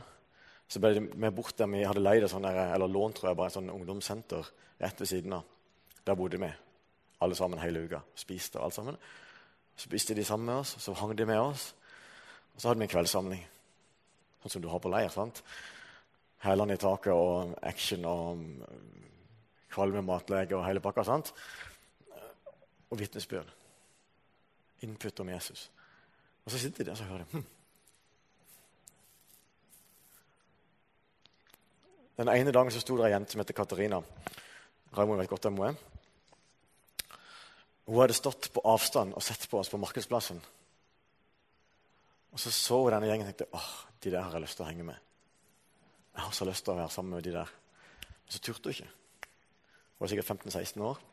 Så 0.68 0.82
ble 0.82 1.06
med 1.14 1.34
bort 1.34 1.56
der 1.56 1.70
vi 1.70 1.84
hadde 1.86 2.02
leid 2.02 2.26
sånn 2.28 2.44
der, 2.44 2.74
eller 2.74 2.90
lånt 2.90 3.20
tror 3.20 3.30
jeg, 3.30 3.38
bare 3.38 3.52
et 3.52 3.56
sånn 3.56 3.70
ungdomssenter 3.70 4.48
rett 4.82 5.00
ved 5.00 5.08
siden 5.08 5.36
av. 5.38 5.46
Der 6.04 6.18
bodde 6.18 6.40
vi 6.42 6.50
alle 7.22 7.38
sammen 7.38 7.62
hele 7.62 7.86
uka. 7.86 8.02
Spiste 8.18 8.58
og 8.58 8.66
alt 8.66 8.76
sammen. 8.76 8.98
Så 9.76 9.88
spiste 9.88 10.16
de 10.16 10.24
sammen 10.24 10.50
med 10.50 10.62
oss, 10.62 10.74
så 10.82 10.94
hang 10.96 11.14
de 11.16 11.26
med 11.28 11.40
oss. 11.40 11.70
Og 12.54 12.60
så 12.60 12.68
hadde 12.68 12.80
vi 12.80 12.86
en 12.88 12.92
kveldssamling, 12.92 13.42
sånn 14.46 14.56
som 14.56 14.62
du 14.62 14.68
har 14.70 14.82
på 14.82 14.90
leir. 14.92 15.10
sant? 15.10 15.42
Hælene 16.44 16.76
i 16.76 16.80
taket 16.80 17.12
og 17.12 17.56
action 17.66 18.04
og 18.06 18.44
kvalme 19.72 20.02
matlege 20.06 20.56
og 20.56 20.66
hele 20.66 20.80
pakka. 20.80 21.04
sant? 21.04 21.32
Og 22.90 22.98
vitnesbyrd. 22.98 23.50
Input 24.86 25.20
om 25.20 25.28
Jesus. 25.34 25.70
Og 26.44 26.52
så 26.52 26.58
sitter 26.62 26.84
de 26.84 26.90
der 26.90 27.02
og 27.02 27.10
hører 27.10 27.24
hm. 27.32 27.44
Den 32.16 32.28
ene 32.32 32.52
dagen 32.52 32.72
så 32.72 32.80
sto 32.80 32.96
det 32.96 33.10
ei 33.10 33.12
jente 33.12 33.34
som 33.34 33.42
heter 33.42 33.56
Katarina. 33.56 33.98
Raymond 34.96 35.20
vet 35.20 35.28
godt 35.28 35.48
hvem 35.48 35.58
hun 35.58 35.66
er. 35.66 35.74
Hun 37.86 38.00
hadde 38.00 38.16
stått 38.16 38.48
på 38.54 38.62
avstand 38.64 39.12
og 39.12 39.22
sett 39.22 39.44
på 39.50 39.58
oss 39.60 39.68
på 39.68 39.80
markedsplassen. 39.82 40.40
Og 42.32 42.40
Så 42.40 42.50
så 42.50 42.78
hun 42.82 42.92
denne 42.92 43.06
gjengen 43.10 43.28
og 43.28 43.34
tenkte 43.34 43.52
åh, 43.52 43.68
de 44.06 44.14
der 44.14 44.24
har 44.24 44.36
jeg 44.36 44.46
lyst 44.46 44.58
til 44.60 44.66
å 44.66 44.70
henge 44.70 44.86
med. 44.86 45.02
Jeg 46.16 46.24
har 46.24 46.32
så 46.32 46.46
lyst 46.48 46.64
til 46.64 46.72
å 46.72 46.78
være 46.78 46.94
sammen 46.94 47.18
med 47.18 47.26
de 47.26 47.34
der. 47.34 47.50
Men 48.06 48.32
så 48.32 48.40
turte 48.40 48.70
hun 48.70 48.76
ikke. 48.76 48.88
Hun 49.96 50.04
var 50.04 50.12
sikkert 50.12 50.30
15-16 50.30 50.86
år. 50.86 51.04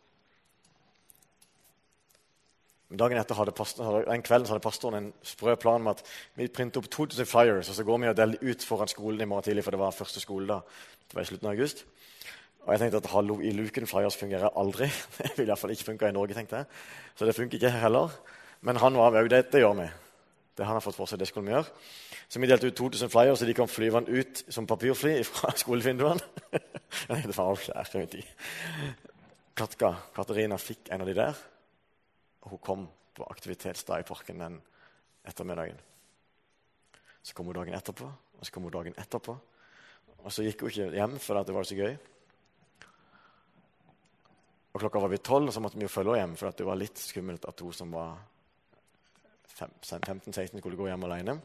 Dagen 2.94 3.18
etter 3.18 3.38
hadde 3.40 3.56
pastor, 3.58 4.04
den 4.06 4.22
kvelden 4.22 4.52
hadde 4.52 4.62
pastoren 4.62 5.00
en 5.00 5.14
sprø 5.26 5.56
plan 5.58 5.82
med 5.82 5.98
at 5.98 6.10
vi 6.38 6.46
printer 6.54 6.78
opp 6.84 6.92
2000 6.94 7.26
flyers 7.26 7.72
og 7.72 7.78
så 7.80 7.86
går 7.88 8.04
vi 8.04 8.10
og 8.12 8.20
deler 8.20 8.44
ut 8.44 8.66
foran 8.70 8.92
skolen 8.92 9.24
i 9.24 9.28
morgen 9.30 9.48
tidlig, 9.48 9.64
for 9.66 9.74
det 9.74 9.80
var 9.82 9.96
første 9.98 10.22
skole 10.22 10.46
da. 10.52 10.60
Det 11.10 11.18
var 11.18 11.26
i 11.26 11.32
slutten 11.32 11.50
av 11.50 11.56
august. 11.56 11.82
Og 12.64 12.70
jeg 12.72 12.84
tenkte 12.84 13.02
at 13.02 13.10
hallo 13.16 13.40
i 13.42 13.56
luken 13.56 13.90
flyers 13.90 14.20
fungerer 14.20 14.54
aldri. 14.60 14.92
Det 15.18 15.34
vil 15.40 15.50
iallfall 15.50 15.74
ikke 15.74 15.90
funke 15.90 16.12
i 16.12 16.16
Norge, 16.16 16.38
tenkte 16.38 16.62
jeg. 16.62 16.70
Så 17.18 17.26
det 17.26 17.36
funker 17.36 17.58
ikke 17.58 17.74
heller. 17.82 18.14
Men 18.62 18.80
han 18.80 18.96
var 18.96 19.18
òg 19.20 19.28
det. 19.34 19.48
Det 19.52 19.60
gjør 19.60 19.76
vi. 19.82 19.90
Det 20.58 20.66
han 20.66 20.78
har 20.78 20.84
fått 20.86 20.98
for 20.98 21.10
seg, 21.10 21.18
det 21.22 21.28
skulle 21.30 21.48
vi 21.48 21.56
gjøre. 21.56 21.70
Så 22.30 22.42
vi 22.42 22.50
delte 22.50 22.70
ut 22.70 22.78
2000 22.78 23.10
flyer, 23.10 23.36
så 23.36 23.48
de 23.50 23.56
kom 23.58 23.70
den 23.70 24.10
ut 24.10 24.44
som 24.54 24.68
papirfly 24.70 25.16
fra 25.26 25.54
skolevinduene. 25.64 26.22
jeg 27.10 27.34
var 27.34 27.64
kjære 27.64 28.06
tid. 28.12 28.28
Katka, 29.58 29.94
Katarina 30.14 30.58
fikk 30.58 30.90
en 30.94 31.02
av 31.02 31.10
de 31.10 31.18
der, 31.18 31.42
og 32.44 32.54
hun 32.54 32.62
kom 32.62 32.86
på 33.14 33.26
aktivitetsdag 33.30 34.02
i 34.02 34.08
parken 34.08 34.42
den 34.42 34.62
ettermiddagen. 35.26 35.78
Så 37.24 37.34
kom 37.34 37.50
hun 37.50 37.58
dagen 37.58 37.78
etterpå, 37.78 38.06
og 38.06 38.46
så 38.46 38.54
kom 38.54 38.66
hun 38.68 38.74
dagen 38.74 38.98
etterpå. 39.00 39.36
Og 40.24 40.32
så 40.32 40.46
gikk 40.46 40.64
hun 40.64 40.72
ikke 40.72 40.90
hjem 40.98 41.16
fordi 41.22 41.46
det 41.48 41.56
var 41.56 41.68
så 41.68 41.78
gøy. 41.78 41.94
Og 44.74 44.82
klokka 44.82 45.02
var 45.04 45.12
vi 45.12 45.22
tolv, 45.22 45.50
og 45.50 45.54
så 45.54 45.62
måtte 45.62 45.78
vi 45.78 45.86
jo 45.86 45.92
følge 45.92 46.16
henne 46.18 46.34
hjem, 46.34 46.38
for 46.40 46.58
det 46.58 46.66
var 46.66 46.80
litt 46.80 47.02
skummelt 47.02 47.46
at 47.46 47.62
hun 47.62 47.76
som 47.78 47.94
var 47.94 48.16
15-16, 49.60 50.60
skulle 50.60 50.78
gå 50.78 50.88
hjem 50.88 51.04
alene. 51.04 51.38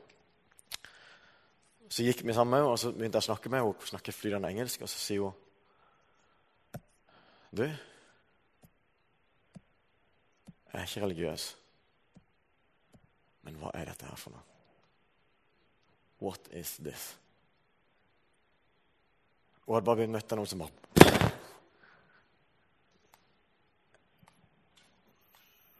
Så 1.89 2.05
gikk 2.05 2.25
vi 2.27 2.35
sammen, 2.37 2.63
og 2.69 2.79
så 2.79 2.93
begynte 2.93 3.17
jeg 3.17 3.25
å 3.25 3.31
snakke 3.31 3.51
med 3.53 3.63
henne. 3.63 3.73
Hun 3.73 3.91
snakker 3.91 4.13
flytende 4.17 4.51
engelsk, 4.53 4.83
og 4.85 4.91
så 4.93 4.99
sier 5.01 5.21
hun 5.25 5.33
Du, 7.49 7.65
jeg 10.69 10.83
er 10.83 10.85
ikke 10.85 11.01
religiøs, 11.07 11.45
men 13.49 13.57
hva 13.57 13.71
er 13.75 13.89
dette 13.89 14.05
her 14.05 14.21
for 14.21 14.37
noe? 14.37 14.45
What 16.21 16.51
is 16.53 16.75
this? 16.77 17.17
Hun 19.65 19.79
hadde 19.79 19.89
bare 19.89 20.11
møtt 20.13 20.37
noen 20.37 20.51
som 20.51 20.61
bare 20.61 20.73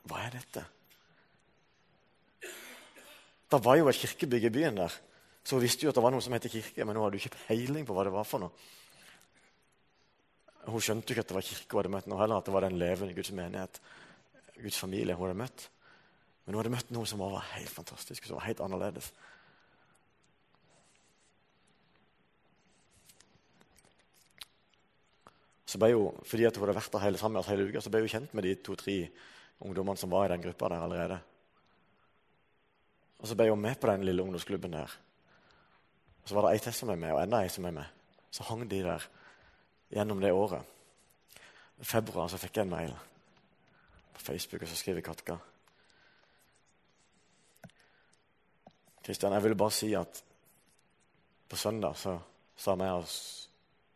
Hva 0.09 0.25
er 0.25 0.31
dette? 0.39 0.65
Det 3.49 3.59
var 3.65 3.79
jo 3.79 3.87
et 3.89 3.97
kirkebygg 3.97 4.43
i 4.45 4.51
byen 4.53 4.77
der 4.77 4.93
Så 5.43 5.55
hun 5.55 5.63
visste 5.63 5.85
jo 5.85 5.89
at 5.89 5.97
det 5.97 6.03
var 6.03 6.13
noe 6.13 6.21
som 6.21 6.33
het 6.35 6.45
kirke, 6.51 6.85
men 6.85 6.95
hun 6.95 7.05
hadde 7.05 7.17
jo 7.17 7.23
ikke 7.23 7.39
peiling 7.47 7.85
på 7.87 7.95
hva 7.95 8.03
det 8.05 8.11
var 8.13 8.27
for 8.27 8.43
noe. 8.43 8.51
Hun 10.69 10.83
skjønte 10.83 11.09
jo 11.09 11.15
ikke 11.15 11.23
at 11.23 11.31
det 11.31 11.37
var 11.37 11.47
kirke 11.47 11.73
hun 11.73 11.79
hadde 11.79 11.93
møtt 11.95 12.09
nå 12.11 12.19
heller, 12.19 12.37
at 12.37 12.45
det 12.45 12.53
var 12.53 12.67
den 12.67 12.77
levende 12.77 13.15
Guds 13.17 13.31
menighet, 13.33 13.79
Guds 14.59 14.77
familie 14.77 15.15
hun 15.15 15.25
hadde 15.25 15.39
møtt. 15.39 15.63
Men 16.43 16.53
hun 16.53 16.59
hadde 16.61 16.75
møtt 16.75 16.91
noe 16.93 17.09
som 17.09 17.23
var 17.23 17.39
helt 17.55 17.71
fantastisk, 17.71 18.27
som 18.27 18.37
var 18.37 18.45
helt 18.49 18.61
annerledes. 18.67 19.09
Så 25.69 25.81
ble 25.81 25.93
hun, 25.95 26.21
fordi 26.25 26.45
hun 26.45 26.61
hadde 26.61 26.77
vært 26.81 26.93
der 26.93 27.05
hele, 27.07 27.21
sammen 27.21 27.45
hele 27.47 27.71
uka, 27.71 27.81
så 27.81 27.93
ble 27.93 28.03
hun 28.05 28.11
kjent 28.11 28.37
med 28.37 28.45
de 28.45 28.55
to-tre 28.65 28.99
ungdommene 29.65 30.01
som 30.01 30.11
var 30.13 30.27
i 30.27 30.33
den 30.35 30.45
gruppa 30.45 30.69
der 30.73 30.85
allerede. 30.85 31.19
Og 33.19 33.27
Så 33.27 33.35
ble 33.35 33.49
hun 33.49 33.61
med 33.61 33.79
på 33.79 33.87
den 33.87 34.03
lille 34.03 34.23
ungdomsklubben 34.23 34.73
der. 34.73 34.97
Og 36.23 36.29
Så 36.29 36.35
var 36.35 36.47
det 36.47 36.53
ei 36.53 36.63
til 36.63 36.73
som 36.73 36.89
er 36.89 36.95
med, 36.95 37.11
og 37.11 37.23
enda 37.23 37.43
ei 37.43 37.49
som 37.49 37.65
er 37.65 37.71
med. 37.71 37.85
Så 38.31 38.43
hang 38.43 38.69
de 38.71 38.83
der 38.83 39.05
gjennom 39.89 40.21
det 40.21 40.31
året. 40.31 40.63
I 41.79 41.83
februar 41.83 42.27
så 42.27 42.37
fikk 42.37 42.57
jeg 42.57 42.67
en 42.67 42.69
mail 42.75 42.95
på 44.13 44.19
Facebook, 44.21 44.61
og 44.61 44.67
så 44.67 44.75
skriver 44.75 45.01
Katka 45.01 45.37
Kristian, 49.03 49.33
jeg 49.33 49.43
ville 49.43 49.57
bare 49.57 49.71
si 49.71 49.93
at 49.93 50.23
på 51.49 51.55
søndag 51.55 51.95
så 51.97 52.19
sa 52.57 52.75
vi 52.75 52.89
og 52.93 53.07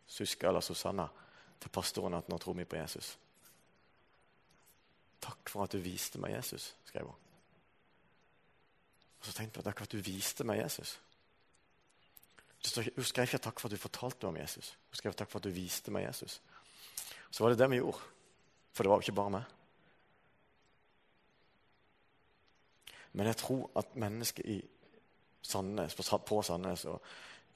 Suska 0.07 0.47
eller 0.47 0.61
Susanna 0.61 1.05
til 1.61 1.69
pastoren 1.69 2.17
at 2.17 2.29
nå 2.29 2.37
tror 2.37 2.57
vi 2.57 2.65
på 2.65 2.79
Jesus. 2.79 3.17
Takk 5.21 5.49
for 5.49 5.63
at 5.63 5.75
du 5.75 5.83
viste 5.83 6.19
meg 6.21 6.33
Jesus, 6.33 6.73
skrev 6.85 7.11
hun. 7.11 7.22
Og 9.23 9.29
så 9.29 9.33
tenkte 9.37 9.61
jeg 9.61 9.65
takk 9.69 9.79
for 9.79 9.87
at 9.87 9.95
du 9.95 10.03
viste 10.03 10.43
meg 10.43 10.59
Jesus. 10.59 10.97
Hun 12.75 13.07
skrev 13.07 13.27
ikke 13.27 13.39
takk 13.43 13.59
for 13.59 13.69
at 13.69 13.75
du 13.75 13.79
fortalte 13.79 14.27
meg 14.27 14.33
om 14.33 14.41
Jesus. 14.41 14.73
Hun 14.91 14.99
skrev 14.99 15.15
takk 15.15 15.31
for 15.31 15.39
at 15.39 15.47
du 15.47 15.55
viste 15.55 15.91
meg 15.95 16.03
Jesus. 16.09 16.41
Så 17.31 17.43
var 17.43 17.53
det 17.53 17.61
det 17.63 17.69
vi 17.71 17.79
gjorde. 17.79 18.03
For 18.75 18.83
det 18.83 18.91
var 18.91 18.99
jo 18.99 19.05
ikke 19.05 19.15
bare 19.21 19.35
meg. 19.37 19.55
Men 23.13 23.29
jeg 23.29 23.39
tror 23.39 23.71
at 23.79 23.95
mennesker 23.95 24.45
i 24.49 24.59
Sandnes, 25.43 25.95
på 25.95 26.41
Sandnes 26.43 26.85
og 26.89 27.01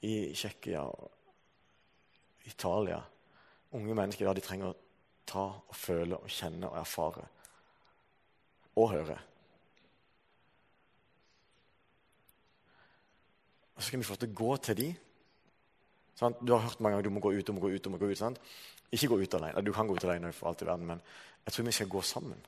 i 0.06 0.32
Tsjekkia 0.32 0.82
og 0.88 1.10
Italia 2.48 3.00
Unge 3.76 3.94
mennesker 3.94 4.24
da, 4.24 4.32
de 4.32 4.40
trenger 4.40 4.70
å 4.70 4.76
ta 5.28 5.44
og 5.60 5.74
føle 5.76 6.16
og 6.16 6.30
kjenne 6.32 6.70
og 6.70 6.78
erfare 6.80 7.26
og 8.78 8.86
høre. 8.94 9.18
Og 13.78 13.82
så 13.82 13.92
skal 13.92 14.00
vi 14.02 14.08
få 14.08 14.16
til 14.18 14.32
å 14.32 14.38
gå 14.40 14.54
til 14.66 14.74
de. 14.74 14.88
Sant? 16.18 16.40
Du 16.42 16.50
har 16.50 16.64
hørt 16.64 16.80
mange 16.82 16.96
ganger 16.96 17.06
du 17.06 17.14
må 17.14 17.20
gå 17.22 17.30
ut, 17.36 17.46
du 17.46 17.52
må 17.54 17.62
gå 17.62 17.70
ut, 17.70 17.84
du 17.84 17.92
må 17.94 18.00
gå 18.00 18.08
ut. 18.10 18.18
Sant? 18.18 18.40
Ikke 18.90 19.12
gå 19.12 19.20
ut 19.22 19.36
alene. 19.38 19.62
Du 19.62 19.70
kan 19.72 19.86
gå 19.86 19.94
ut 19.94 20.06
alene 20.08 20.32
for 20.34 20.50
alt 20.50 20.64
i 20.64 20.66
verden, 20.66 20.88
men 20.88 21.02
jeg 21.44 21.54
tror 21.54 21.68
vi 21.68 21.74
skal 21.76 21.92
gå 21.92 22.02
sammen. 22.02 22.40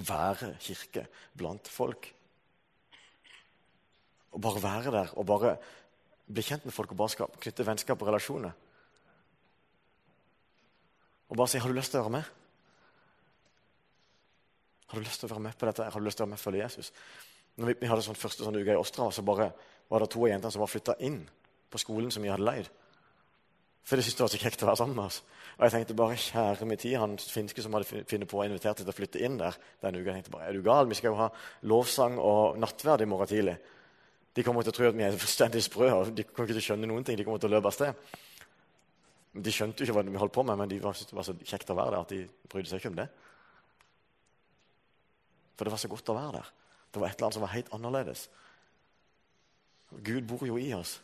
Og 0.00 0.06
være 0.08 0.54
kirke 0.64 1.04
blant 1.36 1.68
folk. 1.68 2.08
Og 4.32 4.40
bare 4.40 4.64
være 4.64 4.94
der 4.96 5.12
og 5.20 5.28
bare 5.28 5.52
bli 6.24 6.44
kjent 6.44 6.64
med 6.64 6.72
folk 6.72 6.96
og 6.96 7.02
bare 7.02 7.12
skal 7.12 7.38
knytte 7.44 7.68
vennskap 7.68 8.00
og 8.00 8.08
relasjoner. 8.08 8.56
Og 11.28 11.36
bare 11.36 11.48
si 11.48 11.58
'Har 11.58 11.68
du 11.68 11.74
lyst 11.74 11.90
til 11.90 12.00
å 12.00 12.08
være 12.08 12.16
med?' 12.16 12.24
Har 14.88 14.98
du 14.98 15.04
lyst 15.04 15.20
til 15.20 15.28
å 15.28 15.34
være 15.34 15.40
med 15.40 15.58
på 15.58 15.66
dette? 15.66 15.84
Har 15.84 16.00
du 16.00 16.06
lyst 16.06 16.16
til 16.16 16.24
å 16.24 16.26
være 16.26 16.30
med 16.30 16.38
og 16.38 16.44
følge 16.44 16.62
Jesus? 16.62 16.92
Når 17.56 17.66
vi, 17.66 17.74
vi 17.80 17.86
hadde 17.86 18.02
sånn 18.02 18.14
første 18.14 18.44
sånn 18.44 18.56
uke 18.56 18.72
i 18.72 18.80
Åstra, 18.80 19.10
så 19.12 19.22
bare 19.22 19.52
var 19.88 20.04
det 20.04 20.10
to 20.12 20.24
av 20.24 20.30
jentene 20.32 20.52
som 20.54 20.62
var 20.62 20.70
flytta 20.70 20.98
inn 21.04 21.22
på 21.68 21.80
skolen 21.80 22.12
som 22.12 22.24
vi 22.24 22.30
hadde 22.32 22.44
leid. 22.44 22.68
For 23.88 23.96
de 23.96 24.04
syntes 24.04 24.18
det 24.18 24.24
var 24.26 24.32
så 24.34 24.40
kjekt 24.42 24.62
å 24.64 24.68
være 24.68 24.80
sammen 24.82 24.98
med 24.98 25.08
oss. 25.08 25.22
Og 25.56 25.64
jeg 25.64 25.74
tenkte 25.74 25.96
bare, 25.96 26.16
kjære 26.20 26.66
min 26.68 26.78
tid, 26.78 26.96
Han 27.00 27.16
finske 27.18 27.62
som 27.64 27.72
hadde 27.72 28.04
funnet 28.04 28.28
på 28.28 28.38
å 28.38 28.44
invitere 28.44 28.74
til 28.76 28.88
å 28.88 28.94
flytte 28.94 29.22
inn 29.24 29.38
der 29.40 29.56
denne 29.80 29.98
uka, 29.98 30.12
jeg 30.12 30.20
tenkte 30.20 30.34
bare, 30.34 30.48
er 30.50 30.58
du 30.58 30.62
gal? 30.62 30.86
Vi 30.86 30.98
skal 30.98 31.14
jo 31.14 31.20
ha 31.22 31.30
lovsang 31.62 32.18
og 32.20 32.58
nattverd 32.60 33.02
i 33.02 33.08
morgen 33.08 33.30
tidlig. 33.30 33.56
De 34.36 34.44
kommer 34.44 34.62
til 34.62 34.74
å 34.74 34.76
tro 34.76 34.90
at 34.90 34.98
vi 34.98 35.06
er 35.06 35.16
fullstendig 35.16 35.62
sprø, 35.64 35.88
og 35.96 36.12
de 36.14 36.26
kommer 36.28 36.46
ikke 36.46 36.58
til 36.58 36.62
å 36.62 36.66
skjønne 36.68 36.90
noen 36.90 37.06
ting. 37.06 37.16
De 37.16 37.24
kommer 37.26 37.40
til 37.40 37.48
å 37.48 37.56
løpe 37.56 37.72
av 37.72 37.74
sted. 37.74 38.04
De 39.32 39.54
skjønte 39.54 39.82
jo 39.82 39.88
ikke 39.88 39.96
hva 39.96 40.04
vi 40.04 40.20
holdt 40.20 40.36
på 40.36 40.44
med, 40.44 40.60
men 40.60 40.70
de 40.70 40.78
syntes 40.82 41.08
det 41.08 41.16
var 41.16 41.26
så 41.26 41.34
kjekt 41.40 41.72
å 41.72 41.78
være 41.78 41.94
der 41.96 42.04
at 42.04 42.12
de 42.12 42.20
brydde 42.52 42.70
seg 42.70 42.82
ikke 42.82 42.92
om 42.92 43.00
det. 43.00 43.08
For 45.56 45.66
det 45.66 45.74
var 45.74 45.82
så 45.82 45.90
godt 45.90 46.12
å 46.12 46.18
være 46.18 46.36
der. 46.36 46.52
Det 46.92 47.02
var 47.02 47.08
et 47.08 47.16
eller 47.16 47.26
annet 47.26 47.38
som 47.38 47.46
var 47.46 47.56
helt 47.56 47.72
annerledes. 47.74 48.28
Gud 49.90 50.26
bor 50.28 50.44
jo 50.46 50.58
i 50.60 50.72
oss. 50.76 50.98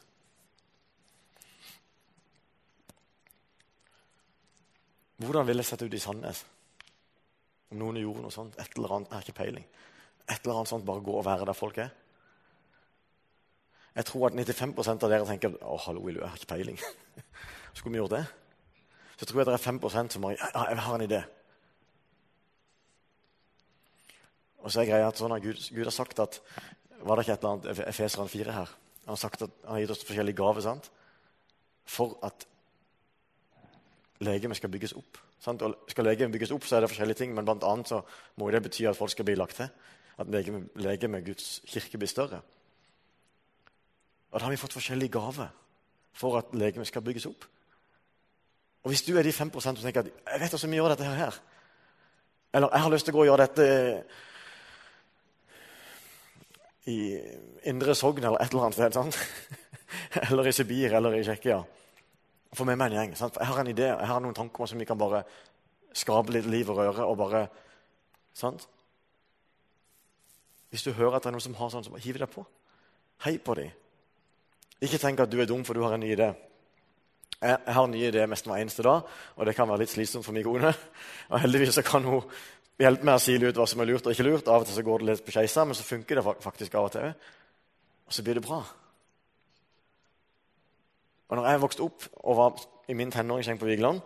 Hvordan 5.24 5.46
ville 5.46 5.62
det 5.62 5.68
sett 5.68 5.82
ut 5.82 5.94
i 5.94 6.02
Sandnes 6.02 6.44
om 7.72 7.78
noen 7.80 8.00
gjorde 8.02 8.24
noe 8.24 8.34
sånt? 8.34 8.56
Et 8.60 8.76
eller 8.76 8.92
annet, 8.96 9.10
Jeg 9.10 9.16
har 9.16 9.22
ikke 9.22 9.40
peiling. 9.40 9.66
Et 10.28 10.40
eller 10.44 10.56
annet 10.56 10.68
sånt, 10.68 10.84
Bare 10.84 11.00
gå 11.00 11.14
og 11.18 11.24
være 11.24 11.46
der 11.46 11.56
folk 11.56 11.78
er? 11.78 11.90
Jeg 13.94 14.04
tror 14.04 14.26
at 14.26 14.34
95% 14.34 15.04
av 15.06 15.10
dere 15.10 15.26
tenker 15.26 15.54
å, 15.62 15.76
hallo, 15.78 16.08
jeg 16.10 16.26
har 16.26 16.36
ikke 16.36 16.54
peiling. 16.56 16.78
Skulle 17.74 17.92
vi 17.92 18.00
gjort 18.02 18.16
det? 18.16 18.24
Så 19.16 19.26
tror 19.26 19.40
jeg 19.40 19.46
det 19.46 19.54
er 19.54 19.62
5% 19.70 20.16
som 20.16 20.26
bare 20.26 20.34
ja, 20.34 20.64
jeg 20.68 20.82
har 20.82 20.94
en 20.94 21.06
idé. 21.06 21.20
Og 24.64 24.72
så 24.72 24.80
er 24.80 24.88
greia 24.88 25.08
at 25.08 25.20
sånn 25.20 25.34
at 25.36 25.44
Gud, 25.44 25.60
Gud, 25.70 25.84
har 25.84 25.94
sagt 25.94 26.18
at 26.24 26.40
Var 27.02 27.16
det 27.16 27.24
ikke 27.24 27.32
et 27.32 27.44
eller 27.44 27.56
annet 27.56 27.88
Efeseren 27.88 28.28
4 28.28 28.52
her? 28.52 28.76
Han 29.06 29.16
har 29.16 29.32
at 29.32 29.40
han 29.40 29.72
har 29.74 29.80
gitt 29.80 29.90
oss 29.90 30.04
forskjellige 30.04 30.36
gaver 30.36 30.64
sant? 30.64 30.90
for 31.84 32.18
at 32.24 32.46
legemet 34.24 34.56
skal 34.56 34.70
bygges 34.72 34.94
opp. 34.96 35.18
Sant? 35.40 35.62
Og 35.62 35.74
skal 35.92 36.06
legemet 36.08 36.32
bygges 36.32 36.52
opp, 36.54 36.64
så 36.64 36.76
er 36.76 36.84
det 36.84 36.90
forskjellige 36.90 37.20
ting, 37.20 37.34
men 37.34 37.44
blant 37.44 37.64
annet 37.64 37.90
så 37.90 38.00
må 38.40 38.50
det 38.50 38.62
bety 38.64 38.86
at 38.88 38.96
folk 38.96 39.12
skal 39.12 39.26
bli 39.28 39.36
lagt 39.36 39.58
til. 39.60 39.68
At 40.18 40.30
legemet, 40.30 40.70
legemet 40.80 41.26
Guds 41.26 41.60
kirke 41.68 41.98
blir 41.98 42.08
større. 42.08 42.40
Og 44.30 44.40
da 44.40 44.46
har 44.46 44.54
vi 44.54 44.58
fått 44.58 44.76
forskjellige 44.76 45.12
gaver 45.14 45.50
for 46.14 46.38
at 46.38 46.54
legemet 46.54 46.88
skal 46.88 47.02
bygges 47.02 47.26
opp. 47.26 47.44
Og 48.84 48.88
Hvis 48.88 49.02
du 49.02 49.16
er 49.16 49.22
de 49.22 49.32
5% 49.32 49.60
som 49.60 49.76
tenker 49.76 50.00
at 50.00 50.06
jeg 50.06 50.40
vet 50.40 50.50
hvordan 50.50 50.70
vi 50.70 50.76
gjør 50.76 50.92
dette 50.92 51.04
her, 51.04 51.40
eller 52.54 52.68
jeg 52.72 52.82
har 52.82 52.90
lyst 52.90 53.04
til 53.04 53.14
å 53.14 53.16
gå 53.16 53.22
og 53.24 53.28
gjøre 53.30 53.46
dette 53.46 54.04
i 56.90 56.98
Indre 57.70 57.94
Sogn 57.94 58.24
eller 58.24 58.42
et 58.42 58.52
eller 58.52 58.66
annet 58.66 58.78
sted. 58.78 58.94
Sant? 58.94 59.18
eller 60.28 60.48
i 60.48 60.52
Sibir 60.52 60.94
eller 60.98 61.16
i 61.16 61.24
Tsjekkia. 61.24 61.62
Få 62.54 62.66
med 62.68 62.78
meg 62.78 62.92
en 62.92 62.98
gjeng. 63.00 63.16
Sant? 63.18 63.38
Jeg 63.40 63.50
har 63.50 63.60
en 63.60 63.72
idé, 63.72 63.88
jeg 63.90 64.10
har 64.10 64.22
noen 64.22 64.36
tanker 64.36 64.70
som 64.70 64.78
vi 64.78 64.86
kan 64.88 64.98
bare 65.00 65.24
skape 65.94 66.34
litt 66.34 66.46
liv 66.50 66.70
og 66.70 66.78
røre. 66.82 67.06
og 67.06 67.16
bare, 67.18 67.46
sant? 68.34 68.68
Hvis 70.70 70.82
du 70.82 70.92
hører 70.92 71.16
at 71.16 71.24
det 71.24 71.30
er 71.30 71.36
noen 71.36 71.44
som 71.44 71.54
har 71.58 71.70
sånn, 71.70 71.86
så 71.86 72.02
hiv 72.02 72.18
deg 72.18 72.30
på. 72.30 72.44
Hei 73.24 73.38
på 73.38 73.54
dem. 73.58 73.70
Ikke 74.82 74.98
tenk 74.98 75.22
at 75.22 75.30
du 75.30 75.38
er 75.40 75.48
dum 75.48 75.62
for 75.64 75.74
du 75.74 75.84
har 75.84 75.94
en 75.94 76.02
ny 76.02 76.10
idé. 76.12 76.32
Jeg, 77.40 77.58
har 77.66 77.84
en 77.84 77.92
ny 77.92 78.00
idé 78.06 78.24
nesten 78.26 78.50
hver 78.50 78.62
eneste 78.62 78.84
dag, 78.86 79.06
og 79.36 79.46
det 79.46 79.54
kan 79.56 79.68
være 79.68 79.84
litt 79.84 79.92
slitsomt 79.92 80.24
for 80.26 80.34
min 80.36 80.44
kone. 80.46 80.72
Og 81.32 81.40
heldigvis 81.42 81.74
så 81.78 81.84
kan 81.86 82.04
hun 82.06 82.22
hjelpe 82.80 83.06
meg 83.06 83.18
å 83.18 83.22
sile 83.22 83.50
ut 83.50 83.58
hva 83.58 83.66
som 83.70 83.82
er 83.82 83.90
lurt 83.90 84.06
og 84.06 84.14
ikke 84.14 84.26
lurt. 84.26 84.48
Av 84.50 84.62
og 84.62 84.68
til 84.68 84.76
så 84.76 84.84
går 84.86 85.02
det 85.02 85.10
litt 85.10 85.26
på 85.26 85.34
skeisa, 85.34 85.66
men 85.66 85.78
så 85.78 85.86
funker 85.86 86.18
det 86.18 86.24
faktisk 86.42 86.74
av 86.78 86.88
og 86.88 86.94
til 86.96 87.12
Og 88.04 88.16
så 88.16 88.24
blir 88.24 88.38
det 88.38 88.46
bra. 88.46 88.62
Og 91.28 91.38
når 91.38 91.48
jeg 91.50 91.62
vokste 91.62 91.86
opp 91.86 92.08
og 92.22 92.36
var 92.38 92.66
i 92.90 92.96
min 92.98 93.10
tenåringsgjeng 93.10 93.58
på 93.58 93.66
Vigeland 93.66 94.02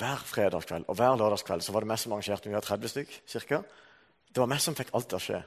Hver 0.00 0.22
fredagskveld 0.24 0.88
og 0.88 0.96
hver 0.96 1.18
lørdagskveld 1.20 1.64
så 1.64 1.74
var 1.74 1.84
det 1.84 1.90
meg 1.90 2.00
som 2.00 2.14
arrangerte. 2.14 2.48
Vi 2.48 2.56
var 2.56 2.64
30 2.64 2.92
stykk, 2.92 3.18
cirka. 3.28 3.60
Det 4.32 4.42
var 4.42 4.50
meg 4.50 4.60
som 4.64 4.76
fikk 4.76 4.94
alt 4.96 5.08
til 5.08 5.18
å 5.18 5.22
skje. 5.22 5.42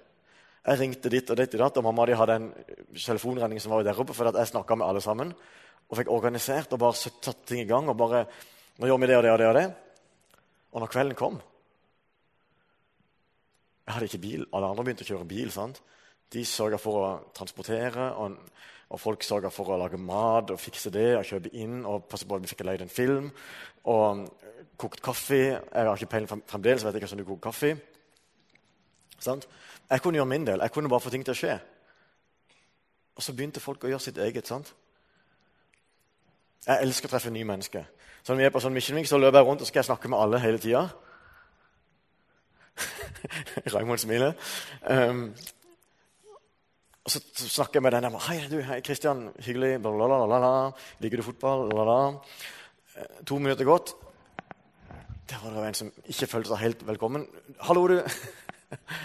Jeg 0.60 0.80
ringte 0.80 1.12
dit 1.14 1.30
og 1.32 1.38
dit 1.40 1.54
og 1.56 1.62
datt, 1.62 1.78
og 1.80 1.86
mamma 1.86 2.06
de 2.06 2.18
hadde 2.20 2.36
en 2.36 2.48
telefonregning 2.94 3.62
som 3.64 3.72
var 3.72 3.86
der 3.86 4.00
oppe, 4.02 4.14
fordi 4.14 4.42
jeg 4.42 4.52
snakka 4.52 4.76
med 4.76 4.90
alle 4.90 5.02
sammen 5.02 5.32
og 5.90 5.98
fikk 5.98 6.10
organisert 6.14 6.74
og 6.76 6.82
bare 6.82 6.98
satt 6.98 7.46
ting 7.48 7.64
i 7.64 7.70
gang. 7.70 7.88
og 7.90 7.98
bare, 7.98 8.26
nå 8.78 8.90
gjør 8.90 9.00
vi 9.02 9.08
det 9.10 9.18
og 9.18 9.24
det 9.24 9.32
og 9.32 9.40
det 9.40 9.48
og 9.48 9.56
det. 9.58 9.68
Og 10.72 10.84
når 10.84 10.92
kvelden 10.92 11.18
kom 11.18 11.40
Jeg 13.86 13.94
hadde 13.94 14.06
ikke 14.06 14.22
bil. 14.22 14.46
Alle 14.54 14.68
andre 14.70 14.84
begynte 14.86 15.06
å 15.06 15.10
kjøre 15.10 15.26
bil. 15.26 15.52
sant? 15.52 15.82
De 16.30 16.44
sørga 16.46 16.78
for 16.78 17.00
å 17.02 17.06
transportere, 17.34 18.12
og, 18.22 18.36
og 18.94 19.00
folk 19.02 19.24
sørga 19.26 19.50
for 19.50 19.72
å 19.74 19.80
lage 19.82 19.98
mat 19.98 20.52
og 20.54 20.60
fikse 20.62 20.92
det 20.94 21.16
og 21.18 21.26
kjøpe 21.26 21.50
inn 21.58 21.80
og 21.90 22.06
passe 22.06 22.28
på 22.30 22.38
at 22.38 22.44
vi 22.44 22.52
fikk 22.52 22.62
leid 22.68 22.84
en 22.86 22.94
film. 22.94 23.32
Og 23.90 24.28
kokt 24.78 25.02
kaffe. 25.02 25.40
Jeg 25.58 25.64
har 25.74 25.96
ikke 25.96 26.12
peiling 26.14 26.46
fremdeles, 26.46 26.86
vet 26.86 26.94
jeg 26.94 27.02
ikke 27.02 27.10
hvordan 27.10 27.24
du 27.26 27.30
koker 27.32 27.50
kaffe. 27.50 27.72
Sant? 29.20 29.50
Jeg 29.90 30.02
kunne 30.02 30.22
gjøre 30.22 30.30
min 30.30 30.46
del. 30.46 30.62
Jeg 30.62 30.72
kunne 30.72 30.90
bare 30.90 31.02
få 31.02 31.10
ting 31.10 31.26
til 31.26 31.34
å 31.34 31.40
skje. 31.42 31.58
Og 33.18 33.26
så 33.26 33.34
begynte 33.34 33.60
folk 33.60 33.84
å 33.84 33.90
gjøre 33.92 34.06
sitt 34.06 34.22
eget. 34.22 34.48
sant? 34.48 34.70
Jeg 36.66 36.86
elsker 36.86 37.10
å 37.10 37.16
treffe 37.16 37.32
nye 37.34 37.48
mennesker. 37.48 37.88
Så 38.30 38.36
når 38.36 38.44
vi 38.44 38.46
er 38.46 38.52
på 38.54 38.60
sånn 38.62 38.76
mission 38.78 39.06
så 39.10 39.18
løper 39.18 39.40
jeg 39.40 39.46
rundt 39.48 39.62
og 39.66 39.68
skal 39.68 39.80
jeg 39.80 39.88
snakke 39.88 40.10
med 40.14 40.20
alle 40.22 40.38
hele 40.38 40.60
tida. 40.62 40.84
Raymond 43.74 43.98
smiler. 44.04 44.36
Um, 44.86 45.32
Og 47.02 47.10
så 47.10 47.22
snakker 47.34 47.80
jeg 47.80 47.84
med 47.88 47.96
den. 47.96 48.04
der. 48.06 48.18
hei, 48.28 48.36
du, 48.52 48.60
hei, 48.62 48.76
Kristian. 48.86 49.32
Hyggelig. 49.42 49.80
Blablabla. 49.82 50.70
Liker 51.02 51.18
du 51.18 51.26
fotball? 51.26 51.64
Blablabla. 51.72 52.20
Eh, 52.96 53.24
To 53.26 53.40
minutter 53.40 53.66
gått. 53.66 53.96
Der 55.32 55.42
var 55.42 55.56
det 55.56 55.64
en 55.68 55.80
som 55.80 55.90
ikke 56.06 56.28
følte 56.30 56.52
seg 56.52 56.62
helt 56.62 56.88
velkommen. 56.88 57.26
'Hallo, 57.58 57.88
du.' 57.88 58.04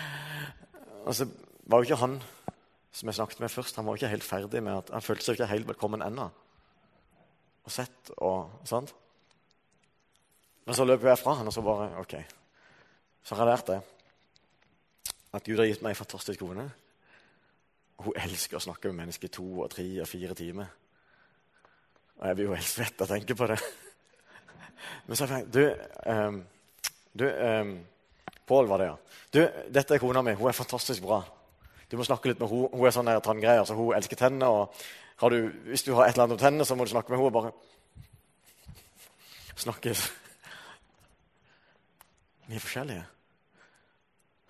Og 1.06 1.14
så 1.14 1.28
var 1.64 1.78
jo 1.78 1.82
ikke 1.88 2.02
han 2.02 2.18
som 2.92 3.08
jeg 3.08 3.14
snakket 3.14 3.40
med 3.40 3.48
først, 3.48 3.76
han 3.76 3.86
var 3.86 3.92
jo 3.92 4.04
ikke 4.04 4.12
helt 4.12 4.24
ferdig 4.24 4.62
med 4.62 4.76
at 4.76 4.90
han 4.92 5.02
følte 5.02 5.24
seg 5.24 5.32
ikke 5.40 5.46
helt 5.46 5.68
velkommen 5.68 6.02
ennå. 6.02 6.28
Og 7.64 7.72
sett 7.72 8.12
og 8.18 8.50
sånt. 8.68 8.94
Men 10.64 10.76
så 10.76 10.84
løper 10.84 11.10
jeg 11.10 11.20
fra 11.20 11.34
han, 11.38 11.46
og 11.46 11.52
så 11.52 11.62
bare 11.64 11.90
OK. 12.00 12.14
Så 13.24 13.34
har 13.34 13.44
jeg 13.44 13.52
lært 13.52 13.70
det. 13.72 13.80
At 15.34 15.44
Gud 15.44 15.58
har 15.58 15.68
gitt 15.68 15.82
meg 15.84 15.94
en 15.94 16.00
fantastisk 16.00 16.40
kone. 16.40 16.64
Hun 18.04 18.18
elsker 18.24 18.58
å 18.58 18.64
snakke 18.64 18.90
med 18.90 19.04
mennesker 19.04 19.30
to 19.32 19.46
og 19.64 19.70
tre 19.72 19.86
og 20.02 20.08
fire 20.08 20.34
timer. 20.38 20.70
Og 22.20 22.26
jeg 22.28 22.38
blir 22.38 22.48
jo 22.48 22.56
helt 22.56 22.68
svett 22.68 23.00
av 23.00 23.08
å 23.08 23.14
tenke 23.14 23.36
på 23.38 23.48
det. 23.50 23.58
Men 25.08 25.18
så 25.18 25.28
tenkte 25.28 25.64
jeg 25.64 25.74
Du, 25.74 26.10
um, 26.10 26.40
du 27.12 27.26
um, 27.28 27.74
Pål 28.44 28.68
var 28.68 28.80
det, 28.80 28.90
ja. 28.90 28.96
Du, 29.32 29.40
dette 29.72 29.96
er 29.96 30.02
kona 30.02 30.22
mi. 30.22 30.34
Hun 30.36 30.50
er 30.50 30.56
fantastisk 30.56 31.02
bra. 31.02 31.22
Du 31.90 31.96
må 31.96 32.04
snakke 32.04 32.28
litt 32.28 32.40
med 32.42 32.50
henne. 32.50 32.68
Hun 32.74 32.86
er 32.86 32.92
sånn 32.92 33.08
tanngreier, 33.24 33.64
så 33.64 33.76
hun 33.78 33.94
elsker 33.96 34.20
tenner. 34.20 34.66
og 35.20 35.32
du, 35.32 35.38
Hvis 35.70 35.86
du 35.86 35.94
har 35.94 36.04
et 36.04 36.12
eller 36.14 36.26
annet 36.26 36.36
om 36.36 36.42
tennene, 36.42 36.66
så 36.68 36.76
må 36.76 36.84
du 36.84 36.92
snakke 36.92 37.12
med 37.12 37.22
henne. 37.22 37.32
bare 37.32 37.52
snakke. 39.56 39.96
Vi 42.48 42.54
er 42.54 42.60
forskjellige. 42.60 43.04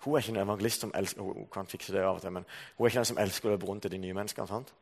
Hun 0.05 0.13
er 0.13 0.21
ikke 0.21 0.35
en 0.35 0.43
evangelist 0.43 0.83
som 0.83 0.91
elsker 0.95 1.21
hun 1.21 1.47
kan 1.53 1.67
fikse 1.67 1.93
det 1.93 2.03
av 2.03 2.19
og 2.19 2.21
til, 2.21 2.31
men 2.31 2.45
hun 2.77 2.85
er 2.85 2.91
ikke 2.91 3.01
den 3.01 3.09
som 3.09 3.21
elsker 3.21 3.49
å 3.49 3.55
løpe 3.55 3.65
rundt 3.65 3.81
til 3.81 3.91
de 3.91 3.97
nye 3.97 4.13
menneskene. 4.13 4.47
sant? 4.47 4.73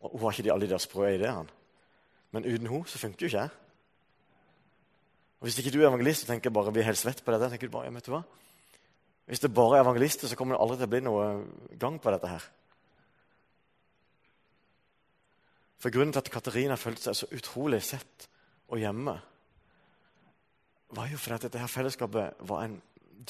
Og 0.00 0.10
Hun 0.10 0.20
har 0.20 0.32
ikke 0.32 0.42
de, 0.42 0.52
alle 0.52 0.66
de 0.66 0.70
der 0.70 0.78
sprø 0.78 1.08
ideene. 1.08 1.48
Men 2.32 2.44
uten 2.44 2.66
henne 2.66 2.88
så 2.88 2.98
funker 2.98 3.26
jo 3.26 3.30
ikke 3.30 3.40
jeg. 3.40 3.50
Og 5.40 5.46
Hvis 5.46 5.58
ikke 5.58 5.70
du 5.70 5.82
er 5.82 5.88
evangelist 5.88 6.24
og 6.24 6.32
tenker 6.32 6.50
bare 6.50 6.72
vi 6.72 6.80
er 6.80 6.88
helt 6.88 6.98
svett 6.98 7.24
på 7.24 7.32
dette, 7.32 7.50
tenker 7.50 7.68
du 7.68 7.72
bare, 7.72 7.84
ja, 7.84 7.90
vet 7.90 8.06
du 8.06 8.14
hva? 8.14 8.22
Hvis 9.26 9.40
det 9.40 9.54
bare 9.54 9.78
er 9.78 9.84
evangelister, 9.84 10.28
så 10.28 10.36
kommer 10.36 10.54
det 10.54 10.62
aldri 10.62 10.76
til 10.76 10.88
å 10.88 10.92
bli 10.92 11.00
noe 11.04 11.26
gang 11.80 12.00
på 12.00 12.12
dette 12.12 12.28
her. 12.28 12.46
For 15.80 15.92
Grunnen 15.92 16.12
til 16.12 16.24
at 16.24 16.30
Katarina 16.32 16.76
følte 16.80 17.10
seg 17.10 17.16
så 17.18 17.28
utrolig 17.36 17.82
sett 17.84 18.28
og 18.72 18.80
hjemme, 18.80 19.18
var 20.96 21.10
jo 21.10 21.18
fordi 21.20 21.46
dette 21.46 21.60
her 21.60 21.70
fellesskapet 21.70 22.40
var 22.48 22.64
en 22.64 22.78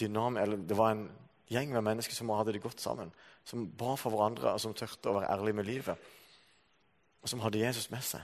dynam, 0.01 0.37
eller 0.37 0.57
det 0.57 0.77
var 0.77 0.95
en 0.95 1.09
gjeng 1.51 1.73
med 1.73 1.85
mennesker 1.85 2.17
som 2.17 2.33
hadde 2.35 2.53
det 2.53 2.63
godt 2.63 2.81
sammen. 2.81 3.13
Som 3.45 3.67
ba 3.79 3.95
for 4.01 4.15
hverandre, 4.15 4.53
og 4.53 4.61
som 4.61 4.75
turte 4.75 5.11
å 5.11 5.19
være 5.19 5.31
ærlige 5.33 5.59
med 5.61 5.69
livet. 5.69 6.09
Og 7.23 7.29
som 7.29 7.43
hadde 7.45 7.61
Jesus 7.61 7.91
med 7.93 8.05
seg. 8.05 8.23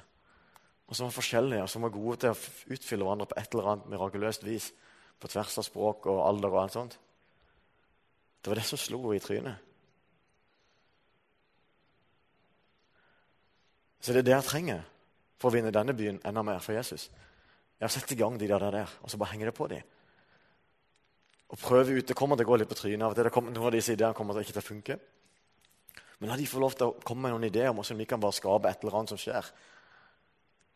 Og 0.89 0.97
som 0.97 1.07
var 1.07 1.15
forskjellige, 1.15 1.63
og 1.63 1.71
som 1.71 1.87
var 1.87 1.95
gode 1.95 2.17
til 2.23 2.33
å 2.33 2.75
utfylle 2.75 3.07
hverandre 3.07 3.29
på 3.31 3.39
et 3.39 3.55
eller 3.55 3.73
annet 3.73 3.91
mirakuløst 3.93 4.47
vis. 4.47 4.71
På 5.21 5.29
tvers 5.29 5.59
av 5.61 5.67
språk 5.67 6.09
og 6.11 6.25
alder 6.27 6.51
og 6.51 6.63
alt 6.63 6.77
sånt. 6.77 6.99
Det 8.41 8.51
var 8.51 8.59
det 8.59 8.65
som 8.67 8.81
slo 8.81 9.03
henne 9.05 9.21
i 9.21 9.25
trynet. 9.25 9.67
Så 14.01 14.13
det 14.13 14.23
er 14.23 14.31
det 14.31 14.39
jeg 14.39 14.49
trenger 14.49 14.87
for 15.41 15.51
å 15.51 15.55
vinne 15.55 15.73
denne 15.73 15.93
byen 15.97 16.23
enda 16.25 16.43
mer 16.45 16.63
for 16.65 16.73
Jesus. 16.73 17.11
Har 17.81 17.89
sett 17.89 18.13
i 18.13 18.19
gang 18.19 18.37
de 18.39 18.49
der, 18.49 18.71
der 18.71 18.91
og 19.01 19.11
så 19.11 19.17
bare 19.17 19.33
henger 19.33 19.49
det 19.49 19.57
på 19.57 19.67
dem. 19.67 19.83
Og 21.49 21.59
prøve 21.59 21.97
ut, 21.99 22.07
Det 22.07 22.17
kommer 22.17 22.37
til 22.37 22.47
å 22.47 22.51
gå 22.51 22.57
litt 22.57 22.69
på 22.69 22.79
trynet 22.79 23.03
av. 23.03 23.15
Det 23.15 23.33
kommer, 23.33 23.51
noen 23.51 23.67
av 23.67 23.73
disse 23.73 23.93
ideene 23.93 24.15
kommer 24.15 24.35
til 24.35 24.43
ikke 24.43 24.53
til 24.53 24.63
å 24.63 24.69
funke. 24.69 24.99
Men 26.21 26.31
la 26.31 26.37
de 26.37 26.47
få 26.47 26.61
lov 26.61 26.77
til 26.77 26.87
å 26.87 27.01
komme 27.03 27.23
med 27.23 27.33
noen 27.33 27.49
ideer 27.49 27.71
om 27.71 27.81
hvordan 27.81 27.99
vi 27.99 28.07
kan 28.07 28.21
bare 28.21 28.37
skape 28.37 28.69
et 28.69 28.85
eller 28.85 28.99
annet 28.99 29.09
som 29.09 29.19
skjer. 29.19 29.49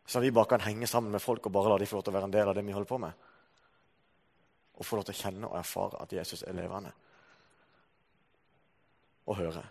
Så 0.07 0.21
vi 0.21 0.33
bare 0.33 0.49
kan 0.49 0.65
henge 0.65 0.87
sammen 0.87 1.13
med 1.13 1.23
folk 1.23 1.47
og 1.47 1.53
bare 1.53 1.69
la 1.69 1.79
de 1.79 1.87
få 1.87 1.97
lov 1.99 2.05
til 2.05 2.15
å 2.15 2.17
være 2.17 2.29
en 2.31 2.35
del 2.35 2.49
av 2.49 2.57
det 2.57 2.65
vi 2.65 2.73
holder 2.73 2.89
på 2.89 2.99
med. 2.99 3.13
Og 4.75 4.89
få 4.89 4.97
lov 4.97 5.05
til 5.05 5.15
å 5.15 5.21
kjenne 5.21 5.49
og 5.51 5.59
erfare 5.61 6.01
at 6.01 6.13
Jesus 6.13 6.43
er 6.43 6.57
levende. 6.57 6.93
Og 9.29 9.37
høre. 9.37 9.63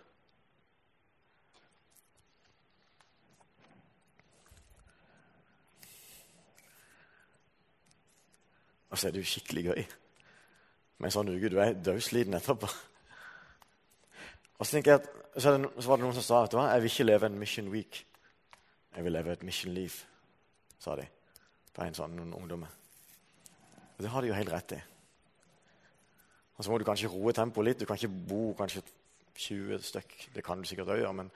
Og 8.94 8.98
så 8.98 9.08
er 9.08 9.14
det 9.14 9.24
jo 9.24 9.26
skikkelig 9.26 9.62
gøy 9.66 9.80
med 11.02 11.08
en 11.08 11.12
sånn 11.16 11.30
uke. 11.32 11.48
Du 11.50 11.56
er 11.58 11.74
dødsliten 11.74 12.36
etterpå. 12.38 12.68
Og 14.60 14.68
så, 14.68 14.78
jeg 14.78 14.92
at, 14.94 15.08
så, 15.34 15.56
det, 15.56 15.70
så, 15.80 15.88
var 15.90 15.98
det 15.98 16.04
noen 16.04 16.14
som 16.14 16.22
sa 16.22 16.44
at 16.46 16.54
jeg 16.54 16.84
vil 16.84 16.92
ikke 16.92 17.06
leve 17.08 17.26
en 17.26 17.38
mission 17.40 17.70
week. 17.72 18.04
Jeg 18.94 19.02
vil 19.02 19.16
leve 19.16 19.34
et 19.34 19.42
mission 19.42 19.74
liv, 19.74 19.96
sa 20.78 20.94
de. 20.94 21.08
Er 21.74 21.88
en 21.88 21.98
sånn 21.98 22.14
noen 22.14 22.36
ungdommer. 22.38 22.70
Og 23.96 24.04
det 24.04 24.12
har 24.12 24.22
de 24.22 24.30
jo 24.30 24.36
helt 24.38 24.52
rett 24.54 24.76
i. 24.76 24.78
Og 26.54 26.62
så 26.62 26.70
må 26.70 26.78
du 26.78 26.86
kanskje 26.86 27.10
roe 27.10 27.34
tempoet 27.34 27.66
litt. 27.66 27.82
Du 27.82 27.90
kan 27.90 27.98
ikke 27.98 28.28
bo 28.30 28.44
kanskje 28.60 28.84
20 29.42 29.82
stykk. 29.90 30.14
Det 30.36 30.46
kan 30.46 30.62
du 30.62 30.70
sikkert 30.70 30.94
òg 30.94 31.02
gjøre, 31.02 31.18
men 31.18 31.34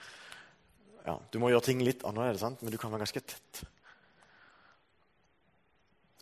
ja, 1.08 1.18
du 1.18 1.42
må 1.42 1.50
gjøre 1.50 1.66
ting 1.72 1.82
litt 1.82 2.06
annerledes. 2.06 2.62
Men 2.62 2.70
du 2.70 2.78
kan 2.78 2.94
være 2.94 3.02
ganske 3.02 3.24
tett. 3.34 3.64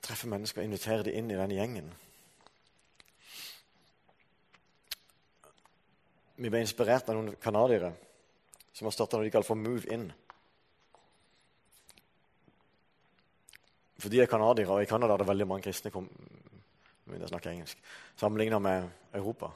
Treffe 0.07 0.29
mennesker 0.31 0.63
og 0.63 0.69
invitere 0.69 1.07
dem 1.09 1.17
inn 1.19 1.33
i 1.33 1.39
den 1.39 1.55
gjengen. 1.57 1.89
Vi 6.37 6.53
ble 6.53 6.61
inspirert 6.63 7.09
av 7.09 7.17
noen 7.17 7.35
canadiere 7.43 7.91
som 8.77 8.87
har 8.87 8.95
starta 8.95 9.17
noe 9.17 9.25
de 9.25 9.33
kaller 9.33 9.49
for 9.49 9.59
Move 9.59 9.89
In. 9.91 10.11
For 13.97 14.13
de 14.13 14.21
er 14.21 14.29
canadiere, 14.29 14.71
og 14.71 14.85
i 14.85 14.89
Canada 14.91 15.15
er 15.15 15.23
det 15.23 15.31
veldig 15.31 15.47
mange 15.49 15.65
kristne 15.65 15.91
kom, 15.91 16.11
jeg 17.09 17.31
snakker 17.31 17.55
engelsk, 17.55 17.81
sammenligna 18.21 18.59
med 18.61 18.91
Europa. 19.17 19.49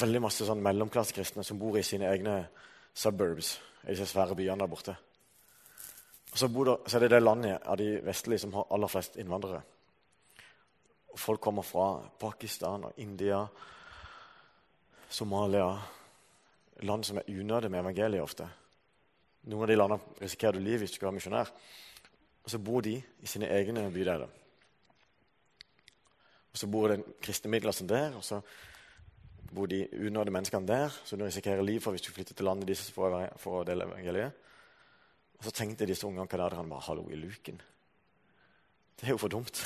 Veldig 0.00 0.22
masse 0.22 0.46
sånn 0.46 0.62
mellomklassekristne 0.62 1.42
som 1.44 1.58
bor 1.58 1.76
i 1.76 1.84
sine 1.84 2.06
egne 2.12 2.44
suburbs, 2.94 3.56
i 3.82 3.90
disse 3.90 4.06
svære 4.12 4.38
byene 4.38 4.62
der 4.62 4.70
borte. 4.70 4.94
Så, 6.32 6.46
det, 6.46 6.76
så, 6.86 6.96
er 6.96 7.00
det 7.00 7.12
det 7.14 7.22
landet 7.22 7.62
av 7.66 7.76
de 7.76 7.98
vestlige 8.06 8.44
som 8.44 8.54
har 8.54 8.68
aller 8.70 8.90
flest 8.90 9.16
innvandrere. 9.18 9.62
Folk 11.18 11.40
kommer 11.42 11.66
fra 11.66 11.88
Pakistan 12.20 12.86
og 12.86 13.00
India, 13.02 13.42
Somalia 15.10 15.72
Land 16.82 17.04
som 17.04 17.18
er 17.20 17.28
unødige 17.28 17.68
med 17.68 17.82
evangeliet 17.82 18.22
ofte. 18.22 18.46
Noen 19.50 19.66
av 19.66 19.68
de 19.68 19.76
landene 19.76 20.20
risikerer 20.22 20.56
du 20.56 20.64
livet 20.64 20.84
hvis 20.84 20.94
du 20.94 20.96
skal 20.96 21.10
være 21.10 21.18
misjonær. 21.18 21.50
Og 22.44 22.52
så 22.52 22.60
bor 22.62 22.80
de 22.84 22.94
i 22.96 23.28
sine 23.28 23.50
egne 23.52 23.82
bydeler. 23.92 24.28
Og 26.50 26.58
så 26.58 26.66
bor 26.66 26.88
det 26.88 27.02
kristne 27.22 27.50
middelklassen 27.52 27.88
der, 27.88 28.16
og 28.16 28.24
så 28.24 28.40
bor 29.52 29.68
de 29.70 29.84
unådde 29.92 30.32
menneskene 30.34 30.66
der, 30.66 30.94
så 31.04 31.16
du 31.16 31.24
risikerer 31.24 31.62
liv 31.62 31.80
for 31.80 31.94
hvis 31.94 32.02
du 32.02 32.12
flytter 32.14 32.34
til 32.34 32.48
landet 32.48 32.70
deres 32.70 32.90
for 32.90 33.60
å 33.60 33.64
dele 33.66 33.86
evangeliet. 33.86 34.49
Og 35.40 35.48
så 35.48 35.54
tenkte 35.56 35.88
disse 35.88 36.06
unge 36.06 36.26
canadierne 36.28 36.68
bare 36.68 36.84
'hallo, 36.84 37.08
i 37.08 37.16
luken'. 37.16 37.60
Det 38.96 39.06
er 39.06 39.10
jo 39.10 39.16
for 39.16 39.28
dumt. 39.28 39.56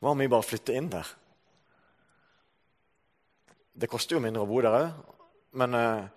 Hva 0.00 0.10
om 0.10 0.18
vi 0.18 0.28
bare 0.28 0.42
flytter 0.42 0.74
inn 0.74 0.88
der? 0.88 1.06
Det 3.76 3.90
koster 3.90 4.16
jo 4.16 4.20
mindre 4.24 4.42
å 4.42 4.48
bo 4.48 4.60
der 4.64 4.72
òg, 4.72 4.92
men 5.52 5.74
uh, 5.74 6.08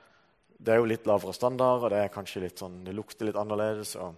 det 0.60 0.74
er 0.74 0.80
jo 0.80 0.88
litt 0.88 1.08
lavere 1.08 1.34
standard, 1.36 1.84
og 1.84 1.90
det 1.92 2.00
er 2.00 2.14
kanskje 2.14 2.44
litt 2.44 2.60
sånn, 2.60 2.86
det 2.86 2.96
lukter 2.96 3.28
litt 3.28 3.36
annerledes, 3.36 3.96
og 4.00 4.16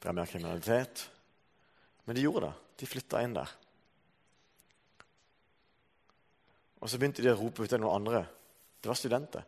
det 0.00 0.08
er 0.08 0.16
mer 0.16 0.26
kriminalitet. 0.26 1.10
Men 2.04 2.16
de 2.16 2.24
gjorde 2.24 2.46
det. 2.46 2.54
De 2.80 2.88
flytta 2.88 3.22
inn 3.22 3.36
der. 3.36 3.52
Og 6.80 6.90
så 6.90 6.98
begynte 6.98 7.22
de 7.22 7.30
å 7.30 7.38
rope 7.38 7.62
ut 7.62 7.70
til 7.70 7.80
noen 7.80 8.00
andre. 8.00 8.24
Det 8.82 8.90
var 8.90 8.98
studenter. 8.98 9.44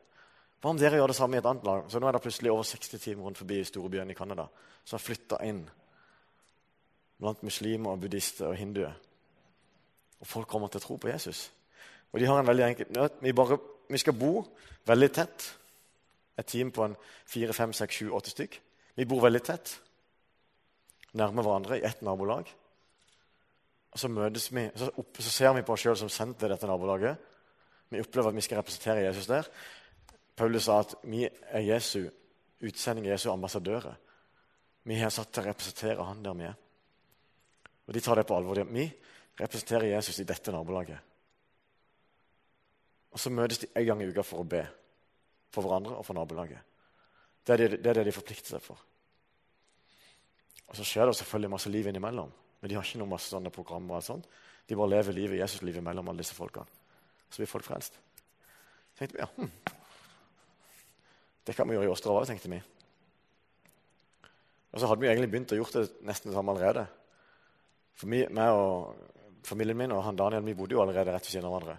Hva 0.64 0.70
om 0.72 0.78
dere 0.80 0.96
gjør 0.96 1.10
det 1.12 1.16
samme 1.18 1.36
i 1.36 1.40
et 1.42 1.44
annet 1.44 1.66
lag? 1.68 1.82
Så 1.92 2.00
nå 2.00 2.08
er 2.08 2.16
det 2.16 2.22
plutselig 2.24 2.48
over 2.48 2.64
60 2.64 2.96
timer 2.96 3.26
rundt 3.26 3.36
forbi 3.36 3.58
storbyen 3.68 4.08
i 4.08 4.14
Canada 4.16 4.46
som 4.80 4.96
har 4.96 5.02
flytta 5.04 5.36
inn 5.44 5.58
blant 7.20 7.42
muslimer 7.44 7.92
og 7.92 8.00
buddhister 8.00 8.48
og 8.48 8.56
hinduer. 8.56 8.94
Og 10.24 10.30
folk 10.30 10.48
kommer 10.48 10.72
til 10.72 10.80
å 10.80 10.86
tro 10.86 10.96
på 11.02 11.10
Jesus. 11.12 11.50
Og 12.14 12.22
de 12.22 12.30
har 12.30 12.40
en 12.40 12.48
veldig 12.48 12.64
enkel 12.70 12.96
vi, 13.20 13.34
bare, 13.36 13.60
vi 13.92 14.00
skal 14.00 14.16
bo 14.16 14.38
veldig 14.88 15.10
tett. 15.12 15.50
Et 16.40 16.48
team 16.48 16.72
på 16.72 16.88
en 16.88 16.96
fire, 17.28 17.52
fem, 17.52 17.76
seks, 17.76 18.00
sju, 18.00 18.08
åtte 18.16 18.32
stykk. 18.32 18.56
Vi 18.96 19.08
bor 19.10 19.20
veldig 19.26 19.44
tett. 19.44 19.76
Nærme 21.12 21.44
hverandre 21.44 21.76
i 21.76 21.84
ett 21.84 22.00
nabolag. 22.00 22.48
Og 23.92 24.00
så 24.00 24.08
møtes 24.08 24.48
vi, 24.48 24.64
så, 24.80 24.88
opp, 24.96 25.20
så 25.20 25.30
ser 25.30 25.52
vi 25.60 25.68
på 25.68 25.76
oss 25.76 25.84
sjøl 25.84 26.00
som 26.00 26.08
sendt 26.08 26.40
til 26.40 26.56
dette 26.56 26.72
nabolaget. 26.72 27.32
Vi 27.92 28.00
opplever 28.00 28.32
at 28.32 28.40
vi 28.40 28.48
skal 28.48 28.64
representere 28.64 29.04
Jesus 29.04 29.28
der. 29.28 29.52
Paulus 30.36 30.66
sa 30.66 30.80
at 30.82 30.96
vi 31.06 31.22
er 31.24 31.62
Jesu 31.62 32.08
utsending, 32.64 33.06
Jesu 33.06 33.30
ambassadører. 33.30 33.94
Vi 34.84 34.98
er 35.00 35.12
satt 35.12 35.30
til 35.32 35.44
å 35.44 35.48
representere 35.48 36.04
han 36.04 36.22
der 36.24 36.38
vi 36.38 36.46
er. 36.48 36.56
Og 37.86 37.94
de 37.94 38.00
tar 38.00 38.18
det 38.18 38.26
på 38.26 38.36
alvor. 38.36 38.60
Vi 38.64 38.86
representerer 39.40 39.92
Jesus 39.94 40.18
i 40.20 40.28
dette 40.28 40.52
nabolaget. 40.52 40.98
Og 43.14 43.20
så 43.20 43.30
møtes 43.30 43.60
de 43.62 43.70
en 43.74 43.86
gang 43.86 44.02
i 44.02 44.08
uka 44.10 44.24
for 44.26 44.42
å 44.42 44.48
be 44.48 44.64
for 45.54 45.62
hverandre 45.62 45.94
og 45.94 46.06
for 46.06 46.18
nabolaget. 46.18 46.58
Det 47.46 47.54
er 47.54 47.60
det, 47.62 47.78
det 47.84 47.90
er 47.90 48.00
det, 48.00 48.06
de 48.08 48.16
forplikter 48.16 48.56
seg 48.56 48.64
for. 48.64 48.80
Og 50.66 50.76
Så 50.76 50.86
skjer 50.88 51.06
det 51.06 51.16
selvfølgelig 51.20 51.52
masse 51.52 51.70
liv 51.70 51.86
innimellom, 51.86 52.32
men 52.60 52.70
de 52.70 52.74
har 52.74 52.82
ikke 52.82 52.98
noe 52.98 53.12
masse 53.12 53.30
sånne 53.30 53.52
programmer. 53.54 54.00
og 54.00 54.02
sånt. 54.02 54.26
De 54.68 54.76
bare 54.76 54.96
lever 54.96 55.12
livet, 55.12 55.38
Jesus-livet 55.38 55.84
mellom 55.84 56.08
alle 56.08 56.24
disse 56.24 56.34
folkene. 56.34 56.66
Så 57.30 57.42
blir 57.42 57.50
folk 57.50 57.64
frelst. 57.64 58.00
Så 58.94 58.98
tenkte 58.98 59.18
vi, 59.18 59.22
ja, 59.22 59.28
hm. 59.36 59.83
Det 61.44 61.56
kan 61.56 61.68
vi 61.68 61.76
gjøre 61.76 61.88
i 61.88 61.92
Åstra 61.92 62.14
òg, 62.14 62.26
tenkte 62.28 62.50
vi. 62.52 62.60
Og 64.74 64.80
så 64.80 64.88
hadde 64.90 65.04
vi 65.04 65.10
egentlig 65.10 65.30
begynt 65.30 65.52
å 65.54 65.58
gjøre 65.58 65.84
det 65.84 66.06
nesten 66.08 66.32
det 66.32 66.36
samme 66.36 66.54
allerede. 66.54 66.86
For 67.94 68.10
meg, 68.10 68.30
og 68.34 69.44
familien 69.46 69.78
min 69.78 69.92
og 69.94 70.02
han 70.06 70.18
Daniel 70.18 70.42
vi 70.46 70.56
bodde 70.58 70.74
jo 70.74 70.82
allerede 70.82 71.14
rett 71.14 71.28
ved 71.28 71.36
siden 71.36 71.46
av 71.46 71.54
hverandre. 71.54 71.76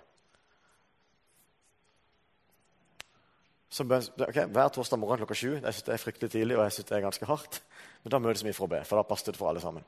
Så, 3.75 3.83
okay, 3.83 4.45
Hver 4.47 4.69
torsdag 4.71 5.01
morgen 5.01 5.19
klokka 5.19 5.35
sju. 5.35 5.57
Jeg 5.57 5.73
synes 5.73 5.83
det 5.83 5.93
er 5.93 5.99
fryktelig 5.99 6.31
tidlig 6.31 6.55
og 6.55 6.63
jeg 6.63 6.77
synes 6.77 6.87
det 6.87 6.95
er 6.95 7.03
ganske 7.03 7.27
hardt. 7.27 7.57
Men 8.03 8.13
da 8.13 8.21
møtes 8.23 8.45
vi 8.45 8.53
for 8.55 8.69
å 8.69 8.71
be, 8.71 8.79
for 8.87 9.01
da 9.01 9.07
passet 9.09 9.33
det 9.33 9.41
for 9.41 9.49
alle 9.49 9.63
sammen. 9.63 9.83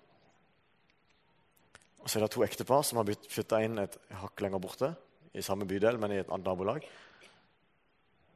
Og 2.03 2.09
Så 2.09 2.19
er 2.19 2.25
det 2.25 2.31
to 2.33 2.43
ektepar 2.43 2.83
som 2.83 2.99
har 2.99 3.07
flytta 3.29 3.61
inn 3.63 3.79
et 3.79 3.95
hakk 4.19 4.43
lenger 4.43 4.59
borte, 4.63 4.91
i 5.31 5.43
samme 5.43 5.67
bydel, 5.67 5.99
men 5.99 6.11
i 6.11 6.19
et 6.19 6.29
annet 6.31 6.47
nabolag. 6.47 6.83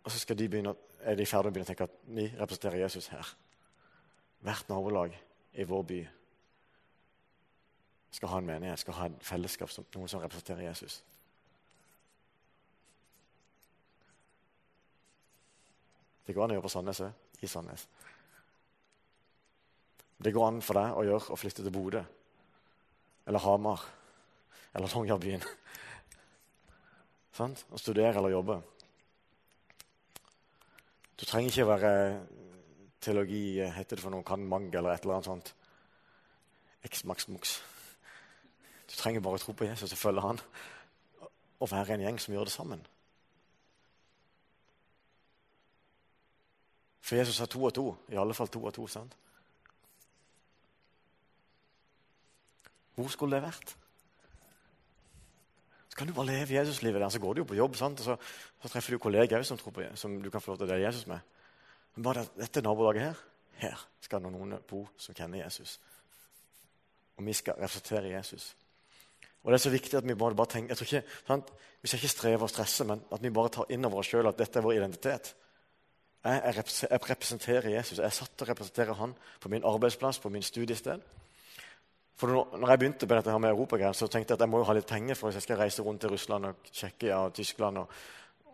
Og 0.04 0.12
så 0.12 0.20
skal 0.20 0.40
de 0.40 0.48
begynne, 0.48 0.74
er 1.04 1.18
de 1.18 1.26
ferdig 1.26 1.50
med 1.50 1.52
å 1.52 1.56
begynne 1.56 1.68
å 1.68 1.72
tenke 1.72 1.88
at 1.88 2.02
vi 2.06 2.26
representerer 2.40 2.84
Jesus 2.84 3.08
her. 3.14 3.30
Hvert 4.46 4.70
nabolag 4.70 5.16
i 5.54 5.66
vår 5.68 5.84
by 5.90 6.02
skal 8.12 8.30
ha 8.34 8.42
en 8.42 8.50
menighet, 8.50 8.80
skal 8.82 8.98
ha 8.98 9.08
en 9.08 9.18
fellesskap, 9.24 9.72
som, 9.72 9.86
noen 9.96 10.10
som 10.12 10.22
representerer 10.22 10.66
Jesus. 10.68 11.00
Det 16.28 16.36
går 16.36 16.46
an 16.46 16.54
å 16.54 16.58
gjøre 16.58 16.68
på 16.68 16.74
Sandnes 16.74 17.04
òg. 17.06 17.28
I 17.42 17.48
Sandnes. 17.50 17.88
Det 20.22 20.34
går 20.36 20.48
an 20.48 20.60
for 20.62 20.78
deg 20.78 20.94
å 20.94 21.06
gjøre 21.08 21.34
å 21.34 21.40
flytte 21.40 21.64
til 21.66 21.74
Bodø 21.74 22.04
eller 23.26 23.42
Hamar 23.42 23.82
eller 24.76 24.94
Longyearbyen. 24.94 25.42
Å 27.42 27.80
studere 27.80 28.20
eller 28.20 28.36
jobbe. 28.36 28.60
Du 31.22 31.26
trenger 31.26 31.52
ikke 31.52 31.68
være 31.68 31.92
teologi 33.02 33.62
heter 33.62 33.96
det 33.96 34.04
for 34.04 34.14
noe, 34.14 34.26
kan 34.26 34.42
mange 34.42 34.74
eller 34.78 34.96
et 34.96 35.04
eller 35.06 35.20
annet 35.20 35.30
sånt. 35.30 35.52
X 36.90 37.04
max 37.06 37.28
mux. 37.30 37.60
Du 38.90 38.96
trenger 38.98 39.22
bare 39.22 39.38
å 39.38 39.44
tro 39.44 39.54
på 39.54 39.68
Jesus 39.70 39.94
og 39.94 40.02
følge 40.02 40.24
han 40.26 40.42
og 41.62 41.70
være 41.70 41.94
en 41.94 42.08
gjeng 42.08 42.18
som 42.20 42.34
gjør 42.34 42.50
det 42.50 42.54
sammen. 42.56 42.82
For 47.06 47.20
Jesus 47.22 47.38
har 47.40 47.52
to 47.54 47.62
og 47.64 47.74
to. 47.78 47.86
I 48.10 48.18
alle 48.18 48.34
fall 48.34 48.50
to 48.50 48.64
og 48.66 48.74
to. 48.74 48.88
sant? 48.88 49.14
Hvor 52.96 53.08
skulle 53.14 53.36
det 53.36 53.46
vært? 53.46 53.78
Så 55.92 56.00
kan 56.00 56.08
du 56.08 56.16
bare 56.16 56.32
leve 56.32 56.56
Jesuslivet 56.56 57.04
der. 57.04 57.12
Så 57.12 57.20
går 57.20 57.36
du 57.36 57.42
jo 57.44 57.50
på 57.50 57.58
jobb, 57.60 57.76
sant? 57.76 58.00
og 58.00 58.06
så, 58.06 58.16
så 58.64 58.72
treffer 58.72 58.96
du 58.96 59.02
kollegaer 59.04 59.44
som, 59.44 59.60
tror 59.60 59.76
på, 59.76 59.84
som 60.00 60.16
du 60.24 60.30
kan 60.32 60.44
få 60.44 60.54
lov 60.54 60.62
til 60.62 60.70
å 60.70 60.72
dele 60.72 60.88
Jesus 60.88 61.10
med. 61.12 61.20
Men 61.96 62.08
bare 62.08 62.24
dette 62.38 62.64
nabolaget 62.64 63.10
her 63.10 63.28
her 63.62 63.82
skal 64.02 64.24
noen 64.24 64.58
bo 64.68 64.86
som 65.00 65.16
kjenner 65.16 65.44
Jesus. 65.44 65.78
Og 67.18 67.26
vi 67.28 67.36
skal 67.38 67.60
representere 67.60 68.14
Jesus. 68.16 68.54
Og 69.42 69.52
det 69.52 69.58
er 69.58 69.64
så 69.66 69.74
viktig 69.74 69.98
at 69.98 70.08
Vi 70.08 70.16
bare, 70.16 70.36
bare 70.36 70.48
tenker, 70.48 70.70
jeg 70.70 70.78
tror 70.78 70.88
ikke, 70.88 71.04
sant? 71.28 71.52
Vi 71.82 71.88
skal 71.88 72.00
ikke 72.00 72.16
streve 72.16 72.46
og 72.46 72.50
stresse, 72.50 72.86
men 72.86 73.02
at 73.12 73.24
vi 73.24 73.30
bare 73.30 73.50
tar 73.50 73.72
inn 73.74 73.86
over 73.86 74.02
oss 74.02 74.10
sjøl 74.10 74.30
at 74.30 74.38
dette 74.38 74.60
er 74.60 74.66
vår 74.66 74.78
identitet. 74.78 75.34
Jeg, 76.24 76.42
jeg, 76.46 77.02
representerer 77.10 77.70
Jesus. 77.70 77.98
Jeg 77.98 78.06
er 78.06 78.14
satt 78.14 78.36
til 78.38 78.46
å 78.46 78.52
representere 78.52 78.94
han 79.00 79.16
på 79.42 79.50
min 79.50 79.66
arbeidsplass, 79.66 80.20
på 80.22 80.30
min 80.30 80.46
studiested. 80.46 81.02
For 82.22 82.30
når 82.30 82.70
jeg 82.70 82.80
begynte 82.80 83.08
på 83.10 83.16
dette 83.18 83.32
her 83.34 83.40
med 83.42 83.50
europagreier, 83.50 83.96
så 83.98 84.06
tenkte 84.06 84.32
jeg 84.32 84.38
at 84.38 84.44
jeg 84.46 84.50
må 84.54 84.60
jo 84.62 84.66
ha 84.68 84.74
litt 84.78 84.86
penger 84.86 85.18
for 85.18 85.28
hvis 85.28 85.40
jeg 85.40 85.46
skal 85.48 85.58
reise 85.58 85.82
rundt 85.82 86.04
til 86.04 86.12
Russland 86.14 86.46
og 86.46 86.68
Tsjekkia 86.70 87.18
og 87.18 87.34
Tyskland 87.34 87.82
og, 87.82 87.96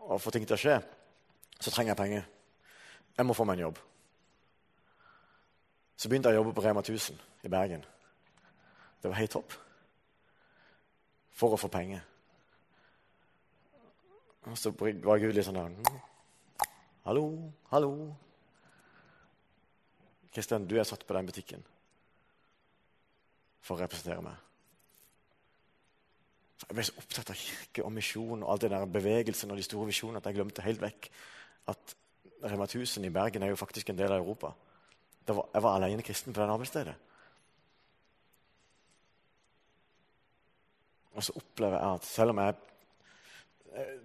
og 0.07 0.21
få 0.23 0.31
ting 0.31 0.47
til 0.47 0.55
å 0.55 0.59
skje. 0.61 0.77
Så 1.59 1.73
trenger 1.75 1.91
jeg 1.91 1.99
penger. 1.99 2.29
Jeg 3.17 3.27
må 3.27 3.35
få 3.35 3.43
meg 3.43 3.59
en 3.59 3.65
jobb. 3.65 3.83
Så 5.99 6.07
begynte 6.07 6.31
jeg 6.31 6.39
å 6.39 6.45
jobbe 6.45 6.55
på 6.55 6.63
Rema 6.63 6.85
1000 6.85 7.19
i 7.43 7.51
Bergen. 7.51 7.83
Det 9.03 9.11
var 9.11 9.19
helt 9.19 9.35
topp. 9.35 9.59
For 11.35 11.51
å 11.51 11.59
få 11.59 11.67
penger. 11.67 12.07
Og 14.47 14.55
så 14.55 14.71
var 14.79 15.19
Gud 15.19 15.33
litt 15.35 15.43
sånn 15.43 15.59
der 15.59 15.97
Hallo, 17.03 17.25
hallo. 17.73 17.95
Kristian, 20.31 20.71
du 20.71 20.79
er 20.79 20.87
satt 20.87 21.03
på 21.03 21.19
den 21.19 21.27
butikken 21.27 21.73
for 23.61 23.75
å 23.75 23.81
representere 23.81 24.23
meg. 24.25 24.43
Jeg 26.67 26.75
ble 26.75 26.83
så 26.87 26.95
opptatt 26.99 27.31
av 27.31 27.37
kirke 27.39 27.83
og 27.85 27.93
misjon 27.95 28.41
og 28.41 28.49
all 28.51 28.61
den 28.61 28.73
der 28.73 28.87
bevegelsen 28.91 29.51
og 29.53 29.59
de 29.59 29.65
store 29.65 29.87
visjonene 29.91 30.19
at 30.19 30.27
jeg 30.27 30.39
glemte 30.39 30.65
helt 30.65 30.81
vekk 30.81 31.09
at 31.71 31.93
Rema 32.47 32.67
1000 32.67 33.05
i 33.07 33.13
Bergen 33.13 33.43
er 33.43 33.53
jo 33.53 33.59
faktisk 33.59 33.89
en 33.89 33.97
del 33.97 34.11
av 34.13 34.21
Europa. 34.21 34.51
Var, 35.27 35.45
jeg 35.53 35.63
var 35.63 35.75
alene 35.75 36.05
kristen 36.05 36.33
på 36.33 36.41
det 36.41 36.53
arbeidsstedet. 36.53 36.95
Og 41.17 41.25
så 41.25 41.33
opplever 41.39 41.79
jeg 41.79 41.99
at 41.99 42.05
selv 42.05 42.35
om 42.35 42.43
jeg 42.43 42.55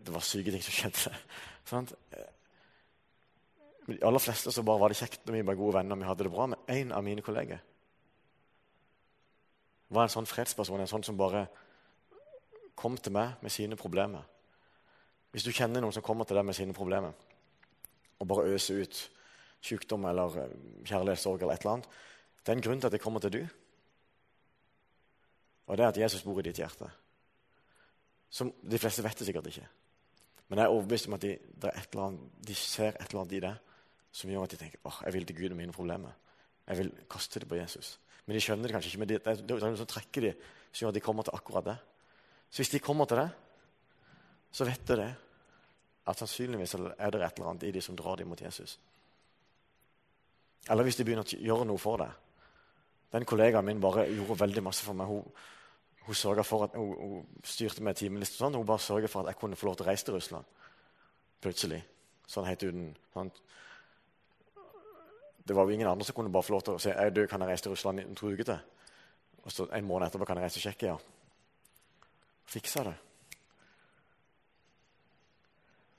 Det 0.05 0.13
var 0.13 0.21
syke 0.21 0.51
ting 0.51 0.63
som 0.63 0.75
skjedde. 0.75 1.17
Sant? 1.71 1.95
de 3.87 3.99
aller 4.07 4.23
fleste 4.23 4.53
så 4.53 4.63
bare 4.63 4.79
var 4.79 4.93
det 4.93 4.99
kjekt 4.99 5.25
når 5.27 5.35
vi 5.35 5.47
var 5.47 5.57
gode 5.59 5.75
venner 5.75 5.97
og 5.97 6.03
vi 6.03 6.07
hadde 6.07 6.25
det 6.27 6.33
bra. 6.33 6.47
Men 6.47 6.67
én 6.69 6.93
av 6.93 7.05
mine 7.05 7.25
kolleger 7.25 7.63
var 9.93 10.07
en 10.07 10.13
sånn 10.13 10.29
fredsperson, 10.29 10.81
en 10.81 10.91
sånn 10.91 11.05
som 11.07 11.19
bare 11.19 11.47
kom 12.79 12.97
til 12.97 13.15
meg 13.15 13.43
med 13.45 13.53
sine 13.53 13.77
problemer. 13.79 14.25
Hvis 15.33 15.45
du 15.47 15.53
kjenner 15.53 15.81
noen 15.81 15.95
som 15.95 16.05
kommer 16.05 16.29
til 16.29 16.37
deg 16.37 16.47
med 16.49 16.57
sine 16.57 16.77
problemer, 16.77 17.13
og 18.21 18.29
bare 18.29 18.53
øser 18.55 18.83
ut 18.85 18.99
sykdom 19.63 20.05
eller 20.11 20.39
eh, 20.43 20.55
kjærlighetssorg 20.87 21.43
eller 21.43 21.55
et 21.55 21.65
eller 21.65 21.73
annet 21.77 21.89
Det 22.43 22.53
er 22.53 22.57
en 22.59 22.65
grunn 22.65 22.81
til 22.81 22.87
at 22.87 22.95
det 22.95 23.01
kommer 23.03 23.23
til 23.23 23.33
du. 23.33 23.43
Og 25.67 25.79
det 25.79 25.85
er 25.85 25.89
at 25.89 25.99
Jesus 25.99 26.23
bor 26.27 26.39
i 26.41 26.43
ditt 26.43 26.59
hjerte. 26.59 26.89
Som 28.31 28.51
de 28.63 28.79
fleste 28.79 29.05
vet 29.05 29.19
det 29.19 29.29
sikkert 29.29 29.47
ikke. 29.47 29.67
Men 30.49 30.59
jeg 30.59 30.65
er 30.65 30.75
overbevist 30.75 31.07
om 31.07 31.15
at 31.15 31.23
de, 31.23 31.37
annet, 31.63 32.25
de 32.49 32.55
ser 32.55 32.97
et 32.97 33.07
eller 33.11 33.21
annet 33.21 33.37
i 33.37 33.43
det 33.45 33.53
som 34.13 34.31
gjør 34.31 34.45
at 34.45 34.53
de 34.53 34.59
tenker 34.61 34.83
åh, 34.85 34.99
jeg 35.07 35.15
vil 35.15 35.27
til 35.27 35.39
Gud 35.39 35.55
og 35.55 35.57
mine 35.57 35.73
problemer. 35.73 36.17
Jeg 36.67 36.79
vil 36.79 36.91
kaste 37.11 37.41
det 37.41 37.49
på 37.49 37.57
Jesus. 37.61 37.95
Men 38.27 38.37
de 38.37 38.43
skjønner 38.43 38.69
det 38.69 38.77
kanskje 38.77 38.93
ikke. 38.93 39.03
men 39.03 39.11
det, 39.11 39.19
det, 39.25 39.57
er 39.57 39.65
noe 39.65 39.81
som 39.81 39.91
trekker 39.91 40.29
de, 40.29 40.33
som 40.71 40.85
gjør 40.85 40.93
at 40.93 40.99
de 40.99 41.05
kommer 41.05 41.27
til 41.27 41.37
akkurat 41.37 41.67
det. 41.67 41.77
Så 42.53 42.63
hvis 42.63 42.73
de 42.75 42.83
kommer 42.85 43.09
til 43.11 43.19
det, 43.23 43.29
så 44.53 44.67
vet 44.69 44.89
de 44.89 44.99
det. 45.01 45.11
At 46.07 46.19
sannsynligvis 46.19 46.75
er 46.75 47.15
det 47.15 47.23
et 47.23 47.39
eller 47.39 47.49
annet 47.53 47.69
i 47.69 47.73
de 47.75 47.81
som 47.83 47.97
drar 47.97 48.19
dem 48.19 48.31
mot 48.31 48.41
Jesus. 48.41 48.79
Eller 50.71 50.87
hvis 50.87 50.99
de 50.99 51.07
begynner 51.07 51.27
å 51.27 51.43
gjøre 51.47 51.67
noe 51.67 51.81
for 51.81 52.03
det. 52.03 52.11
Den 53.13 53.27
kollegaen 53.29 53.67
min 53.67 53.81
bare 53.83 54.07
gjorde 54.11 54.41
veldig 54.41 54.63
masse 54.65 54.85
for 54.87 54.99
meg. 54.99 55.11
Hun, 55.11 55.25
hun, 56.07 56.45
for 56.45 56.67
at, 56.67 56.77
hun, 56.79 56.93
hun 56.99 57.45
styrte 57.45 57.85
med 57.85 57.99
timeliste. 57.99 58.39
Sånn. 58.41 58.57
Hun 58.59 58.67
bare 58.67 58.83
sørget 58.83 59.13
for 59.13 59.23
at 59.23 59.33
jeg 59.33 59.41
kunne 59.41 59.59
få 59.59 59.69
lov 59.69 59.79
til 59.79 59.87
å 59.87 59.91
reise 59.91 60.07
til 60.09 60.17
Russland. 60.17 60.63
Plutselig. 61.43 61.83
Sånn 62.31 62.49
helt 62.49 62.63
uten 62.63 62.93
sånn. 63.13 63.33
Det 65.49 65.55
var 65.57 65.63
jo 65.63 65.75
ingen 65.75 65.89
andre 65.89 66.05
som 66.05 66.15
kunne 66.15 66.33
bare 66.33 66.43
få 66.43 66.53
lov 66.55 66.63
til 66.63 66.75
å 66.77 66.83
si 66.83 66.91
jeg 66.93 67.15
død, 67.15 67.29
kan 67.29 67.41
jeg 67.43 67.51
reise 67.51 67.63
til 67.67 67.73
Russland 67.75 68.01
i 68.01 68.05
to 68.15 68.31
uker 68.31 68.45
til. 68.45 68.59
Og 69.43 69.53
så 69.53 69.67
En 69.73 69.85
måned 69.85 70.07
etterpå 70.07 70.25
kan 70.25 70.37
jeg 70.37 70.45
reise 70.45 70.61
til 70.61 70.63
Tsjekkia. 70.63 70.97
Fiksa 72.47 72.85
det. 72.85 72.95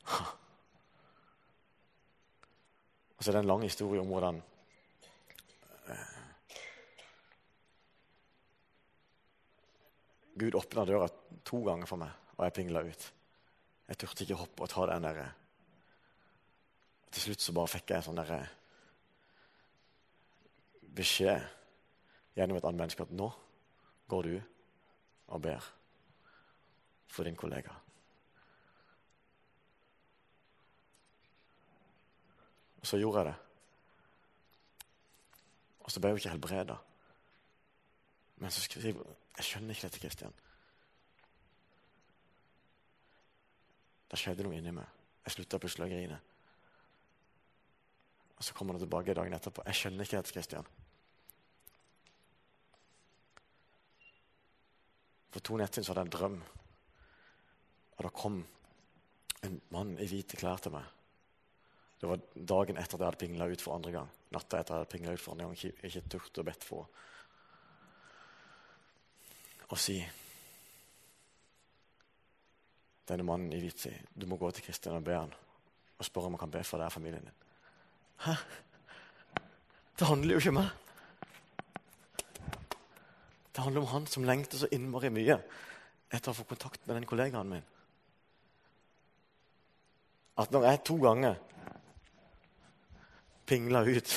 Og 3.17 3.23
så 3.23 3.31
er 3.31 3.33
det 3.37 3.43
en 3.43 3.47
lang 3.47 3.63
historie 3.63 4.01
om 4.01 4.07
hvordan 4.07 4.41
eh, 5.87 6.15
Gud 10.35 10.55
åpna 10.55 10.85
døra 10.85 11.07
to 11.45 11.63
ganger 11.63 11.87
for 11.87 11.97
meg, 12.01 12.11
og 12.35 12.43
jeg 12.45 12.53
pingla 12.53 12.83
ut. 12.83 13.13
Jeg 13.87 13.97
turte 13.97 14.23
ikke 14.25 14.39
hoppe 14.41 14.63
og 14.65 14.69
ta 14.71 14.85
den 14.89 15.07
derre 15.07 15.29
Til 17.11 17.21
slutt 17.21 17.41
så 17.43 17.55
bare 17.55 17.71
fikk 17.75 17.91
jeg 17.93 18.03
sånn 18.03 18.19
derre 18.19 18.41
beskjed 20.95 21.41
gjennom 22.35 22.57
et 22.57 22.65
annet 22.65 22.83
menneske 22.83 23.05
at 23.05 23.13
nå 23.13 23.29
går 24.09 24.29
du 24.29 24.35
og 25.33 25.41
ber 25.41 25.71
for 27.07 27.23
din 27.23 27.37
kollega. 27.37 27.73
Og 32.81 32.87
så 32.87 32.97
gjorde 32.97 33.19
jeg 33.19 33.25
det. 33.25 33.35
Og 35.79 35.91
så 35.91 35.99
ble 35.99 36.09
jeg 36.09 36.13
jo 36.13 36.21
ikke 36.21 36.29
helbreda. 36.29 36.75
Men 38.37 38.51
så 38.51 38.61
skriver 38.61 38.87
jeg 38.89 39.15
Jeg 39.37 39.45
skjønner 39.45 39.73
ikke 39.73 39.87
dette, 39.87 39.99
Kristian. 39.99 40.33
Det 44.11 44.19
skjedde 44.19 44.43
noe 44.45 44.53
inni 44.53 44.69
meg. 44.75 44.85
Jeg 45.25 45.33
slutta 45.33 45.57
plutselig 45.57 45.87
å 45.87 45.89
grine. 45.89 46.19
Og 48.37 48.43
så 48.43 48.55
kommer 48.55 48.75
han 48.75 48.83
tilbake 48.83 49.15
dagen 49.15 49.35
etterpå. 49.35 49.65
Jeg 49.67 49.79
skjønner 49.79 50.05
ikke 50.05 50.19
dette, 50.19 50.33
Kristian. 50.35 50.71
For 55.33 55.41
to 55.41 55.57
netter 55.57 55.85
hadde 55.85 56.03
jeg 56.03 56.09
en 56.09 56.17
drøm. 56.17 56.41
Og 57.97 58.03
da 58.05 58.11
kom 58.13 58.41
en 59.43 59.61
mann 59.73 59.95
i 60.01 60.07
hvite 60.09 60.37
klær 60.39 60.61
til 60.61 60.73
meg. 60.75 60.85
Det 62.01 62.09
var 62.09 62.19
dagen 62.35 62.77
etter 62.77 62.97
at 62.97 62.99
jeg 62.99 63.07
hadde 63.07 63.21
pingla 63.21 63.47
ut 63.47 63.63
for 63.63 63.77
andre 63.77 63.93
gang. 63.95 64.09
Natta 64.35 64.59
etter 64.59 64.73
at 64.73 64.75
jeg 64.75 64.83
hadde 64.83 64.91
pingla 64.91 65.13
ut 65.15 65.23
for 65.23 65.33
andre 65.33 65.47
gang. 65.47 65.55
Ikke, 65.57 65.87
ikke 65.87 66.09
turt 66.11 66.41
å 66.41 66.45
bedt 66.47 66.67
for 66.67 66.91
å 69.73 69.79
si 69.79 70.01
Denne 73.03 73.25
mannen 73.27 73.51
i 73.51 73.59
hvit 73.59 73.81
du 74.15 74.23
må 74.31 74.37
gå 74.39 74.47
til 74.55 74.63
Kristin 74.63 74.95
og 74.95 75.03
be 75.03 75.15
han 75.17 75.31
og 75.97 76.05
spørre 76.07 76.29
om 76.29 76.35
han 76.37 76.43
kan 76.45 76.53
be 76.53 76.61
for 76.63 76.79
deg 76.79 76.87
og 76.87 76.95
familien 76.95 77.25
din. 77.25 77.41
Hæ? 78.21 78.35
Det 79.99 80.07
handler 80.07 80.33
jo 80.33 80.41
ikke 80.41 80.53
om 80.53 80.59
meg. 80.61 80.69
Det 83.53 83.63
handler 83.63 83.81
om 83.81 83.91
han 83.91 84.07
som 84.09 84.25
lengter 84.25 84.57
så 84.57 84.69
innmari 84.73 85.11
mye 85.13 85.37
etter 86.13 86.31
å 86.31 86.37
få 86.37 86.45
kontakt 86.49 86.85
med 86.87 86.97
den 86.97 87.07
kollegaen 87.09 87.49
min. 87.49 87.65
At 90.37 90.53
når 90.53 90.65
jeg 90.65 90.83
to 90.89 90.97
ganger 91.01 91.35
pingler 93.45 93.89
ut, 93.97 94.15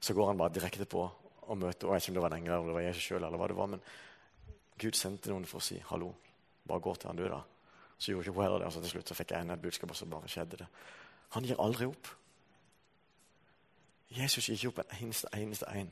så 0.00 0.14
går 0.14 0.30
han 0.30 0.40
bare 0.40 0.54
direkte 0.56 0.88
på 0.88 1.04
og 1.48 1.56
møter 1.56 1.88
og 1.88 1.94
Jeg 1.94 2.00
vet 2.00 2.02
ikke 2.02 2.10
om 2.12 2.16
det 2.16 2.22
var 2.22 2.32
en 2.32 2.38
engel 2.38 2.54
eller 2.54 2.68
det 2.68 2.76
var 2.76 2.86
Jesus 2.86 3.04
sjøl, 3.08 3.24
eller 3.24 3.40
hva 3.40 3.48
det 3.48 3.56
var, 3.56 3.68
men 3.72 3.84
Gud 4.78 4.96
sendte 4.96 5.30
noen 5.32 5.46
for 5.48 5.58
å 5.58 5.64
si 5.64 5.78
'hallo'. 5.80 6.14
Bare 6.68 6.80
gå 6.80 6.94
til 6.94 7.08
han, 7.08 7.16
du, 7.16 7.28
da. 7.28 7.40
Så 7.98 8.12
gjorde 8.12 8.28
ikke 8.28 8.34
hun 8.36 8.44
heller 8.44 8.58
det. 8.58 8.66
og 8.66 8.72
så 8.72 8.80
Til 8.80 8.90
slutt 8.90 9.08
så 9.08 9.14
fikk 9.14 9.30
jeg 9.30 9.40
enda 9.40 9.54
et 9.54 9.62
budskap, 9.62 9.90
og 9.90 9.96
så 9.96 10.06
bare 10.06 10.28
skjedde 10.28 10.56
det. 10.56 10.66
Han 11.36 11.44
gir 11.44 11.60
aldri 11.60 11.88
opp. 11.88 12.08
Jesus 14.16 14.48
gir 14.48 14.56
ikke 14.56 14.70
opp 14.72 14.80
en 14.84 14.94
eneste, 15.02 15.28
eneste 15.36 15.68
en. 15.76 15.90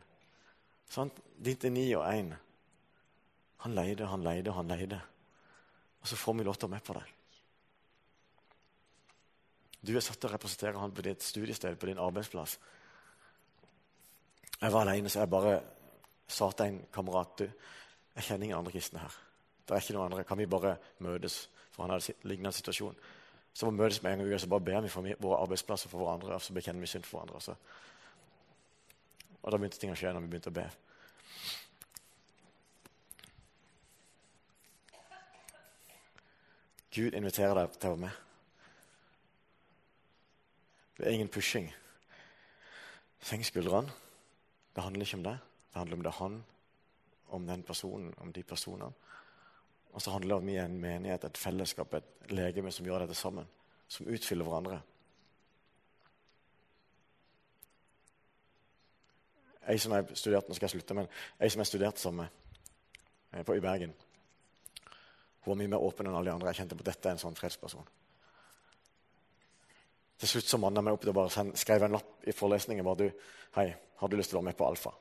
Sånn? 0.90 1.12
Ditt 1.36 1.66
er 1.66 1.74
ni 1.74 1.88
og 1.96 2.06
én. 2.08 2.32
Han 3.64 3.74
leide, 3.76 4.08
han 4.08 4.24
leide, 4.24 4.54
han 4.56 4.70
leide. 4.70 5.00
Og 6.00 6.08
så 6.08 6.16
får 6.16 6.38
vi 6.38 6.46
lov 6.46 6.56
til 6.56 6.68
å 6.68 6.72
med 6.72 6.84
på 6.86 6.96
det. 6.96 7.04
Du 9.86 9.92
er 9.94 10.02
satt 10.02 10.18
til 10.18 10.30
å 10.30 10.32
representere 10.32 10.80
han 10.80 10.94
på 10.94 11.04
ditt 11.04 11.22
studiested, 11.22 11.76
på 11.78 11.90
din 11.90 12.00
arbeidsplass. 12.02 12.56
Jeg 14.56 14.72
var 14.72 14.86
alene, 14.86 15.10
så 15.12 15.22
jeg 15.22 15.30
bare 15.30 15.58
sa 16.26 16.48
til 16.50 16.70
en 16.70 16.80
kamerat 16.92 17.42
du, 17.42 17.44
jeg 18.16 18.24
kjenner 18.24 18.48
ingen 18.48 18.58
andre 18.58 18.72
kristne 18.72 19.02
her. 19.02 19.16
Det 19.66 19.74
er 19.74 19.82
ikke 19.82 19.96
noen 19.96 20.08
andre. 20.08 20.24
Kan 20.24 20.38
vi 20.40 20.46
bare 20.48 20.76
møtes? 21.04 21.36
For 21.74 21.84
han 21.84 21.92
hadde 21.92 22.14
lignende 22.24 22.54
situasjon. 22.56 22.96
Så 23.56 23.66
må 23.66 23.72
vi 23.72 23.80
møtes 23.80 24.02
med 24.02 24.12
en 24.12 24.18
gang 24.18 24.34
i 24.34 24.38
så 24.38 24.48
bare 24.52 24.60
ber 24.60 24.82
vi 24.84 24.88
for 24.92 25.06
våre 25.24 25.38
arbeidsplasser 25.40 25.88
for 25.88 26.02
hverandre. 26.02 26.34
og 26.34 26.42
så 26.42 26.52
bekjenner 26.52 26.80
vi 26.80 26.86
synd 26.86 27.04
for 27.04 27.18
hverandre. 27.18 27.40
Så. 27.40 27.54
Og 29.42 29.52
da 29.52 29.56
begynte 29.56 29.78
ting 29.80 29.92
å 29.92 29.96
skje 29.96 30.12
når 30.12 30.20
vi 30.20 30.28
begynte 30.34 30.52
å 30.52 30.58
be. 30.58 30.66
Gud 36.96 37.16
inviterer 37.16 37.54
deg 37.56 37.80
til 37.80 37.88
å 37.88 37.96
være 37.96 38.02
med. 38.04 38.20
Det 40.98 41.06
er 41.06 41.16
ingen 41.16 41.32
pushing. 41.32 41.72
Senk 43.24 43.48
skuldrene. 43.48 43.92
Det 44.76 44.84
handler 44.84 45.08
ikke 45.08 45.16
om 45.22 45.24
det. 45.30 45.38
Det 45.72 45.80
handler 45.80 45.96
om 45.96 46.04
det 46.04 46.12
er 46.12 46.20
han, 46.20 46.38
om 47.28 47.46
den 47.48 47.62
personen, 47.62 48.14
om 48.20 48.32
de 48.32 48.42
personene. 48.42 48.92
Og 49.96 50.02
så 50.02 50.12
handler 50.12 50.34
det 50.34 50.42
om 50.42 50.48
en 50.48 50.80
menighet, 50.80 51.24
et 51.24 51.38
fellesskap, 51.40 51.94
et 51.94 52.32
legeme 52.36 52.72
som 52.72 52.84
gjør 52.84 53.06
dette 53.06 53.14
sammen. 53.16 53.46
Som 53.88 54.10
utfyller 54.12 54.44
hverandre. 54.44 54.80
Jeg 59.66 59.80
som 59.80 59.94
jeg 59.96 60.18
studerte, 60.20 60.50
nå 60.50 60.58
skal 60.58 60.68
jeg 60.68 60.74
slutte, 60.76 60.96
men 60.98 61.08
jeg 61.40 61.54
som 61.54 61.62
jeg 61.62 61.70
studerte 61.70 62.02
sammen 62.02 62.28
med 63.32 63.46
på, 63.46 63.56
i 63.56 63.60
Bergen 63.64 63.94
Hun 65.40 65.50
var 65.50 65.58
mye 65.62 65.72
mer 65.72 65.86
åpen 65.88 66.06
enn 66.06 66.18
alle 66.18 66.28
de 66.28 66.34
andre. 66.34 66.52
Jeg 66.52 66.60
kjente 66.60 66.76
på 66.76 66.86
dette 66.86 67.10
en 67.10 67.22
sånn 67.22 67.38
fredsperson. 67.38 67.88
Til 70.20 70.28
slutt 70.28 70.50
så 70.50 70.60
manna 70.60 70.82
jeg 70.82 70.90
meg 70.90 70.98
opp 70.98 71.08
og 71.08 71.16
bare 71.16 71.46
skrev 71.56 71.86
en 71.86 71.96
lapp 71.96 72.28
i 72.28 72.36
forelesningen. 72.36 72.84
bare 72.84 73.00
du, 73.00 73.28
hei, 73.56 73.70
har 73.72 74.12
du 74.12 74.16
lyst 74.20 74.34
til 74.34 74.36
å 74.36 74.42
være 74.42 74.50
med 74.50 74.60
på 74.60 74.68
Alfa? 74.68 74.92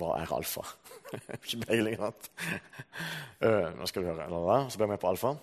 Hva 0.00 0.14
er 0.16 0.32
alfa? 0.32 0.64
ikke 1.36 1.60
peiling. 1.66 1.98
uh, 2.00 3.68
nå 3.78 3.88
skal 3.90 4.04
du 4.04 4.10
høre. 4.10 4.26
Så 4.70 4.80
ble 4.80 4.88
jeg 4.88 4.94
med 4.94 5.02
på 5.02 5.10
alfa. 5.10 5.34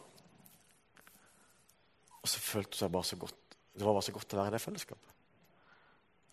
Og 2.19 2.27
så 2.27 2.41
følte 2.43 2.83
jeg 2.83 2.91
bare 2.91 3.07
så 3.07 3.15
godt 3.15 3.35
Det 3.73 3.85
var 3.85 3.95
bare 3.95 4.03
så 4.03 4.11
godt 4.11 4.33
å 4.35 4.41
være 4.41 4.51
i 4.51 4.55
det 4.57 4.61
fellesskapet. 4.61 5.15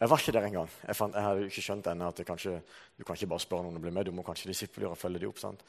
Jeg 0.01 0.11
var 0.11 0.21
ikke 0.21 0.33
der 0.37 0.47
engang. 0.49 0.73
Jeg, 0.83 0.97
fant, 0.97 1.15
jeg 1.15 1.25
hadde 1.25 1.45
ikke 1.47 1.63
skjønt 1.65 1.87
ennå 1.89 2.09
at 2.11 2.19
kanskje, 2.29 2.59
du 2.99 3.05
kan 3.05 3.17
ikke 3.17 3.31
bare 3.31 3.45
spørre 3.45 3.65
noen 3.65 3.79
å 3.79 3.85
bli 3.85 3.93
med. 3.95 4.05
Du 4.05 4.13
må 4.13 4.25
kanskje 4.27 4.51
disippelgjøre 4.51 4.93
og 4.93 5.01
følge 5.01 5.23
dem 5.23 5.31
opp. 5.31 5.39
sant? 5.41 5.63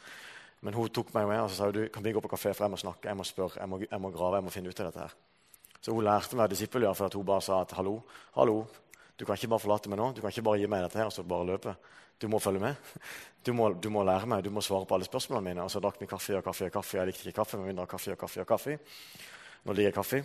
Men 0.65 0.75
hun 0.75 0.89
tok 0.91 1.13
meg 1.15 1.29
med 1.29 1.43
og 1.45 1.51
så 1.51 1.61
sa 1.61 1.69
du, 1.71 1.85
kan 1.93 2.03
vi 2.03 2.11
gå 2.15 2.23
på 2.23 2.31
kafé, 2.33 2.51
for 2.51 2.65
jeg 2.65 2.73
må 2.73 2.79
snakke, 2.81 3.07
jeg 3.07 3.19
må 3.19 3.23
spørre, 3.27 3.61
jeg 3.61 3.71
må, 3.71 3.79
jeg 3.85 4.01
må 4.03 4.11
grave, 4.11 4.39
jeg 4.39 4.47
må 4.47 4.53
finne 4.53 4.73
ut 4.73 4.81
av 4.81 4.89
dette. 4.89 5.05
her. 5.05 5.15
Så 5.79 5.93
hun 5.93 6.03
lærte 6.03 6.35
meg 6.35 6.49
disippelgjøre 6.51 6.97
for 6.97 7.19
hun 7.19 7.27
bare 7.29 7.45
sa 7.45 7.61
at 7.61 7.75
hallo, 7.77 8.01
hallo, 8.35 8.57
du 9.17 9.25
kan 9.25 9.37
ikke 9.37 9.49
bare 9.49 9.63
forlate 9.63 9.89
meg 9.89 9.97
nå. 9.97 10.11
Du 10.13 10.21
kan 10.21 10.29
ikke 10.29 10.45
bare 10.45 10.61
gi 10.61 10.69
meg 10.69 10.83
dette 10.85 10.99
her 10.99 11.09
og 11.09 11.13
så 11.15 11.25
bare 11.25 11.47
løpe. 11.49 11.73
Du 12.21 12.27
må 12.29 12.39
følge 12.41 12.61
med. 12.61 12.75
Du 13.45 13.53
må, 13.53 13.71
du 13.73 13.89
må, 13.93 14.03
lære 14.05 14.29
meg, 14.29 14.43
du 14.45 14.51
må 14.53 14.61
svare 14.61 14.85
på 14.85 14.97
alle 14.97 15.07
spørsmålene 15.07 15.49
mine. 15.49 15.63
Og 15.65 15.71
så 15.73 15.81
drakk 15.81 16.01
vi 16.01 16.09
kaffe 16.09 16.37
og 16.37 16.43
kaffe 16.45 16.67
og 16.69 16.73
kaffe. 16.73 16.97
Jeg 16.99 17.09
likte 17.09 17.25
ikke 17.25 17.39
kaffe, 17.39 17.57
men 17.57 17.71
vi 17.71 17.75
drakk 17.77 17.93
kaffe 17.95 18.13
og 18.13 18.19
kaffe 18.21 18.43
og 18.43 18.49
kaffe. 18.49 18.77
Nå 19.65 19.73
liker 19.73 19.89
jeg 19.89 19.97
kaffe. 19.97 20.21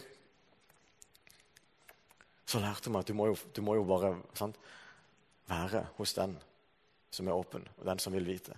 Så 2.52 2.60
lærte 2.60 2.92
meg 2.92 3.04
at 3.04 3.08
du 3.08 3.16
må 3.16 3.30
jo, 3.30 3.36
du 3.54 3.62
må 3.64 3.78
jo 3.78 3.84
bare 3.88 4.12
sant, 4.36 4.58
være 5.48 5.86
hos 5.96 6.12
den 6.18 6.36
som 7.12 7.28
er 7.28 7.36
åpen, 7.36 7.64
og 7.78 7.86
den 7.88 8.00
som 8.00 8.12
vil 8.12 8.28
vite. 8.28 8.56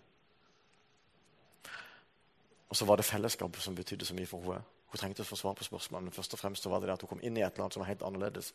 Og 2.71 2.79
så 2.79 2.87
var 2.89 2.99
det 2.99 3.07
fellesskapet 3.07 3.63
som 3.63 3.75
betydde 3.75 4.07
så 4.09 4.17
mye 4.19 4.27
for 4.27 4.43
henne. 4.43 4.63
Hun 4.91 4.99
trengte 5.03 5.23
å 5.23 5.27
få 5.27 5.39
svar 5.39 5.55
på 5.59 5.67
spørsmålene, 5.67 6.09
men 6.09 6.15
først 6.15 6.35
og 6.35 6.39
fremst 6.39 6.63
så 6.63 6.71
var 6.71 6.83
det 6.83 6.89
det 6.91 6.95
at 6.95 7.03
hun 7.03 7.11
kom 7.13 7.23
inn 7.23 7.39
i 7.39 7.43
et 7.43 7.53
eller 7.53 7.67
annet 7.67 7.77
som 7.77 7.83
var 7.83 7.91
helt 7.91 8.03
annerledes. 8.07 8.53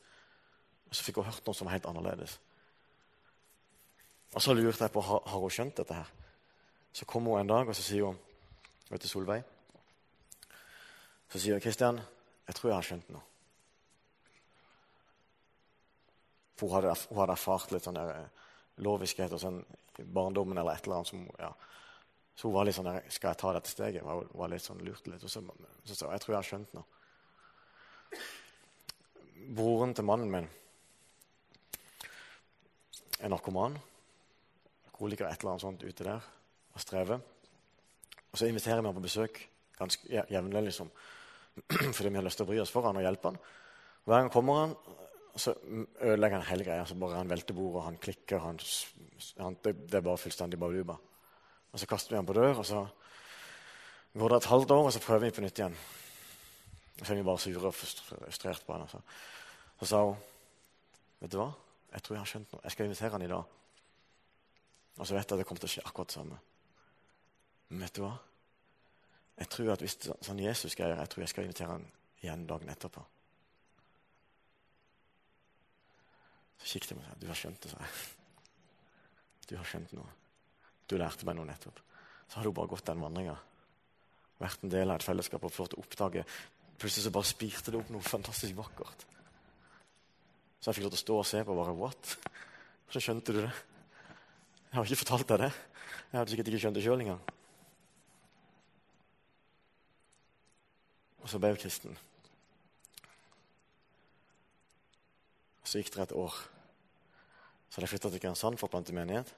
Og 0.90 0.96
så 0.96 1.06
fikk 1.06 1.20
hun 1.22 1.30
hørt 1.30 1.46
noe 1.46 1.58
som 1.58 1.70
var 1.70 1.78
helt 1.78 1.88
annerledes. 1.90 2.40
Og 4.34 4.42
så 4.42 4.54
lurte 4.54 4.84
jeg 4.84 4.94
på 4.94 5.02
har, 5.06 5.22
hun 5.30 5.54
skjønt 5.54 5.78
dette 5.78 5.94
her. 5.94 6.10
Så 6.94 7.06
kommer 7.06 7.32
hun 7.38 7.42
en 7.44 7.52
dag 7.52 7.70
og 7.70 7.78
så 7.78 7.86
sier 7.86 8.10
hun, 8.10 8.20
vet 8.90 9.02
du 9.02 9.08
Solveig 9.08 9.44
Så 11.30 11.40
sier 11.40 11.54
hun, 11.54 11.62
'Kristian, 11.62 12.00
jeg 12.48 12.56
tror 12.56 12.70
jeg 12.70 12.78
har 12.78 12.88
skjønt 12.88 13.10
noe.' 13.10 13.26
For 16.58 16.68
hun 16.68 16.76
hadde, 16.76 16.96
hun 17.10 17.20
hadde 17.22 17.36
erfart 17.38 17.72
litt 17.72 17.86
sånn 17.86 17.98
eh, 18.02 18.30
loviskhet 18.82 19.34
og 19.34 19.40
sånn 19.40 19.60
i 20.00 20.04
barndommen 20.04 20.58
eller 20.58 20.74
et 20.74 20.88
eller 20.88 20.96
annet. 20.96 21.08
Som, 21.08 21.28
ja. 21.40 21.52
Så 22.36 22.48
hun 22.48 22.56
var 22.56 22.66
litt 22.66 22.76
sånn 22.76 22.90
der, 22.90 23.04
'Skal 23.10 23.30
jeg 23.30 23.38
ta 23.38 23.54
dette 23.54 23.70
steget?' 23.70 24.04
Hun 24.04 24.30
var 24.34 24.50
litt 24.50 24.66
sånn 24.66 24.82
lurt 24.82 25.08
litt. 25.08 25.24
Og 25.24 25.30
så 25.30 25.42
sa 25.96 26.06
hun, 26.06 26.14
'Jeg 26.14 26.22
tror 26.22 26.34
jeg 26.34 26.38
har 26.38 26.50
skjønt 26.50 26.74
noe'. 26.74 26.86
Broren 29.56 29.94
til 29.94 30.04
mannen 30.04 30.32
min 30.32 30.50
er 33.20 33.32
narkoman. 33.32 33.78
Alkoholiker 34.90 35.28
et 35.28 35.40
eller 35.40 35.54
annet 35.54 35.66
sånt 35.66 35.84
ute 35.84 36.08
der 36.08 36.28
og 36.74 36.84
strever. 36.84 37.22
Og 38.32 38.38
så 38.38 38.48
inviterer 38.48 38.82
vi 38.82 38.90
ham 38.90 38.98
på 38.98 39.06
besøk 39.06 39.42
ganske 39.80 40.24
jevnlig, 40.30 40.64
liksom, 40.68 40.90
fordi 41.96 42.10
vi 42.10 42.20
har 42.20 42.26
lyst 42.26 42.40
til 42.40 42.46
å 42.46 42.50
bry 42.50 42.60
oss 42.62 42.74
for 42.74 42.88
han 42.88 43.00
og 43.00 43.06
hjelpe 43.06 43.32
han. 43.32 43.40
Hver 44.08 44.24
gang 44.24 44.32
kommer 44.34 44.60
han, 44.64 44.74
så 45.40 45.54
ødelegger 46.02 46.40
han 46.40 46.50
hele 46.50 46.66
greia. 46.68 46.86
Så 46.86 46.98
bare 47.00 47.22
Han 47.22 47.30
velter 47.30 47.56
bordet, 47.56 47.84
han 47.86 47.98
klikker. 47.98 48.42
Han, 48.44 48.60
han, 49.40 49.58
det, 49.64 49.76
det, 49.88 49.98
er 50.00 50.06
bare 50.06 50.18
fullstendig 50.18 50.60
baluba. 50.60 50.98
Og 51.72 51.80
så 51.80 51.88
kaster 51.88 52.14
vi 52.14 52.20
han 52.20 52.28
på 52.28 52.36
dør, 52.36 52.60
og 52.60 52.66
så 52.66 52.86
går 54.18 54.30
det 54.30 54.38
et 54.38 54.52
halvt 54.52 54.72
år, 54.72 54.86
og 54.86 54.94
så 54.94 55.04
prøver 55.04 55.28
vi 55.28 55.36
på 55.38 55.46
nytt 55.46 55.62
igjen. 55.62 55.78
Og 57.00 57.06
så 57.06 57.14
er 57.14 57.22
vi 57.22 57.28
bare 57.30 57.44
sure 57.44 57.70
og 57.70 57.76
frustrert 57.76 58.66
på 58.66 58.76
henne. 58.76 58.90
Så, 58.90 59.02
så 59.80 59.92
sa 59.94 60.04
hun 60.08 60.18
Vet 61.20 61.34
du 61.34 61.42
hva? 61.42 61.50
Jeg 61.90 62.04
tror 62.06 62.16
jeg 62.16 62.22
har 62.22 62.32
skjønt 62.32 62.54
noe. 62.54 62.64
Jeg 62.64 62.76
skal 62.76 62.90
invitere 62.90 63.14
han 63.16 63.26
i 63.26 63.32
dag. 63.32 63.56
Og 65.00 65.08
så 65.08 65.16
vet 65.16 65.24
jeg 65.24 65.36
at 65.36 65.42
det 65.42 65.48
kommer 65.48 65.64
til 65.64 65.70
å 65.70 65.74
skje 65.74 65.86
akkurat 65.86 66.12
det 66.12 66.18
samme. 66.18 66.40
Men 67.70 67.86
vet 67.86 67.96
du 67.96 68.04
hva? 68.04 68.14
Jeg 69.40 69.52
tror 69.54 69.72
at 69.74 69.84
hvis 69.84 69.96
sånn 70.04 70.42
Jesus 70.44 70.76
skal 70.76 70.94
jeg 70.94 71.12
tror 71.12 71.24
jeg 71.24 71.32
skal 71.32 71.48
invitere 71.48 71.72
han 71.78 71.88
igjen 72.20 72.46
dagen 72.50 72.72
etterpå. 72.74 73.04
Så 76.60 76.74
kikket 76.74 76.92
jeg 76.92 77.00
på 77.00 77.04
meg 77.06 77.22
du 77.22 77.28
har 77.30 77.40
skjønt 77.40 77.62
det, 77.64 77.74
sa 77.74 77.84
jeg. 77.84 78.00
Du 79.50 79.56
har 79.58 79.66
skjønt 79.66 79.94
noe. 79.98 80.06
Du 80.86 80.94
lærte 81.00 81.26
meg 81.26 81.34
noe 81.40 81.48
nettopp. 81.50 81.80
Så 82.30 82.38
har 82.38 82.46
du 82.46 82.54
bare 82.54 82.70
gått 82.70 82.86
den 82.86 83.02
vandringa. 83.02 83.34
Vært 84.38 84.62
en 84.62 84.74
del 84.74 84.92
av 84.92 85.00
et 85.00 85.06
fellesskap 85.08 85.48
og 85.48 85.56
fått 85.56 85.74
oppdage 85.80 86.26
Plutselig 86.80 87.10
så 87.10 87.12
bare 87.12 87.28
spirte 87.28 87.74
det 87.74 87.80
opp 87.82 87.90
noe 87.92 88.06
fantastisk 88.06 88.56
vakkert. 88.56 89.02
Så 90.60 90.70
jeg 90.70 90.80
fikk 90.80 90.88
lov 90.90 90.94
til 90.94 91.00
å 91.00 91.06
stå 91.06 91.18
og 91.22 91.28
se 91.28 91.42
på 91.48 91.56
bare 91.56 91.76
What? 91.80 92.14
Så 92.92 93.02
skjønte 93.04 93.36
du 93.36 93.42
det. 93.42 93.52
Jeg 94.70 94.76
har 94.76 94.86
ikke 94.86 95.04
fortalt 95.04 95.30
deg 95.32 95.44
det. 95.46 95.52
Jeg 96.10 96.18
hadde 96.20 96.34
sikkert 96.34 96.52
ikke 96.52 96.62
skjønt 96.66 96.78
det 96.78 96.84
sjøl 96.84 97.04
engang. 97.04 97.22
Og 101.24 101.32
så 101.32 101.40
ble 101.40 101.54
jeg 101.54 101.62
kristen. 101.64 101.98
Så 105.64 105.80
gikk 105.80 105.94
det 105.94 106.08
et 106.08 106.18
år. 106.18 106.36
Så 107.70 107.78
hadde 107.78 107.86
jeg 107.86 107.94
flytta 107.94 108.10
til 108.10 108.22
Kristiansand 108.22 108.58
for 108.58 108.68
å 108.68 108.74
plante 108.74 108.96
menighet. 108.98 109.32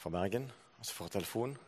Fra 0.00 0.10
Bergen. 0.12 0.48
Og 0.80 0.86
så 0.86 0.96
får 0.96 1.06
jeg 1.06 1.16
telefon. 1.20 1.58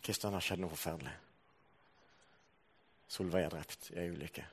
Kristian 0.00 0.32
har 0.32 0.42
skjedd 0.42 0.64
noe 0.64 0.72
forferdelig. 0.72 1.12
Solveig 3.10 3.42
er 3.42 3.50
drept 3.50 3.90
i 3.90 3.98
ei 3.98 4.10
ulykke. 4.12 4.44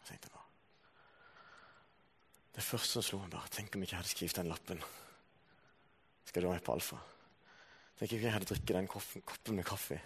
Så 0.00 0.06
tenkte 0.08 0.30
jeg 0.30 0.34
bare 0.34 0.48
Det 2.56 2.64
første 2.64 2.92
som 2.94 3.04
slo 3.04 3.20
meg, 3.20 3.32
bare 3.34 3.52
Tenk 3.52 3.74
om 3.74 3.84
jeg 3.84 3.90
ikke 3.90 4.00
hadde 4.00 4.12
skrevet 4.14 4.40
den 4.40 4.52
lappen. 4.52 4.80
Skal 6.24 6.42
du 6.42 6.48
være 6.48 6.60
med 6.60 6.64
på 6.64 6.76
Alfa? 6.76 6.96
Tenk 7.98 8.14
om 8.16 8.24
jeg 8.24 8.32
hadde 8.32 8.48
drukket 8.48 8.76
den 8.76 8.88
koppen 8.88 9.58
med 9.58 9.68
kaffe. 9.68 9.98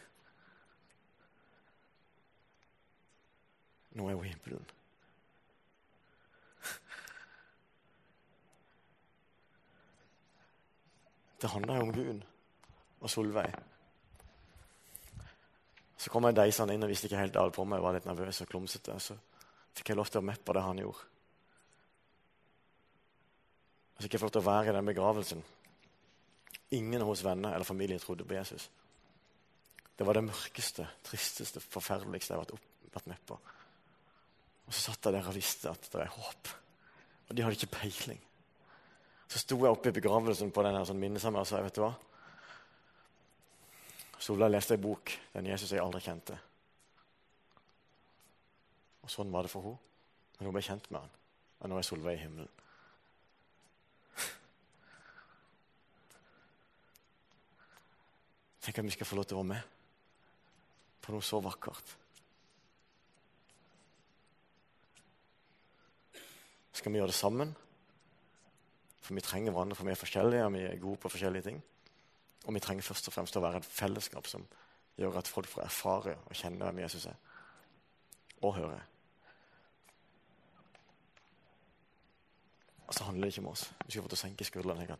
Nå 3.94 4.08
er 4.08 4.18
hun 4.18 4.26
i 4.26 4.32
himmelen. 4.32 4.66
Det 11.44 11.50
handler 11.52 11.76
jo 11.76 11.86
om 11.86 11.92
Gud 11.92 12.20
og 13.00 13.10
Solveig. 13.10 13.54
Så 15.96 16.10
kom 16.10 16.26
jeg 16.26 16.36
deisende 16.36 16.74
inn 16.74 16.84
og 16.84 16.90
visste 16.90 17.08
ikke 17.08 17.20
helt 17.20 17.36
alt 17.38 17.56
på 17.56 17.64
meg. 17.64 17.78
Jeg 17.78 17.86
var 17.86 17.96
litt 17.96 18.08
nervøs 18.08 18.42
og 18.42 18.50
klumsete. 18.50 18.96
Så 19.00 19.16
fikk 19.78 19.92
jeg 19.92 19.98
lov 19.98 20.10
til 20.10 20.22
å 20.22 20.26
meppe 20.26 20.56
det 20.56 20.64
han 20.64 20.80
gjorde. 20.82 21.10
Så 23.94 24.06
fikk 24.06 24.16
jeg 24.16 24.24
lov 24.24 24.32
til 24.34 24.42
å 24.42 24.48
være 24.48 24.72
i 24.72 24.76
den 24.76 24.90
begravelsen. 24.90 25.44
Ingen 26.74 27.04
hos 27.06 27.22
venner 27.24 27.54
eller 27.54 27.68
familie 27.68 28.00
trodde 28.02 28.26
på 28.26 28.34
Jesus. 28.34 28.66
Det 29.94 30.06
var 30.06 30.18
det 30.18 30.26
mørkeste, 30.26 30.86
tristeste, 31.06 31.62
forferdeligste 31.62 32.34
jeg 32.34 32.42
har 32.42 32.64
vært 32.96 33.10
med 33.10 33.20
på. 33.28 33.38
Og 34.64 34.74
så 34.74 34.88
satt 34.88 35.06
jeg 35.06 35.14
der 35.14 35.28
og 35.30 35.36
visste 35.36 35.70
at 35.70 35.86
det 35.92 36.00
er 36.02 36.16
håp. 36.16 36.50
Og 37.28 37.36
de 37.36 37.44
hadde 37.44 37.58
ikke 37.60 37.76
peiling. 37.78 38.18
Så 39.30 39.40
sto 39.40 39.58
jeg 39.60 39.70
oppe 39.70 39.92
i 39.92 39.94
begravelsen 39.94 40.50
på 40.54 40.64
den 40.66 40.80
sånn 40.88 41.00
minnesamling 41.00 41.44
og 41.44 41.48
sa 41.48 41.62
vet 41.62 41.78
du 41.78 41.84
hva? 41.84 41.92
Solveig 44.18 44.50
leste 44.50 44.76
ei 44.76 44.82
bok, 44.82 45.10
den 45.34 45.48
Jesus 45.50 45.72
jeg 45.72 45.82
aldri 45.82 46.00
kjente. 46.04 46.36
Og 49.04 49.12
sånn 49.12 49.32
var 49.32 49.44
det 49.44 49.52
for 49.52 49.66
henne. 49.66 49.80
Men 50.38 50.48
hun 50.48 50.54
ble 50.56 50.64
kjent 50.66 50.86
med 50.90 51.04
han. 51.04 51.16
Og 51.60 51.70
nå 51.70 51.78
er 51.78 51.86
Solveig 51.86 52.18
i 52.18 52.22
himmelen. 52.24 52.52
Tenk 58.64 58.80
at 58.80 58.86
vi 58.86 58.94
skal 58.94 59.06
få 59.08 59.18
lov 59.18 59.28
til 59.28 59.36
å 59.36 59.42
være 59.42 59.52
med 59.52 59.72
på 61.04 61.12
noe 61.12 61.24
så 61.24 61.36
vakkert. 61.44 61.90
Skal 66.72 66.92
vi 66.92 66.98
gjøre 66.98 67.12
det 67.12 67.18
sammen? 67.18 67.52
For 69.04 69.12
vi 69.12 69.24
trenger 69.24 69.52
hverandre, 69.52 69.76
for 69.76 69.84
vi 69.84 69.92
er 69.92 70.00
forskjellige, 70.00 70.46
og 70.48 70.54
vi 70.56 70.62
er 70.64 70.80
gode 70.80 71.02
på 71.02 71.12
forskjellige 71.12 71.46
ting. 71.50 71.60
Og 72.44 72.54
vi 72.54 72.60
trenger 72.60 72.84
først 72.84 73.08
og 73.08 73.14
fremst 73.16 73.36
å 73.36 73.42
være 73.44 73.62
et 73.62 73.68
fellesskap 73.68 74.26
som 74.28 74.44
gjør 75.00 75.18
at 75.18 75.28
folk 75.28 75.48
får 75.50 75.64
erfare 75.64 76.16
og 76.26 76.36
kjenne 76.36 76.64
hvem 76.64 76.82
Jesus 76.84 77.06
er. 77.10 77.16
Og 78.42 78.56
høre. 78.58 78.80
Og 82.86 82.94
så 82.94 83.04
handler 83.04 83.26
det 83.26 83.32
ikke 83.32 83.46
om 83.46 83.52
oss. 83.52 83.70
Vi 83.86 83.94
skal 83.94 84.04
få 84.04 84.10
til 84.12 84.18
å 84.18 84.22
senke 84.26 84.44
skuldrene. 84.44 84.98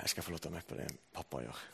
Jeg 0.00 0.12
skal 0.12 0.22
få 0.22 0.30
lov 0.30 0.40
til 0.44 0.52
å 0.52 0.54
være 0.54 0.62
med 0.62 0.70
på 0.70 0.78
det 0.78 0.86
pappa 1.16 1.42
gjør. 1.42 1.64